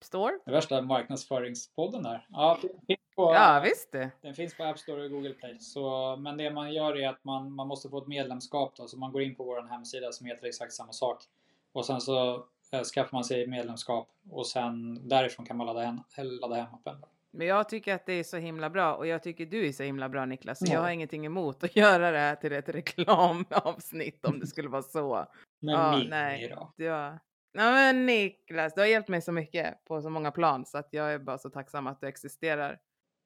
Store. 0.01 0.39
Det 0.45 0.51
värsta 0.51 0.81
marknadsföringspodden 0.81 2.03
där. 2.03 2.27
Ja, 2.29 2.59
finns 2.87 2.99
på, 3.15 3.33
Ja, 3.33 3.61
visst 3.63 3.91
det. 3.91 4.11
Den 4.21 4.33
finns 4.33 4.57
på 4.57 4.63
App 4.63 4.79
Store 4.79 5.03
och 5.03 5.11
Google 5.11 5.33
Play. 5.33 5.59
Så, 5.59 6.15
men 6.15 6.37
det 6.37 6.51
man 6.51 6.73
gör 6.73 6.97
är 6.97 7.09
att 7.09 7.23
man, 7.23 7.51
man 7.51 7.67
måste 7.67 7.89
få 7.89 7.97
ett 7.97 8.07
medlemskap. 8.07 8.75
Då, 8.75 8.87
så 8.87 8.97
man 8.97 9.11
går 9.11 9.21
in 9.21 9.35
på 9.35 9.43
vår 9.43 9.69
hemsida 9.69 10.11
som 10.11 10.27
heter 10.27 10.47
exakt 10.47 10.73
samma 10.73 10.93
sak. 10.93 11.23
Och 11.71 11.85
sen 11.85 12.01
så 12.01 12.45
skaffar 12.71 13.17
man 13.17 13.23
sig 13.23 13.47
medlemskap 13.47 14.09
och 14.29 14.47
sen 14.47 15.07
därifrån 15.09 15.45
kan 15.45 15.57
man 15.57 15.67
ladda 15.67 15.81
hem, 15.81 15.99
ladda 16.41 16.55
hem 16.55 16.73
appen. 16.73 17.03
Men 17.31 17.47
jag 17.47 17.69
tycker 17.69 17.95
att 17.95 18.05
det 18.05 18.13
är 18.13 18.23
så 18.23 18.37
himla 18.37 18.69
bra 18.69 18.95
och 18.95 19.07
jag 19.07 19.23
tycker 19.23 19.45
du 19.45 19.67
är 19.67 19.71
så 19.71 19.83
himla 19.83 20.09
bra 20.09 20.25
Niklas. 20.25 20.59
Så 20.59 20.65
Ja. 20.67 20.73
jag 20.73 20.81
har 20.81 20.89
ingenting 20.89 21.25
emot 21.25 21.63
att 21.63 21.75
göra 21.75 22.11
det 22.11 22.17
här 22.19 22.35
till 22.35 22.51
ett 22.51 22.69
reklamavsnitt 22.69 24.25
om 24.25 24.39
det 24.39 24.47
skulle 24.47 24.69
vara 24.69 24.83
så. 24.83 25.25
Men 25.59 25.73
Ja, 25.73 26.03
nej. 26.09 26.47
då? 26.77 26.89
Har... 26.89 27.19
Nej 27.53 27.73
men 27.93 28.05
Niklas, 28.05 28.73
du 28.73 28.81
har 28.81 28.87
hjälpt 28.87 29.09
mig 29.09 29.21
så 29.21 29.31
mycket 29.31 29.85
på 29.85 30.01
så 30.01 30.09
många 30.09 30.31
plan 30.31 30.65
så 30.65 30.77
att 30.77 30.87
jag 30.91 31.13
är 31.13 31.19
bara 31.19 31.37
så 31.37 31.49
tacksam 31.49 31.87
att 31.87 32.01
du 32.01 32.07
existerar. 32.07 32.79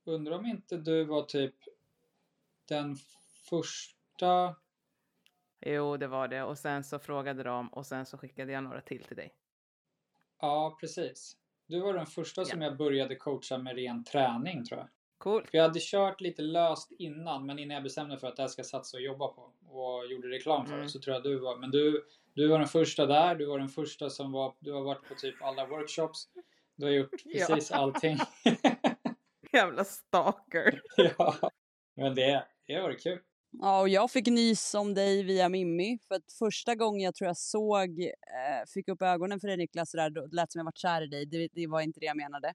Undrar 0.06 0.36
om 0.38 0.46
inte 0.46 0.78
du 0.78 1.04
var 1.04 1.22
typ 1.22 1.56
den 2.68 2.96
första... 3.50 4.56
Jo, 5.62 5.98
det 5.98 6.08
var 6.08 6.28
det. 6.28 6.44
Och 6.44 6.58
sen 6.58 6.84
så 6.84 7.00
frågade 7.00 7.44
de 7.44 7.68
och 7.74 7.86
sen 7.86 8.06
så 8.06 8.18
skickade 8.18 8.52
jag 8.52 8.64
några 8.64 8.82
till 8.82 9.04
till 9.04 9.16
dig. 9.18 9.34
Ja, 10.42 10.78
precis. 10.80 11.38
Du 11.68 11.80
var 11.80 11.94
den 11.94 12.06
första 12.06 12.46
som 12.46 12.62
jag 12.62 12.78
började 12.78 13.16
coacha 13.16 13.58
med 13.58 13.76
ren 13.76 14.04
träning 14.04 14.66
tror 14.66 14.80
jag. 14.80 14.90
Coolt. 15.18 15.50
För 15.50 15.58
jag 15.58 15.64
hade 15.64 15.80
kört 15.82 16.22
lite 16.22 16.42
löst 16.42 16.92
innan, 17.00 17.46
men 17.46 17.60
innan 17.60 17.74
jag 17.76 17.84
bestämde 17.84 18.18
för 18.18 18.28
att 18.28 18.36
det 18.36 18.42
här 18.44 18.48
ska 18.48 18.64
satsa 18.64 18.98
och 18.98 19.04
jobba 19.04 19.28
på 19.28 19.42
och 19.68 20.06
gjorde 20.12 20.28
reklam 20.30 20.66
för 20.66 20.74
Mm. 20.74 20.84
det 20.86 20.90
så 20.90 21.00
tror 21.00 21.14
jag 21.14 21.24
du 21.24 21.40
var. 21.40 21.58
Men 21.58 21.72
du, 21.72 22.06
du 22.34 22.48
var 22.48 22.60
den 22.60 22.68
första 22.68 23.06
där. 23.06 23.36
Du 23.36 23.46
var 23.46 23.60
den 23.60 23.70
första 23.70 24.10
som 24.10 24.32
var. 24.32 24.56
Du 24.60 24.72
har 24.72 24.82
varit 24.82 25.08
på 25.08 25.16
typ 25.16 25.42
alla 25.44 25.66
workshops. 25.66 26.30
Du 26.76 26.86
har 26.86 26.92
gjort 26.92 27.10
Ja. 27.26 27.46
precis 27.48 27.72
allting. 27.72 28.18
Jävla 29.54 29.84
stalker. 29.84 30.82
ja. 31.18 31.36
Men 31.96 32.16
det, 32.16 32.46
det 32.68 32.82
varit 32.82 33.04
kul. 33.04 33.20
Ja, 33.52 33.82
och 33.82 33.90
jag 33.90 34.12
fick 34.12 34.28
nys 34.28 34.74
om 34.74 34.94
dig 34.94 35.24
via 35.24 35.50
Mimmi. 35.50 36.00
För 36.08 36.16
att 36.16 36.32
första 36.40 36.76
gången 36.76 37.02
jag 37.02 37.16
tror 37.16 37.28
jag 37.28 37.38
såg, 37.38 38.00
eh, 38.00 38.10
fick 38.74 38.88
upp 38.88 39.02
ögonen 39.02 39.40
för 39.40 39.48
dig 39.48 39.58
Niklas, 39.58 39.92
så 39.92 39.98
där, 39.98 40.10
då 40.10 40.28
det 40.28 40.36
lät 40.36 40.52
som 40.52 40.60
jag 40.60 40.66
varit 40.66 40.78
kär 40.78 41.02
i 41.02 41.08
dig. 41.08 41.26
Det, 41.26 41.48
det 41.52 41.68
var 41.68 41.82
inte 41.82 42.00
det 42.00 42.06
jag 42.06 42.18
menade. 42.18 42.48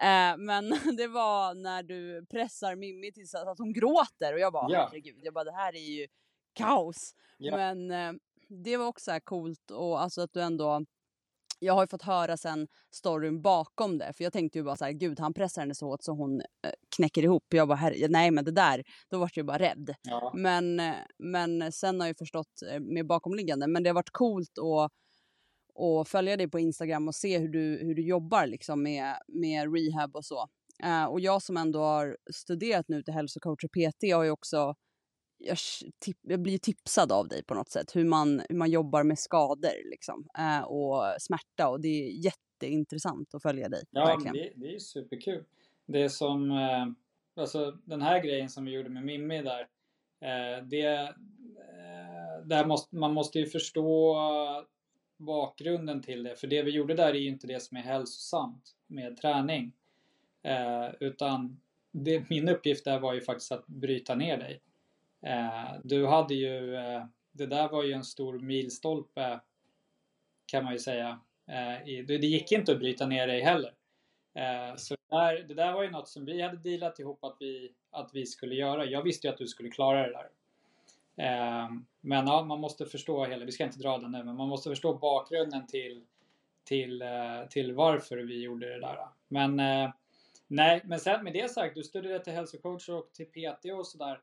Eh, 0.00 0.36
men 0.38 0.68
det 0.96 1.06
var 1.08 1.54
när 1.54 1.82
du 1.82 2.26
pressar 2.30 2.76
Mimmi 2.76 3.12
tills 3.12 3.34
att 3.34 3.58
hon 3.58 3.72
gråter. 3.72 4.32
Och 4.32 4.38
jag 4.40 4.52
bara, 4.52 4.66
Ja. 4.70 4.86
herregud, 4.90 5.18
jag 5.22 5.34
bara, 5.34 5.44
det 5.44 5.52
här 5.56 5.76
är 5.76 5.90
ju 6.00 6.06
kaos. 6.52 7.14
Ja. 7.38 7.56
Men 7.56 7.90
eh, 7.90 8.12
det 8.48 8.76
var 8.76 8.86
också 8.86 9.04
så 9.04 9.10
här 9.10 9.20
coolt 9.20 9.70
och 9.70 10.00
alltså 10.02 10.20
att 10.22 10.32
du 10.32 10.42
ändå 10.42 10.84
jag 11.58 11.74
har 11.74 11.82
ju 11.82 11.86
fått 11.86 12.02
höra 12.02 12.36
sen 12.36 12.68
storyn 12.90 13.42
bakom 13.42 13.98
det. 13.98 14.12
För 14.12 14.24
jag 14.24 14.32
tänkte 14.32 14.58
ju 14.58 14.64
bara 14.64 14.76
så 14.76 14.84
här, 14.84 14.92
gud 14.92 15.20
han 15.20 15.34
pressar 15.34 15.62
henne 15.62 15.74
så 15.74 15.86
hårt 15.86 16.02
så 16.02 16.12
hon 16.12 16.40
eh, 16.40 16.70
knäcker 16.96 17.22
ihop. 17.22 17.44
Jag 17.48 17.68
bara, 17.68 17.74
herre, 17.74 18.08
nej 18.08 18.30
men 18.30 18.44
det 18.44 18.50
där, 18.50 18.82
då 19.10 19.18
vart 19.18 19.36
jag 19.36 19.42
ju 19.42 19.46
bara 19.46 19.58
rädd. 19.58 19.94
Ja. 20.02 20.32
Men, 20.34 20.80
eh, 20.80 20.94
men 21.18 21.72
sen 21.72 22.00
har 22.00 22.06
jag 22.06 22.18
förstått 22.18 22.62
eh, 22.72 22.80
med 22.80 23.06
bakomliggande. 23.06 23.66
Men 23.66 23.82
det 23.82 23.88
har 23.88 23.94
varit 23.94 24.12
coolt 24.12 24.58
att, 24.58 24.92
att 25.82 26.08
följa 26.08 26.36
dig 26.36 26.50
på 26.50 26.58
Instagram 26.58 27.08
och 27.08 27.14
se 27.14 27.38
hur 27.38 27.48
du, 27.48 27.78
hur 27.82 27.94
du 27.94 28.02
jobbar 28.02 28.46
liksom 28.46 28.82
med, 28.82 29.16
med 29.28 29.74
rehab 29.74 30.16
och 30.16 30.24
så. 30.24 30.48
Och 31.08 31.20
jag 31.20 31.42
som 31.42 31.56
ändå 31.56 31.80
har 31.80 32.16
studerat 32.32 32.88
nu 32.88 33.02
till 33.02 33.14
hälsocoach 33.14 33.64
och 33.64 33.70
PT 33.70 34.12
har 34.14 34.24
ju 34.24 34.30
också 34.30 34.74
jag, 35.38 35.58
tip, 35.98 36.18
jag 36.22 36.40
blir 36.40 36.58
tipsad 36.58 37.12
av 37.12 37.28
dig 37.28 37.44
på 37.44 37.54
något 37.54 37.70
sätt 37.70 37.96
hur 37.96 38.04
man, 38.04 38.42
hur 38.48 38.56
man 38.56 38.70
jobbar 38.70 39.02
med 39.02 39.18
skador 39.18 39.90
liksom, 39.90 40.26
eh, 40.38 40.64
och 40.64 41.02
smärta 41.18 41.68
och 41.68 41.80
det 41.80 41.88
är 41.88 42.10
jätteintressant 42.10 43.34
att 43.34 43.42
följa 43.42 43.68
dig. 43.68 43.84
Ja, 43.90 44.04
verkligen. 44.04 44.34
det, 44.34 44.52
det 44.56 44.74
är 44.74 44.78
superkul. 44.78 45.44
Det 45.86 46.10
som, 46.10 46.50
eh, 46.50 46.86
alltså 47.42 47.78
den 47.84 48.02
här 48.02 48.22
grejen 48.22 48.48
som 48.48 48.64
vi 48.64 48.70
gjorde 48.70 48.90
med 48.90 49.04
Mimmi 49.04 49.42
där. 49.42 49.68
Eh, 50.20 50.64
det, 50.64 50.86
eh, 50.86 52.44
där 52.44 52.66
måste, 52.66 52.96
man 52.96 53.12
måste 53.12 53.38
ju 53.38 53.46
förstå 53.46 54.16
bakgrunden 55.16 56.02
till 56.02 56.22
det. 56.22 56.36
För 56.36 56.46
det 56.46 56.62
vi 56.62 56.70
gjorde 56.70 56.94
där 56.94 57.08
är 57.08 57.18
ju 57.18 57.28
inte 57.28 57.46
det 57.46 57.60
som 57.60 57.76
är 57.76 57.82
hälsosamt 57.82 58.74
med 58.86 59.16
träning. 59.16 59.72
Eh, 60.42 60.88
utan 61.00 61.60
det, 61.92 62.30
min 62.30 62.48
uppgift 62.48 62.84
där 62.84 63.00
var 63.00 63.14
ju 63.14 63.20
faktiskt 63.20 63.52
att 63.52 63.66
bryta 63.66 64.14
ner 64.14 64.38
dig. 64.38 64.60
Eh, 65.26 65.74
du 65.84 66.06
hade 66.06 66.34
ju, 66.34 66.76
eh, 66.76 67.04
det 67.32 67.46
där 67.46 67.68
var 67.68 67.82
ju 67.84 67.92
en 67.92 68.04
stor 68.04 68.38
milstolpe 68.38 69.40
kan 70.46 70.64
man 70.64 70.72
ju 70.72 70.78
säga. 70.78 71.20
Eh, 71.46 71.88
i, 71.88 72.02
det, 72.02 72.18
det 72.18 72.26
gick 72.26 72.52
inte 72.52 72.72
att 72.72 72.78
bryta 72.78 73.06
ner 73.06 73.26
dig 73.26 73.40
heller. 73.40 73.74
Eh, 74.34 74.76
så 74.76 74.94
det 74.94 75.16
där, 75.16 75.44
det 75.48 75.54
där 75.54 75.72
var 75.72 75.82
ju 75.82 75.90
något 75.90 76.08
som 76.08 76.24
vi 76.24 76.42
hade 76.42 76.56
dealat 76.56 76.98
ihop 76.98 77.24
att 77.24 77.36
vi, 77.40 77.72
att 77.90 78.10
vi 78.14 78.26
skulle 78.26 78.54
göra. 78.54 78.84
Jag 78.84 79.02
visste 79.02 79.26
ju 79.26 79.32
att 79.32 79.38
du 79.38 79.46
skulle 79.46 79.70
klara 79.70 80.06
det 80.06 80.12
där. 80.12 80.28
Eh, 81.16 81.70
men 82.00 82.26
ja, 82.26 82.44
man 82.44 82.60
måste 82.60 82.86
förstå 82.86 83.24
hela, 83.24 83.44
vi 83.44 83.52
ska 83.52 83.64
inte 83.64 83.78
dra 83.78 83.98
den 83.98 84.12
nu, 84.12 84.24
men 84.24 84.36
man 84.36 84.48
måste 84.48 84.70
förstå 84.70 84.94
bakgrunden 84.94 85.66
till, 85.66 86.04
till, 86.64 87.02
eh, 87.02 87.48
till 87.50 87.74
varför 87.74 88.16
vi 88.16 88.42
gjorde 88.42 88.68
det 88.68 88.80
där. 88.80 88.98
Men 89.28 89.60
eh, 89.60 89.90
nej, 90.46 90.82
men 90.84 91.00
sen 91.00 91.24
med 91.24 91.32
det 91.32 91.50
sagt, 91.50 91.74
du 91.74 91.82
studerade 91.82 92.24
till 92.24 92.32
hälsocoach 92.32 92.88
och 92.88 93.12
till 93.12 93.26
PT 93.26 93.64
och 93.78 93.86
sådär 93.86 94.20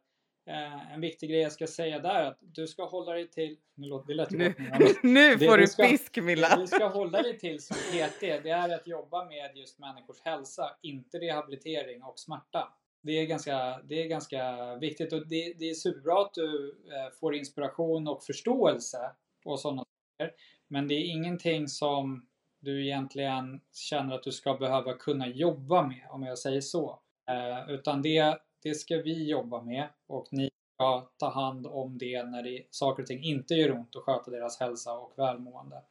eh, 0.47 0.93
en 0.93 1.01
viktig 1.01 1.29
grej 1.29 1.39
jag 1.39 1.51
ska 1.51 1.67
säga 1.67 1.99
där 1.99 2.15
är 2.15 2.25
att 2.25 2.37
du 2.41 2.67
ska 2.67 2.85
hålla 2.85 3.11
dig 3.13 3.27
till... 3.29 3.57
Nu 3.75 3.87
låter 3.87 4.07
det 4.07 4.13
lät 4.13 4.31
Nu, 4.31 4.53
nu, 5.03 5.39
får 5.39 5.57
du 5.57 5.67
ska- 5.67 5.87
fisk 5.87 6.15
Det 6.15 6.21
Milla. 6.21 6.55
du 6.57 6.67
ska 6.67 6.87
hålla 6.87 7.21
dig 7.21 7.39
till 7.39 7.61
som 7.61 7.75
PT, 7.75 8.19
det 8.19 8.49
är 8.49 8.75
att 8.75 8.87
jobba 8.87 9.25
med 9.25 9.57
just 9.57 9.79
människors 9.79 10.21
hälsa, 10.21 10.75
inte 10.81 11.17
rehabilitering 11.19 12.03
och 12.03 12.19
smärta. 12.19 12.73
Det 13.01 13.11
är 13.11 13.25
ganska, 13.25 13.81
det 13.83 14.03
är 14.03 14.07
ganska 14.07 14.75
viktigt 14.75 15.13
och 15.13 15.27
det, 15.27 15.53
det 15.59 15.69
är 15.69 15.73
superbra 15.73 16.21
att 16.21 16.33
du 16.33 16.75
eh, 16.87 17.13
får 17.19 17.35
inspiration 17.35 18.07
och 18.07 18.23
förståelse 18.23 19.11
och 19.45 19.59
sådana 19.59 19.83
saker. 20.17 20.33
Men 20.67 20.87
det 20.87 20.95
är 20.95 21.05
ingenting 21.11 21.67
som 21.67 22.25
du 22.59 22.85
egentligen 22.85 23.61
känner 23.73 24.15
att 24.15 24.23
du 24.23 24.31
ska 24.31 24.53
behöva 24.53 24.93
kunna 24.93 25.27
jobba 25.27 25.87
med, 25.87 26.07
om 26.09 26.23
jag 26.23 26.37
säger 26.37 26.61
så. 26.61 26.99
Eh, 27.29 27.73
utan 27.73 28.01
det, 28.01 28.37
det 28.63 28.73
ska 28.73 28.97
vi 28.97 29.29
jobba 29.29 29.61
med 29.61 29.89
och 30.07 30.27
ni 30.31 30.49
ska 30.73 31.09
ta 31.17 31.29
hand 31.29 31.67
om 31.67 31.97
det 31.97 32.23
när 32.23 32.43
det, 32.43 32.67
saker 32.69 33.03
och 33.03 33.07
ting 33.07 33.23
inte 33.23 33.53
gör 33.53 33.71
ont 33.71 33.95
och 33.95 34.03
sköta 34.03 34.31
deras 34.31 34.59
hälsa 34.59 34.93
och 34.93 35.13
välmående. 35.17 35.81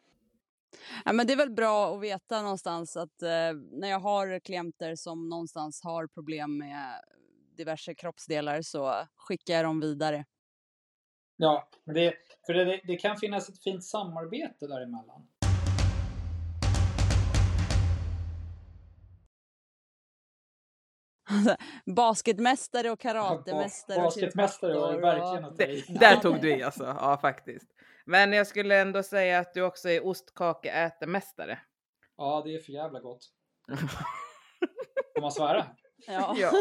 Ja, 1.04 1.12
men 1.12 1.26
det 1.26 1.32
är 1.32 1.36
väl 1.36 1.50
bra 1.50 1.94
att 1.94 2.02
veta 2.02 2.42
någonstans 2.42 2.96
att 2.96 3.22
eh, 3.22 3.52
när 3.70 3.88
jag 3.88 4.00
har 4.00 4.38
klienter 4.38 4.94
som 4.94 5.28
någonstans 5.28 5.82
har 5.82 6.06
problem 6.06 6.58
med 6.58 7.04
diverse 7.56 7.94
kroppsdelar 7.94 8.62
så 8.62 8.94
skickar 9.16 9.54
jag 9.54 9.64
dem 9.64 9.80
vidare. 9.80 10.24
Ja, 11.36 11.68
det, 11.84 12.14
för 12.46 12.54
det, 12.54 12.80
det 12.84 12.96
kan 12.96 13.16
finnas 13.16 13.48
ett 13.48 13.62
fint 13.62 13.84
samarbete 13.84 14.66
däremellan. 14.66 15.28
Basketmästare 21.96 22.90
och 22.90 23.00
karatemästare 23.00 23.96
och 23.96 24.02
Basketmästare 24.02 24.74
var 24.74 24.92
det 24.92 25.00
verkligen 25.00 25.44
och... 25.44 25.52
att 25.52 25.60
i. 25.60 25.84
Där 26.00 26.16
tog 26.16 26.40
du 26.40 26.56
i 26.56 26.62
alltså. 26.62 26.84
Ja, 26.84 27.18
faktiskt. 27.20 27.66
Men 28.06 28.32
jag 28.32 28.46
skulle 28.46 28.80
ändå 28.80 29.02
säga 29.02 29.38
att 29.38 29.54
du 29.54 29.62
också 29.62 29.88
är 29.88 30.06
ostkakeätarmästare. 30.06 31.58
Ja, 32.16 32.42
det 32.44 32.54
är 32.54 32.58
för 32.58 32.72
jävla 32.72 33.00
gott. 33.00 33.28
Får 35.14 35.20
man 35.20 35.32
svära? 35.32 35.66
Ja. 36.06 36.34
Ja. 36.36 36.52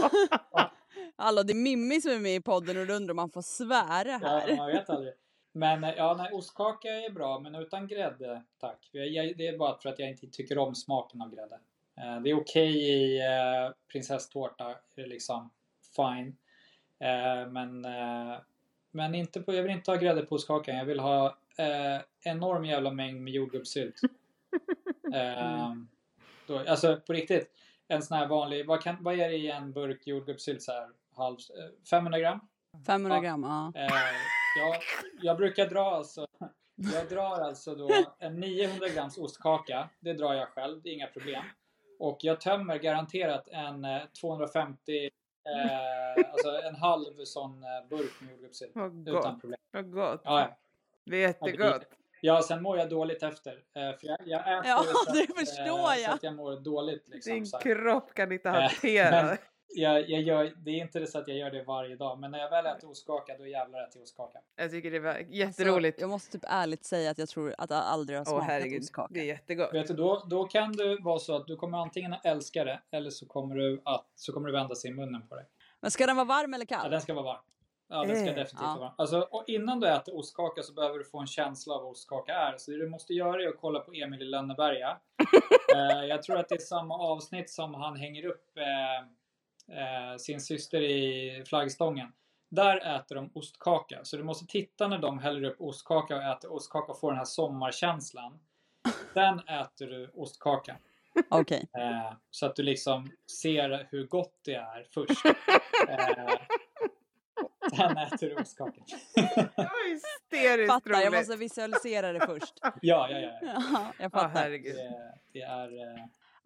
Hallå, 1.15 1.43
det 1.43 1.53
är 1.53 1.63
Mimmi 1.63 2.01
som 2.01 2.11
är 2.11 2.19
med 2.19 2.35
i 2.35 2.41
podden 2.41 2.77
och 2.77 2.87
du 2.87 2.93
undrar 2.93 3.11
om 3.11 3.15
man 3.15 3.31
får 3.31 3.41
svära 3.41 4.17
här. 4.17 4.49
Ja, 4.49 4.55
man 4.55 4.67
vet 4.67 4.89
aldrig. 4.89 5.13
Men 5.53 5.83
eh, 5.83 5.93
ja, 5.97 6.15
nej, 6.17 6.31
ostkaka 6.33 6.87
är 6.87 7.09
bra, 7.09 7.39
men 7.39 7.55
utan 7.55 7.87
grädde, 7.87 8.43
tack. 8.59 8.89
Det 8.91 9.47
är 9.47 9.57
bara 9.57 9.77
för 9.77 9.89
att 9.89 9.99
jag 9.99 10.09
inte 10.09 10.27
tycker 10.27 10.57
om 10.57 10.75
smaken 10.75 11.21
av 11.21 11.35
grädde. 11.35 11.59
Eh, 11.97 12.21
det 12.21 12.29
är 12.29 12.39
okej 12.41 12.77
i 12.77 13.19
eh, 13.19 13.71
prinsesstårta, 13.91 14.75
är 14.95 15.07
liksom 15.07 15.49
fine. 15.95 16.35
Eh, 16.99 17.47
men, 17.51 17.85
eh, 17.85 18.37
men 18.91 19.15
inte 19.15 19.41
på, 19.41 19.53
jag 19.53 19.63
vill 19.63 19.71
inte 19.71 19.91
ha 19.91 19.95
grädde 19.97 20.21
på 20.25 20.35
ostkakan. 20.35 20.75
Jag 20.77 20.85
vill 20.85 20.99
ha 20.99 21.37
eh, 21.57 22.01
enorm 22.23 22.65
jävla 22.65 22.91
mängd 22.91 23.21
med 23.21 23.33
jordgubbssylt. 23.33 23.95
Eh, 25.13 25.73
då, 26.47 26.59
alltså 26.59 26.99
på 27.07 27.13
riktigt, 27.13 27.51
en 27.87 28.01
sån 28.01 28.17
här 28.17 28.27
vanlig, 28.27 28.65
vad, 28.65 28.81
kan, 28.81 29.03
vad 29.03 29.19
är 29.19 29.29
det 29.29 29.35
i 29.35 29.51
en 29.51 29.71
burk 29.71 30.07
jordgubbssylt 30.07 30.61
så 30.61 30.71
här? 30.71 30.89
Halv, 31.15 31.35
eh, 31.35 31.87
500 31.89 32.19
gram? 32.19 32.39
500 32.85 33.15
Ja. 33.17 33.21
gram, 33.21 33.43
ja. 33.43 33.81
Eh, 33.81 33.91
jag, 34.59 34.75
jag 35.21 35.37
brukar 35.37 35.65
dra 35.65 35.95
alltså, 35.95 36.27
jag 36.75 37.09
drar 37.09 37.41
alltså 37.41 37.75
då 37.75 37.89
en 38.19 38.39
900 38.39 38.89
grams 38.89 39.17
ostkaka. 39.17 39.89
Det 39.99 40.13
drar 40.13 40.33
jag 40.33 40.47
själv, 40.47 40.81
det 40.81 40.89
är 40.89 40.93
inga 40.93 41.07
problem. 41.07 41.43
Och 42.01 42.17
jag 42.21 42.41
tömmer 42.41 42.77
garanterat 42.77 43.47
en 43.47 43.85
eh, 43.85 44.01
250, 44.21 45.03
eh, 45.05 46.25
alltså 46.31 46.49
en 46.67 46.75
halv 46.75 47.25
sån 47.25 47.63
eh, 47.63 47.89
burk 47.89 48.21
med 48.21 48.31
jordgubbssylt. 48.31 48.71
Utan 49.07 49.39
problem. 49.39 49.59
Vad 49.71 49.91
gott. 49.91 50.21
Ja, 50.23 50.39
ja. 50.39 50.57
Det 51.05 51.17
är 51.17 51.21
jättegott. 51.21 51.81
ja, 52.21 52.41
sen 52.41 52.63
mår 52.63 52.77
jag 52.77 52.89
dåligt 52.89 53.23
efter. 53.23 53.51
Eh, 53.51 53.97
för 53.97 54.07
jag, 54.07 54.17
jag 54.25 54.39
äter 54.59 54.69
Ja, 54.71 54.83
så 54.83 55.09
att, 55.11 55.15
det 55.15 55.27
förstår 55.39 55.79
eh, 55.79 55.95
Så 55.95 56.01
jag. 56.01 56.13
att 56.13 56.23
jag 56.23 56.35
mår 56.35 56.59
dåligt 56.59 57.07
liksom. 57.07 57.33
Din 57.33 57.45
kropp 57.61 58.13
kan 58.13 58.31
inte 58.31 58.49
Eh, 58.49 58.53
hantera. 58.55 59.11
men- 59.25 59.37
Jag, 59.73 60.09
jag 60.09 60.21
gör, 60.21 60.53
det 60.57 60.71
är 60.71 60.75
inte 60.75 61.07
så 61.07 61.19
att 61.19 61.27
jag 61.27 61.37
gör 61.37 61.51
det 61.51 61.63
varje 61.63 61.95
dag, 61.95 62.19
men 62.19 62.31
när 62.31 62.39
jag 62.39 62.49
väl 62.49 62.65
äter 62.65 62.89
ostkaka, 62.89 63.37
då 63.37 63.47
jävlar 63.47 63.79
äter 63.83 63.91
jag 63.95 64.03
ostkaka. 64.03 64.39
Jag 64.55 64.71
tycker 64.71 64.91
det 64.91 64.99
var 64.99 65.09
Alltså, 65.09 65.33
jätteroligt. 65.33 66.01
jag 66.01 66.09
måste 66.09 66.31
typ 66.31 66.43
ärligt 66.47 66.85
säga 66.85 67.11
att 67.11 67.17
jag 67.17 67.29
tror 67.29 67.55
att 67.57 67.69
jag 67.69 67.79
aldrig 67.79 68.17
har 68.19 68.25
Åh 68.25 68.29
smakat 68.29 68.47
herregud, 68.47 68.81
ostkaka. 68.81 69.13
det 69.13 69.19
är 69.19 69.25
jättegott. 69.25 69.73
Vet 69.73 69.87
du, 69.87 69.93
då, 69.93 70.23
då 70.29 70.43
kan 70.47 70.71
det 70.71 70.97
vara 71.01 71.19
så 71.19 71.35
att 71.35 71.47
du 71.47 71.55
kommer 71.55 71.77
antingen 71.77 72.13
att 72.13 72.25
älska 72.25 72.63
det 72.63 72.79
eller 72.91 73.09
så 73.09 73.25
kommer 73.25 73.55
du 73.55 73.81
att 73.85 74.05
så 74.15 74.33
kommer 74.33 74.47
du 74.47 74.53
vända 74.53 74.75
sig 74.75 74.91
i 74.91 74.93
munnen 74.93 75.27
på 75.27 75.35
det. 75.35 75.45
Men 75.81 75.91
ska 75.91 76.05
den 76.05 76.15
vara 76.15 76.25
varm 76.25 76.53
eller 76.53 76.65
Ja, 76.69 76.77
kall? 76.79 76.91
den 76.91 77.01
ska 77.01 77.13
vara 77.13 77.23
varm. 77.25 77.41
Ja, 77.89 78.03
den 78.03 78.15
ska 78.15 78.25
Eh, 78.29 78.35
definitivt 78.35 78.59
ja. 78.61 78.67
vara 78.67 78.79
varm. 78.79 78.93
Alltså, 78.97 79.19
och 79.31 79.43
innan 79.47 79.79
du 79.79 79.87
äter 79.87 80.17
ostkaka 80.17 80.63
så 80.63 80.73
behöver 80.73 80.97
du 80.97 81.03
få 81.05 81.19
en 81.19 81.27
känsla 81.27 81.73
av 81.75 81.81
vad 81.81 81.91
ostkaka 81.91 82.33
är. 82.33 82.57
Så 82.57 82.71
det 82.71 82.77
du 82.77 82.89
måste 82.89 83.13
göra 83.13 83.43
är 83.43 83.47
att 83.47 83.57
kolla 83.61 83.79
på 83.79 83.91
Emil 83.93 84.21
i 84.21 84.25
Lönneberga. 84.25 84.97
eh, 85.75 86.05
jag 86.05 86.23
tror 86.23 86.37
att 86.37 86.49
det 86.49 86.55
är 86.55 86.59
samma 86.59 86.97
avsnitt 86.97 87.49
som 87.49 87.73
han 87.73 87.95
hänger 87.97 88.25
upp 88.25 88.57
eh, 88.57 89.07
eh, 89.71 90.17
sin 90.17 90.41
syster 90.41 90.81
i 90.81 91.43
flaggstången. 91.47 92.13
Där 92.49 92.95
äter 92.95 93.15
de 93.15 93.29
ostkaka. 93.33 93.99
Så 94.03 94.17
du 94.17 94.23
måste 94.23 94.45
titta 94.45 94.87
när 94.87 94.97
de 94.97 95.19
häller 95.19 95.43
upp 95.43 95.61
ostkaka 95.61 96.15
och 96.15 96.23
äter 96.23 96.51
ostkaka 96.53 96.91
och 96.91 96.99
får 96.99 97.11
den 97.11 97.17
här 97.17 97.25
sommarkänslan. 97.25 98.39
Sen 99.13 99.39
äter 99.39 99.87
du 99.87 100.11
ostkaka. 100.13 100.77
Okej. 101.29 101.69
Eh, 101.77 102.13
så 102.31 102.45
att 102.45 102.55
du 102.55 102.63
liksom 102.63 103.11
ser 103.41 103.87
hur 103.91 104.07
gott 104.07 104.39
det 104.45 104.53
är 104.53 104.83
först. 104.93 105.25
Eh, 105.89 106.35
sen 107.77 107.97
äter 107.97 108.29
du 108.29 108.35
ostkakan. 108.35 108.83
Det 109.15 109.51
var 109.55 109.91
hysteriskt 109.91 110.71
Fattar, 110.73 110.91
jag 110.91 110.99
roligt. 111.07 111.13
måste 111.19 111.35
visualisera 111.35 112.13
det 112.13 112.19
först. 112.25 112.53
Ja, 112.61 112.71
ja, 112.81 113.09
ja. 113.09 113.19
ja. 113.19 113.37
Ja, 113.41 113.93
jag 113.97 114.05
Ja, 114.05 114.09
fattar. 114.09 114.27
herregud. 114.29 114.75
Det, 114.75 115.13
det 115.33 115.41
är... 115.41 115.69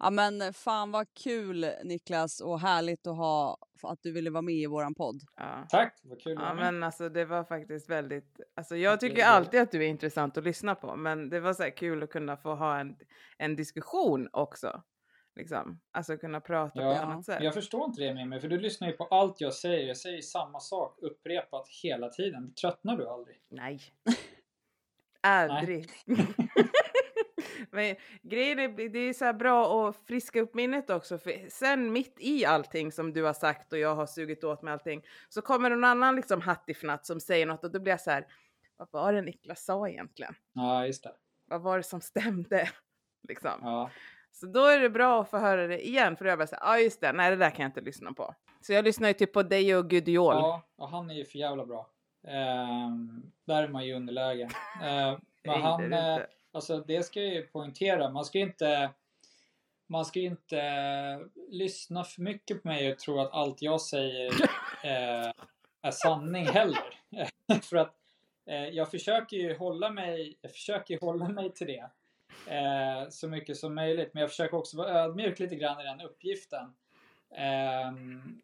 Eh, 0.00 0.04
Ja 0.04 0.10
men 0.10 0.52
fan 0.52 0.90
vad 0.90 1.06
kul 1.14 1.66
Niklas 1.84 2.40
och 2.40 2.60
härligt 2.60 3.06
att 3.06 3.16
ha 3.16 3.58
att 3.82 4.02
du 4.02 4.12
ville 4.12 4.30
vara 4.30 4.42
med 4.42 4.54
i 4.54 4.66
våran 4.66 4.94
podd. 4.94 5.20
Ja. 5.36 5.66
tack, 5.68 6.00
vad 6.02 6.20
kul. 6.20 6.38
Ja, 6.40 6.54
men 6.54 6.82
alltså 6.82 7.08
det 7.08 7.24
var 7.24 7.44
faktiskt 7.44 7.90
väldigt, 7.90 8.40
alltså 8.56 8.76
jag 8.76 9.00
tycker 9.00 9.24
alltid 9.24 9.60
att 9.60 9.70
du 9.72 9.84
är 9.84 9.88
intressant 9.88 10.36
att 10.38 10.44
lyssna 10.44 10.74
på, 10.74 10.96
men 10.96 11.30
det 11.30 11.40
var 11.40 11.52
så 11.54 11.62
här 11.62 11.76
kul 11.76 12.02
att 12.02 12.10
kunna 12.10 12.36
få 12.36 12.54
ha 12.54 12.78
en, 12.80 12.96
en 13.38 13.56
diskussion 13.56 14.28
också. 14.32 14.82
Liksom. 15.36 15.80
Alltså 15.92 16.16
kunna 16.16 16.40
prata 16.40 16.72
på 16.72 16.90
ett 16.90 16.96
Ja, 16.96 17.02
annat 17.02 17.24
sätt. 17.24 17.42
jag 17.42 17.54
förstår 17.54 17.84
inte 17.84 18.02
det 18.02 18.14
med 18.14 18.28
mig, 18.28 18.40
för 18.40 18.48
du 18.48 18.58
lyssnar 18.60 18.88
ju 18.88 18.94
på 18.96 19.04
allt 19.04 19.40
jag 19.40 19.54
säger. 19.54 19.86
Jag 19.88 19.96
säger 19.96 20.22
samma 20.22 20.60
sak 20.60 20.98
upprepat 21.02 21.68
hela 21.82 22.08
tiden. 22.08 22.54
Tröttnar 22.54 22.96
du 22.96 23.08
aldrig? 23.08 23.36
Nej. 23.48 23.80
Aldrig. 25.20 25.90
Men 27.70 27.96
grejen 28.22 28.58
är, 28.58 28.88
det 28.88 28.98
är 28.98 29.12
så 29.12 29.24
här 29.24 29.32
bra 29.32 29.88
att 29.88 29.96
friska 29.96 30.40
upp 30.40 30.54
minnet 30.54 30.90
också, 30.90 31.18
för 31.18 31.50
sen 31.50 31.92
mitt 31.92 32.16
i 32.20 32.44
allting 32.44 32.92
som 32.92 33.12
du 33.12 33.22
har 33.24 33.32
sagt 33.32 33.72
och 33.72 33.78
jag 33.78 33.94
har 33.94 34.06
sugit 34.06 34.44
åt 34.44 34.62
med 34.62 34.72
allting, 34.72 35.02
så 35.28 35.42
kommer 35.42 35.70
någon 35.70 35.84
annan 35.84 36.16
liksom 36.16 36.40
hattifnatt 36.40 37.06
som 37.06 37.20
säger 37.20 37.46
något 37.46 37.64
och 37.64 37.72
då 37.72 37.80
blir 37.80 37.92
jag 37.92 38.00
så 38.00 38.10
här, 38.10 38.26
vad 38.76 38.88
var 38.90 39.12
det 39.12 39.22
Niklas 39.22 39.64
sa 39.64 39.88
egentligen? 39.88 40.34
Ja, 40.52 40.86
just 40.86 41.02
det. 41.02 41.12
Vad 41.46 41.62
var 41.62 41.76
det 41.76 41.82
som 41.82 42.00
stämde? 42.00 42.68
Liksom. 43.28 43.50
Ja, 43.62 43.90
Så 44.32 44.46
då 44.46 44.64
är 44.66 44.80
det 44.80 44.90
bra 44.90 45.20
att 45.22 45.30
få 45.30 45.38
höra 45.38 45.66
det 45.66 45.86
igen, 45.86 46.16
för 46.16 46.24
då 46.24 46.28
är 46.28 46.32
jag 46.32 46.38
bara 46.38 46.46
så 46.46 46.56
här, 46.56 46.72
ja 46.72 46.78
just 46.78 47.00
det, 47.00 47.12
nej 47.12 47.30
det 47.30 47.36
där 47.36 47.50
kan 47.50 47.62
jag 47.62 47.68
inte 47.68 47.80
lyssna 47.80 48.12
på. 48.12 48.34
Så 48.60 48.72
jag 48.72 48.84
lyssnar 48.84 49.08
ju 49.08 49.14
typ 49.14 49.32
på 49.32 49.42
dig 49.42 49.76
och 49.76 49.90
Gudiol. 49.90 50.34
ja 50.34 50.62
och 50.76 50.88
han 50.88 51.10
är 51.10 51.14
ju 51.14 51.24
för 51.24 51.38
jävla 51.38 51.66
bra. 51.66 51.90
Ehm, 52.28 53.22
där 53.44 53.62
är 53.62 53.68
man 53.68 53.86
ju 53.86 53.94
underläge. 53.94 54.48
Ehm, 54.82 55.20
men 55.44 55.62
han, 55.62 55.90
det 55.90 56.26
alltså 56.56 56.78
det 56.78 57.02
ska 57.02 57.22
jag 57.22 57.34
ju 57.34 57.42
poängtera. 57.42 58.10
Man 58.10 58.24
ska 58.24 58.38
inte 58.38 58.90
man 59.86 60.04
ska 60.04 60.20
inte 60.20 60.58
eh, 60.58 61.42
lyssna 61.48 62.04
för 62.04 62.22
mycket 62.22 62.62
på 62.62 62.68
mig 62.68 62.92
och 62.92 62.98
tro 62.98 63.20
att 63.20 63.32
allt 63.32 63.62
jag 63.62 63.80
säger 63.80 64.32
eh, 64.84 65.32
är 65.82 65.90
sanning 65.90 66.46
heller. 66.46 67.00
för 67.62 67.76
att 67.76 67.96
eh, 68.46 68.68
jag 68.68 68.90
försöker 68.90 69.36
ju 69.36 69.56
hålla 69.56 69.90
mig, 69.90 70.38
jag 70.40 70.52
försöker 70.52 71.00
hålla 71.00 71.28
mig 71.28 71.52
till 71.52 71.66
det 71.66 71.90
eh, 72.54 73.08
så 73.08 73.28
mycket 73.28 73.56
som 73.56 73.74
möjligt. 73.74 74.14
Men 74.14 74.20
jag 74.20 74.30
försöker 74.30 74.56
också 74.56 74.76
vara 74.76 74.90
ödmjuk 74.90 75.38
lite 75.38 75.56
grann 75.56 75.80
i 75.80 75.84
den 75.84 76.00
uppgiften. 76.00 76.74
Ehm, 77.36 78.42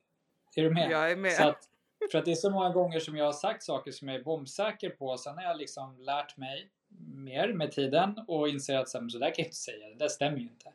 är 0.57 0.63
du 0.63 0.71
med? 0.71 0.91
Jag 0.91 1.11
är 1.11 1.17
med. 1.17 1.41
Att, 1.41 1.69
för 2.13 2.19
att 2.19 2.25
det 2.25 2.33
är 2.33 2.37
så 2.37 2.51
många 2.51 2.71
gånger 2.71 3.01
som 3.01 3.17
jag 3.17 3.25
har 3.25 3.33
sagt 3.33 3.63
saker 3.63 3.91
som 3.93 4.09
jag 4.09 4.17
är 4.17 4.25
bombsäker 4.25 4.91
på. 4.91 5.19
Sen 5.19 5.37
har 5.37 5.43
jag 5.43 5.57
liksom 5.57 5.99
lärt 5.99 6.37
mig 6.37 6.71
mer 6.99 7.53
med 7.53 7.73
tiden 7.73 8.25
och 8.29 8.49
inser 8.49 8.79
att 8.79 8.89
så 8.89 8.99
här, 8.99 9.03
"Men 9.03 9.11
så 9.11 9.19
där 9.19 9.27
kan 9.27 9.35
jag 9.37 9.47
inte 9.47 9.57
säga, 9.57 9.89
det 9.89 9.95
där 9.95 10.09
stämmer 10.09 10.39
ju 10.39 10.49
inte. 10.49 10.73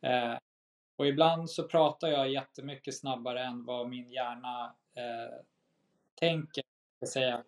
Eh, 0.00 0.38
och 0.96 1.06
ibland 1.06 1.50
så 1.50 1.68
pratar 1.68 2.08
jag 2.08 2.30
jättemycket 2.30 2.98
snabbare 2.98 3.44
än 3.44 3.64
vad 3.64 3.88
min 3.88 4.10
hjärna 4.10 4.74
eh, 4.94 5.34
tänker, 6.14 6.64
säga. 7.06 7.44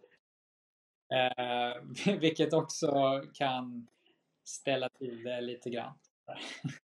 Eh, 1.13 2.15
vilket 2.21 2.53
också 2.53 3.23
kan 3.35 3.87
ställa 4.45 4.89
till 4.89 5.23
det 5.23 5.41
lite 5.41 5.71
grann. 5.71 5.95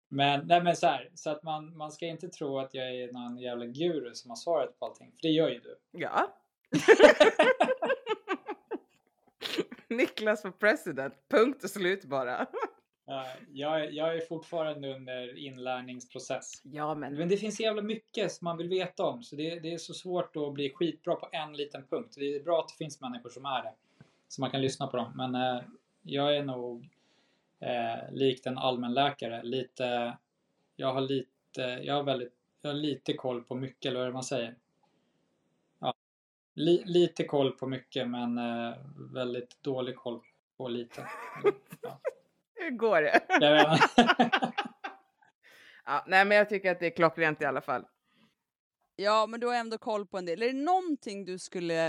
Men, 0.09 0.47
nej 0.47 0.63
men 0.63 0.77
så 0.77 0.87
här, 0.87 1.11
så 1.15 1.31
att 1.31 1.43
man, 1.43 1.77
man 1.77 1.93
ska 1.93 2.07
inte 2.07 2.29
tro 2.29 2.59
att 2.59 2.75
jag 2.75 2.95
är 2.95 3.13
någon 3.13 3.39
jävla 3.39 3.67
guru 3.67 4.15
som 4.15 4.31
har 4.31 4.37
svaret 4.37 4.79
på 4.79 4.87
allting, 4.87 5.13
för 5.13 5.23
det 5.23 5.29
gör 5.29 5.49
ju 5.49 5.59
du. 5.59 5.79
Ja, 5.91 6.37
Niklas 9.97 10.43
för 10.43 10.51
president. 10.51 11.15
Punkt 11.29 11.65
och 11.65 11.71
slut 11.71 12.05
bara. 12.05 12.47
Ja, 13.09 13.27
jag, 13.53 13.81
är- 13.85 13.91
jag 13.91 14.17
är 14.17 14.21
fortfarande 14.21 14.95
under 14.95 15.39
inlärningsprocess. 15.39 16.61
Ja, 16.65 16.95
men 16.95 17.15
Men 17.15 17.29
det 17.29 17.37
finns 17.37 17.61
jävla 17.61 17.83
mycket 17.83 18.33
som 18.33 18.45
man 18.45 18.57
vill 18.57 18.69
veta 18.69 19.05
om 19.05 19.23
så 19.23 19.37
det, 19.37 19.59
det 19.61 19.73
är 19.75 19.79
så 19.79 19.95
svårt 19.95 20.37
att 20.37 20.53
bli 20.53 20.71
skitbra 20.71 21.15
på 21.15 21.29
en 21.33 21.53
liten 21.53 21.87
punkt. 21.91 22.15
Det 22.19 22.35
är 22.37 22.41
bra 22.43 22.61
att 22.61 22.69
det 22.69 22.75
finns 22.85 23.01
människor 23.01 23.31
som 23.31 23.45
är 23.45 23.63
det. 23.63 23.73
Så 24.29 24.41
man 24.41 24.51
kan 24.51 24.61
lyssna 24.61 24.87
på 24.87 24.97
dem. 24.97 25.13
Men 25.17 25.35
eh, 25.35 25.63
jag 26.03 26.37
är 26.37 26.43
nog 26.43 26.89
eh, 27.61 28.13
likt 28.13 28.47
en 28.47 28.59
allmänläkare. 28.59 29.43
Lite, 29.43 30.17
jag 30.77 30.93
har 30.93 31.01
lite, 31.01 31.61
jag 31.83 31.95
har 31.95 32.03
väldigt, 32.03 32.33
jag 32.63 32.71
har 32.71 32.75
lite 32.75 33.13
koll 33.13 33.43
på 33.45 33.55
mycket, 33.55 33.91
eller 33.91 34.05
vad 34.05 34.13
man 34.13 34.25
säger? 34.25 34.55
Li, 36.57 36.83
lite 36.87 37.25
koll 37.25 37.53
på 37.53 37.67
mycket 37.67 38.09
men 38.09 38.39
eh, 38.39 38.75
väldigt 39.15 39.63
dålig 39.63 39.97
koll 39.97 40.21
på 40.57 40.69
lite. 40.69 41.09
Ja, 41.83 42.01
hur 42.55 42.71
går 42.71 43.03
det? 43.03 43.21
jag 43.29 43.53
vet 43.53 43.73
inte. 43.73 44.53
ja, 45.85 46.05
nej, 46.07 46.25
men 46.25 46.39
jag 46.39 46.49
tycker 46.49 46.71
att 46.71 46.81
det 46.81 46.87
är 46.87 46.97
klockrent 46.97 47.43
i 47.43 47.45
alla 47.45 47.61
fall. 47.61 47.85
Ja, 48.97 49.27
men 49.27 49.41
du 49.41 49.47
har 49.47 49.55
ändå 49.55 49.79
koll 49.79 50.07
på 50.07 50.19
en 50.19 50.27
del. 50.27 50.43
Är 50.43 50.47
det 50.47 50.53
någonting 50.53 51.25
du 51.25 51.39
skulle, 51.39 51.87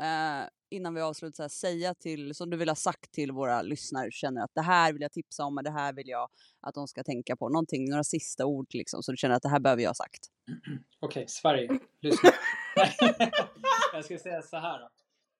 eh, 0.00 0.42
innan 0.74 0.94
vi 0.94 1.00
avslutar, 1.00 1.34
så 1.36 1.42
här, 1.42 1.48
säga 1.48 1.94
till, 1.94 2.34
som 2.34 2.50
du 2.50 2.56
vill 2.56 2.68
ha 2.68 2.74
sagt 2.76 3.12
till 3.12 3.32
våra 3.32 3.62
lyssnare, 3.62 4.10
känner 4.10 4.40
att 4.44 4.54
det 4.54 4.62
här 4.62 4.92
vill 4.92 5.02
jag 5.02 5.12
tipsa 5.12 5.44
om 5.44 5.56
och 5.56 5.64
det 5.64 5.70
här 5.70 5.92
vill 5.92 6.08
jag 6.08 6.28
att 6.60 6.74
de 6.74 6.88
ska 6.88 7.02
tänka 7.02 7.36
på. 7.36 7.48
Någonting, 7.48 7.90
några 7.90 8.04
sista 8.04 8.46
ord 8.46 8.66
liksom, 8.74 9.02
så 9.02 9.10
du 9.10 9.16
känner 9.16 9.34
att 9.34 9.42
det 9.42 9.48
här 9.48 9.60
behöver 9.60 9.82
jag 9.82 9.88
ha 9.88 9.94
sagt. 9.94 10.20
Okej, 11.00 11.24
Sverige, 11.28 11.78
lyssna. 12.00 12.30
jag 13.92 14.04
ska 14.04 14.18
säga 14.18 14.42
så 14.42 14.56
här 14.56 14.78
då. 14.78 14.88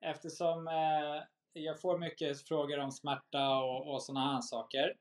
Eftersom 0.07 0.69
eh, 0.69 1.23
jag 1.53 1.81
får 1.81 1.99
mycket 1.99 2.49
frågor 2.49 2.79
om 2.79 2.93
smärta 2.93 3.59
och, 3.59 3.95
och 3.95 4.03
sådana 4.03 4.35
här 4.35 4.41
saker. 4.41 4.95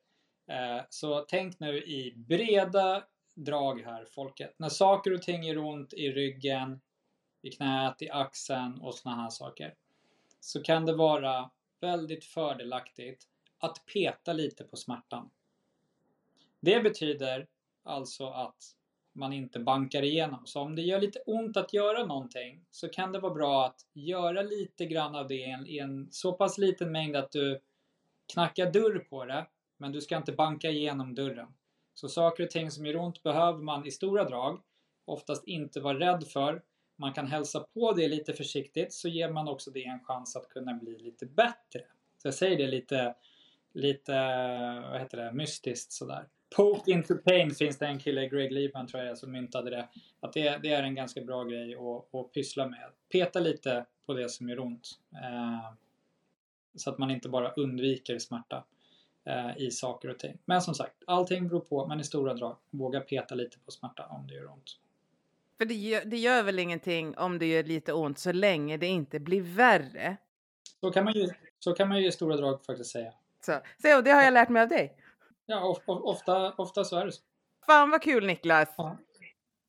Eh, 0.52 0.84
så 0.90 1.26
tänk 1.28 1.60
nu 1.60 1.78
i 1.78 2.14
breda 2.16 3.04
drag 3.36 3.82
här, 3.82 4.06
folket. 4.06 4.56
När 4.58 4.70
saker 4.70 5.14
och 5.14 5.22
ting 5.22 5.44
gör 5.44 5.58
ont 5.58 5.94
i 5.94 6.12
ryggen, 6.12 6.82
i 7.42 7.52
knät, 7.52 8.02
i 8.02 8.10
axeln 8.10 8.82
och 8.82 8.96
sådana 8.96 9.22
här 9.22 9.30
saker. 9.30 9.74
Så 10.44 10.64
kan 10.64 10.86
det 10.86 10.96
vara 10.96 11.50
väldigt 11.82 12.26
fördelaktigt 12.26 13.28
att 13.60 13.86
peta 13.94 14.34
lite 14.34 14.64
på 14.64 14.78
smärtan. 14.78 15.30
Det 16.60 16.84
betyder 16.84 17.48
alltså 17.84 18.28
att 18.28 18.76
man 19.14 19.34
inte 19.34 19.60
bankar 19.60 20.04
igenom. 20.04 20.46
Så 20.46 20.62
om 20.62 20.76
det 20.76 20.82
gör 20.82 21.02
lite 21.02 21.20
ont 21.20 21.58
att 21.58 21.74
göra 21.74 22.06
någonting 22.06 22.66
så 22.72 22.90
kan 22.90 23.12
det 23.12 23.20
vara 23.20 23.34
bra 23.34 23.66
att 23.66 23.88
göra 23.94 24.42
lite 24.42 24.86
grann 24.86 25.16
av 25.16 25.28
det 25.28 25.36
i 25.36 25.50
en, 25.50 25.68
i 25.68 25.78
en 25.78 26.08
så 26.12 26.34
pass 26.34 26.58
liten 26.58 26.92
mängd 26.92 27.16
att 27.16 27.32
du 27.32 27.62
knackar 28.34 28.72
dörr 28.72 29.00
på 29.00 29.26
det 29.26 29.48
men 29.78 29.92
du 29.92 30.02
ska 30.02 30.18
inte 30.18 30.32
banka 30.32 30.70
igenom 30.70 31.16
dörren. 31.16 31.54
Så 31.94 32.10
saker 32.10 32.44
och 32.44 32.50
ting 32.50 32.72
som 32.72 32.86
gör 32.86 32.96
ont 32.96 33.24
behöver 33.24 33.60
man 33.60 33.86
i 33.86 33.92
stora 33.92 34.24
drag 34.24 34.62
oftast 35.06 35.48
inte 35.48 35.82
vara 35.82 36.00
rädd 36.00 36.28
för. 36.28 36.62
Man 36.96 37.14
kan 37.14 37.28
hälsa 37.28 37.60
på 37.74 37.92
det 37.92 38.08
lite 38.08 38.34
försiktigt 38.34 38.94
så 38.94 39.08
ger 39.08 39.30
man 39.30 39.48
också 39.48 39.72
det 39.72 39.86
en 39.86 40.00
chans 40.00 40.36
att 40.36 40.50
kunna 40.50 40.74
bli 40.74 41.00
lite 41.00 41.26
bättre. 41.26 41.82
Så 42.18 42.28
jag 42.28 42.34
säger 42.34 42.58
det 42.58 42.68
lite, 42.68 43.16
lite 43.74 44.12
vad 44.92 45.00
heter 45.00 45.18
det, 45.18 45.32
mystiskt 45.32 45.92
sådär. 45.92 46.28
Poke 46.56 46.92
into 46.92 47.16
pain 47.18 47.52
finns 47.52 47.78
det 47.78 47.86
en 47.88 48.00
kille, 48.00 48.28
Greg 48.28 48.52
Liebman 48.52 48.88
tror 48.88 49.04
jag, 49.04 49.18
som 49.18 49.32
myntade 49.32 49.70
det. 49.70 49.90
Att 50.20 50.34
det, 50.34 50.58
det 50.58 50.70
är 50.70 50.84
en 50.84 50.96
ganska 50.96 51.22
bra 51.22 51.44
grej 51.44 51.76
att, 51.76 52.16
att 52.16 52.32
pyssla 52.32 52.68
med. 52.68 52.90
Peta 53.12 53.40
lite 53.40 53.86
på 54.06 54.14
det 54.14 54.30
som 54.30 54.50
gör 54.50 54.60
ont. 54.60 54.90
Eh, 55.14 55.74
så 56.76 56.90
att 56.90 56.98
man 56.98 57.12
inte 57.12 57.30
bara 57.30 57.52
undviker 57.52 58.20
smärta 58.20 58.64
eh, 59.26 59.58
i 59.58 59.72
saker 59.72 60.10
och 60.10 60.20
ting. 60.20 60.38
Men 60.46 60.62
som 60.62 60.74
sagt, 60.74 61.04
allting 61.08 61.48
beror 61.48 61.60
på, 61.60 61.88
men 61.88 62.00
i 62.00 62.04
stora 62.04 62.34
drag. 62.34 62.58
Våga 62.70 63.02
peta 63.02 63.36
lite 63.36 63.60
på 63.60 63.72
smärta 63.72 64.06
om 64.06 64.28
det 64.28 64.34
gör 64.34 64.52
ont. 64.52 64.80
För 65.58 65.66
det 65.66 65.74
gör, 65.74 66.06
det 66.06 66.18
gör 66.18 66.44
väl 66.44 66.60
ingenting 66.60 67.18
om 67.18 67.40
det 67.40 67.46
gör 67.46 67.64
lite 67.64 67.94
ont 67.94 68.20
så 68.20 68.32
länge 68.32 68.78
det 68.78 68.88
inte 68.88 69.20
blir 69.20 69.42
värre. 69.42 70.18
Så 70.80 70.92
kan 70.92 71.04
man 71.04 71.14
ju, 71.14 71.30
så 71.60 71.74
kan 71.74 71.88
man 71.90 72.02
ju 72.02 72.08
i 72.08 72.12
stora 72.12 72.36
drag 72.38 72.66
faktiskt 72.66 72.92
säga. 72.92 73.14
Så, 73.46 73.52
så 73.82 74.02
det 74.02 74.12
har 74.12 74.22
jag 74.24 74.34
lärt 74.34 74.50
mig 74.50 74.62
av 74.62 74.68
dig. 74.68 74.98
Ja, 75.46 75.64
of, 75.70 75.78
of, 75.86 76.02
ofta, 76.04 76.54
ofta 76.54 76.84
så 76.84 76.98
är 76.98 77.06
det 77.06 77.12
så. 77.12 77.22
Fan 77.66 77.90
vad 77.90 78.02
kul 78.02 78.26
Niklas! 78.28 78.70
Ja, 78.78 78.98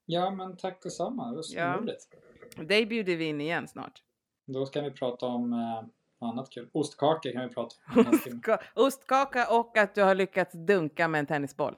ja 0.06 0.30
men 0.30 0.56
tack 0.56 0.82
detsamma. 0.82 1.28
Det 1.30 1.34
var 1.36 1.42
så 1.42 1.56
Ja. 1.58 1.76
roligt. 1.80 2.08
Dig 2.56 2.86
bjuder 2.86 3.16
vi 3.16 3.24
in 3.24 3.40
igen 3.40 3.68
snart. 3.68 4.02
Då 4.46 4.66
ska 4.66 4.80
vi 4.80 4.90
prata 4.90 5.26
om 5.26 5.52
eh, 5.52 6.28
annat 6.28 6.50
kul. 6.50 6.68
Ostkakor 6.72 7.32
kan 7.32 7.48
vi 7.48 7.54
prata 7.54 7.76
om. 7.96 8.02
Ostka- 8.12 8.58
Ostkaka 8.74 9.46
och 9.58 9.76
att 9.76 9.94
du 9.94 10.02
har 10.02 10.14
lyckats 10.14 10.52
dunka 10.54 11.08
med 11.08 11.18
en 11.18 11.26
tennisboll. 11.26 11.76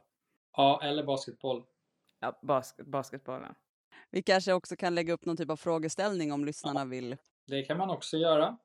Ja, 0.57 0.80
eller 0.82 1.04
basketboll. 1.04 1.64
Ja, 2.20 2.38
basket, 2.42 2.86
basketbollen. 2.86 3.54
Vi 4.16 4.22
kanske 4.22 4.52
också 4.52 4.76
kan 4.76 4.94
lägga 4.94 5.12
upp 5.12 5.24
någon 5.24 5.36
typ 5.36 5.50
av 5.50 5.56
frågeställning 5.56 6.32
om 6.32 6.44
lyssnarna 6.44 6.84
vill. 6.84 7.16
Det 7.46 7.62
kan 7.62 7.78
man 7.78 7.90
också 7.90 8.16
göra. 8.16 8.58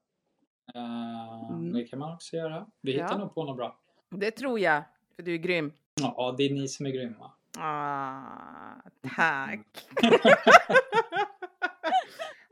Eh, 0.75 1.51
Mm. 1.51 1.73
Det 1.73 1.83
kan 1.83 1.99
man 1.99 2.13
också 2.13 2.35
göra. 2.35 2.67
Vi 2.81 2.91
hittar 2.91 3.11
Ja. 3.11 3.17
nog 3.17 3.33
på 3.35 3.43
något 3.43 3.57
bra. 3.57 3.79
Det 4.09 4.31
tror 4.31 4.59
jag, 4.59 4.83
för 5.15 5.23
du 5.23 5.33
är 5.33 5.37
grym. 5.37 5.73
Ja, 6.01 6.35
det 6.37 6.43
är 6.43 6.53
ni 6.53 6.67
som 6.67 6.85
är 6.85 6.89
grymma. 6.89 7.31
Ah, 7.57 8.89
tack! 9.15 9.87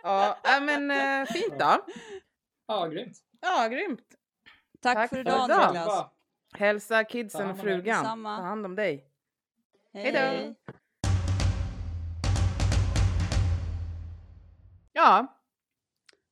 ja, 0.03 0.37
äh, 0.57 0.63
men 0.63 0.91
eh, 0.91 1.25
fint 1.33 1.59
då. 1.59 1.85
Ja, 2.67 2.87
grymt. 2.87 3.17
Ja, 3.41 3.67
grymt. 3.67 4.01
Tack, 4.81 4.95
Tack 4.95 5.09
för 5.09 5.17
idag. 5.19 5.49
Niklas. 5.49 6.05
Hälsa 6.53 7.03
kidsen 7.03 7.49
och 7.49 7.57
frugan. 7.57 8.23
Ta 8.23 8.29
hand 8.29 8.65
om 8.65 8.75
dig. 8.75 9.05
Hej 9.93 10.03
Hejdå. 10.11 10.55
Ja, 14.99 15.27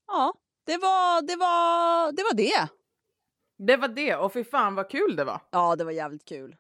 Ja, 0.07 0.33
det 0.65 0.77
var 0.77 1.21
det. 1.21 1.35
Var, 1.35 2.11
det 2.11 2.23
var 2.23 2.33
det. 2.33 2.69
det 3.57 3.77
var 3.77 3.87
det. 3.87 4.15
Och 4.15 4.33
fy 4.33 4.43
fan 4.43 4.75
vad 4.75 4.89
kul 4.89 5.15
det 5.15 5.23
var. 5.23 5.41
Ja, 5.51 5.75
det 5.75 5.83
var 5.83 5.91
jävligt 5.91 6.25
kul. 6.25 6.55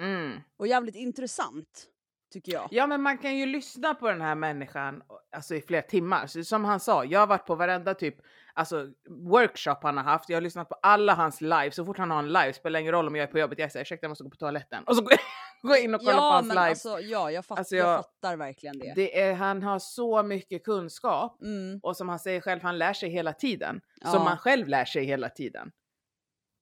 Mm. 0.00 0.40
Och 0.56 0.66
jävligt 0.66 0.94
intressant, 0.94 1.86
tycker 2.32 2.52
jag. 2.52 2.68
Ja, 2.70 2.86
men 2.86 3.02
man 3.02 3.18
kan 3.18 3.36
ju 3.36 3.46
lyssna 3.46 3.94
på 3.94 4.08
den 4.08 4.20
här 4.20 4.34
människan 4.34 5.02
alltså, 5.36 5.54
i 5.54 5.60
flera 5.60 5.82
timmar. 5.82 6.26
Så 6.26 6.44
som 6.44 6.64
han 6.64 6.80
sa, 6.80 7.04
jag 7.04 7.20
har 7.20 7.26
varit 7.26 7.46
på 7.46 7.54
varenda 7.54 7.94
typ 7.94 8.16
alltså, 8.58 8.86
workshop 9.08 9.76
han 9.82 9.96
har 9.96 10.04
haft. 10.04 10.28
Jag 10.28 10.36
har 10.36 10.40
lyssnat 10.40 10.68
på 10.68 10.74
alla 10.82 11.14
hans 11.14 11.40
live. 11.40 11.70
Så 11.70 11.84
fort 11.84 11.98
han 11.98 12.10
har 12.10 12.18
en 12.18 12.28
live, 12.28 12.52
spelar 12.52 12.80
ingen 12.80 12.92
roll 12.92 13.06
om 13.06 13.16
jag 13.16 13.22
är 13.28 13.32
på 13.32 13.38
jobbet. 13.38 13.58
Jag 13.58 13.72
säger 13.72 13.84
ursäkta, 13.84 14.04
jag 14.04 14.08
måste 14.08 14.24
gå 14.24 14.30
på 14.30 14.36
toaletten. 14.36 14.84
Och 14.84 14.96
så 14.96 15.02
går 15.02 15.12
jag, 15.62 15.84
in 15.84 15.94
och 15.94 16.00
kollar 16.00 16.12
på 16.12 16.18
Ja, 16.18 16.30
hans 16.32 16.46
men 16.46 16.54
live. 16.54 16.68
alltså, 16.68 17.00
ja, 17.00 17.30
jag, 17.30 17.44
fatt, 17.46 17.58
Alltså, 17.58 17.76
jag... 17.76 17.88
jag- 17.88 17.96
fattar 18.04 18.36
verkligen 18.36 18.78
det. 18.78 18.92
det 18.96 19.20
är, 19.20 19.34
han 19.34 19.62
har 19.62 19.78
så 19.78 20.22
mycket 20.22 20.64
kunskap. 20.64 21.42
Mm, 21.42 21.80
Och 21.82 21.96
som 21.96 22.08
han 22.08 22.18
säger 22.18 22.40
själv, 22.40 22.62
han 22.62 22.78
lär 22.78 22.92
sig 22.92 23.10
hela 23.10 23.32
tiden. 23.32 23.80
Ja. 24.00 24.10
Som 24.10 24.24
man 24.24 24.38
själv 24.38 24.68
lär 24.68 24.84
sig 24.84 25.04
hela 25.04 25.28
tiden. 25.28 25.72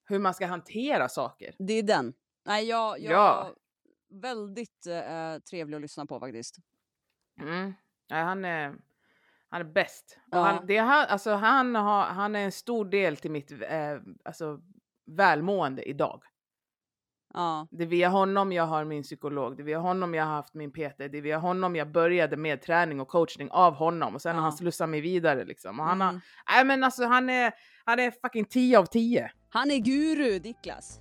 Hur 0.08 0.18
man 0.18 0.34
ska 0.34 0.46
hantera 0.46 1.08
saker. 1.08 1.54
det 1.58 1.72
är 1.72 1.82
den. 1.82 2.14
Nej, 2.46 2.64
jag, 2.68 3.00
jag 3.00 3.12
Ja. 3.12 3.54
väldigt 4.10 4.86
eh, 4.86 5.38
trevlig 5.50 5.76
att 5.76 5.82
lyssna 5.82 6.06
på 6.06 6.20
faktiskt. 6.20 6.56
Mm. 7.40 7.72
Ja, 8.08 8.16
han 8.16 8.44
är, 8.44 8.74
han 9.50 9.60
är 9.60 9.64
bäst. 9.64 10.18
Ja. 10.30 10.38
han, 10.38 10.66
det 10.66 10.76
han, 10.76 11.06
alltså 11.08 11.32
han, 11.32 11.74
har, 11.74 12.02
han 12.02 12.34
är 12.34 12.44
en 12.44 12.52
stor 12.52 12.84
del 12.84 13.16
till 13.16 13.30
mitt 13.30 13.52
eh, 13.52 13.96
alltså, 14.24 14.60
välmående 15.06 15.88
idag. 15.88 16.22
Ja, 17.34 17.66
Det 17.70 17.84
är 17.84 17.88
via 17.88 18.08
honom 18.08 18.52
jag 18.52 18.66
har 18.66 18.84
min 18.84 19.02
psykolog, 19.02 19.56
det 19.56 19.62
är 19.62 19.64
via 19.64 19.78
honom 19.78 20.14
jag 20.14 20.24
har 20.24 20.32
haft 20.32 20.54
min 20.54 20.70
PT, 20.72 20.98
det 20.98 21.04
är 21.18 21.22
via 21.22 21.38
honom 21.38 21.76
jag 21.76 21.92
började 21.92 22.36
med 22.36 22.62
träning 22.62 23.00
och 23.00 23.08
coachning 23.08 23.50
av 23.50 23.74
honom 23.74 24.14
och 24.14 24.22
sen 24.22 24.34
har 24.34 24.42
Ja. 24.42 24.42
han 24.42 24.52
slussat 24.52 24.88
mig 24.88 25.00
vidare 25.00 25.44
liksom. 25.44 25.80
Och 25.80 25.86
han, 25.86 26.00
har, 26.00 26.08
mm. 26.08 26.20
nej, 26.50 26.64
men 26.64 26.84
alltså, 26.84 27.04
han, 27.04 27.30
är, 27.30 27.52
han 27.84 27.98
är 27.98 28.10
fucking 28.10 28.44
10 28.44 28.78
av 28.78 28.86
10. 28.86 29.30
Han 29.48 29.70
är 29.70 29.78
guru, 29.78 30.40
Niklas. 30.40 31.00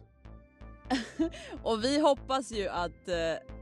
och 1.64 1.84
vi 1.84 2.00
hoppas 2.00 2.52
ju 2.52 2.68
att 2.68 3.08
eh, 3.08 3.55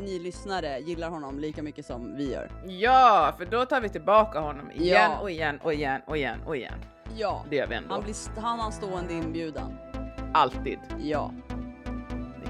ni 0.00 0.18
lyssnare 0.18 0.78
gillar 0.78 1.10
honom 1.10 1.38
lika 1.38 1.62
mycket 1.62 1.86
som 1.86 2.16
vi 2.16 2.32
gör. 2.32 2.50
Ja, 2.66 3.34
för 3.38 3.44
då 3.46 3.64
tar 3.66 3.80
vi 3.80 3.88
tillbaka 3.88 4.40
honom 4.40 4.70
igen 4.70 5.10
Ja. 5.10 5.18
och 5.20 5.30
igen 5.30 5.60
och 5.62 5.74
igen 5.74 6.00
och 6.06 6.16
igen 6.16 6.38
och 6.46 6.56
igen. 6.56 6.74
Ja, 7.16 7.44
Det 7.50 7.56
gör 7.56 7.66
vi 7.66 7.74
ändå. 7.74 7.94
han, 7.94 8.02
blir 8.04 8.14
han 8.40 8.58
har 8.58 8.66
en 8.66 8.72
stående 8.72 9.12
inbjudan. 9.14 9.76
Alltid. 10.34 10.78
Ja. 11.02 11.30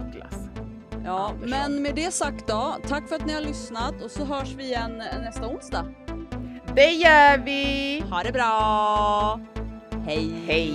Niklas. 0.07 0.34
Ja, 1.05 1.28
Andersson. 1.28 1.51
men 1.51 1.82
med 1.82 1.95
det 1.95 2.11
sagt 2.14 2.47
då, 2.49 2.76
tack 2.88 3.09
för 3.09 3.16
att 3.16 3.26
ni 3.26 3.34
har 3.34 3.40
lyssnat 3.40 4.03
och 4.03 4.11
så 4.11 4.24
hörs 4.24 4.55
vi 4.55 4.64
igen 4.64 4.97
nästa 4.99 5.47
onsdag. 5.49 5.86
Det 6.76 6.90
gör 6.90 7.38
vi! 7.38 8.01
Ha 8.11 8.22
det 8.22 8.32
bra! 8.32 9.40
Hej! 10.07 10.32
Hej! 10.47 10.74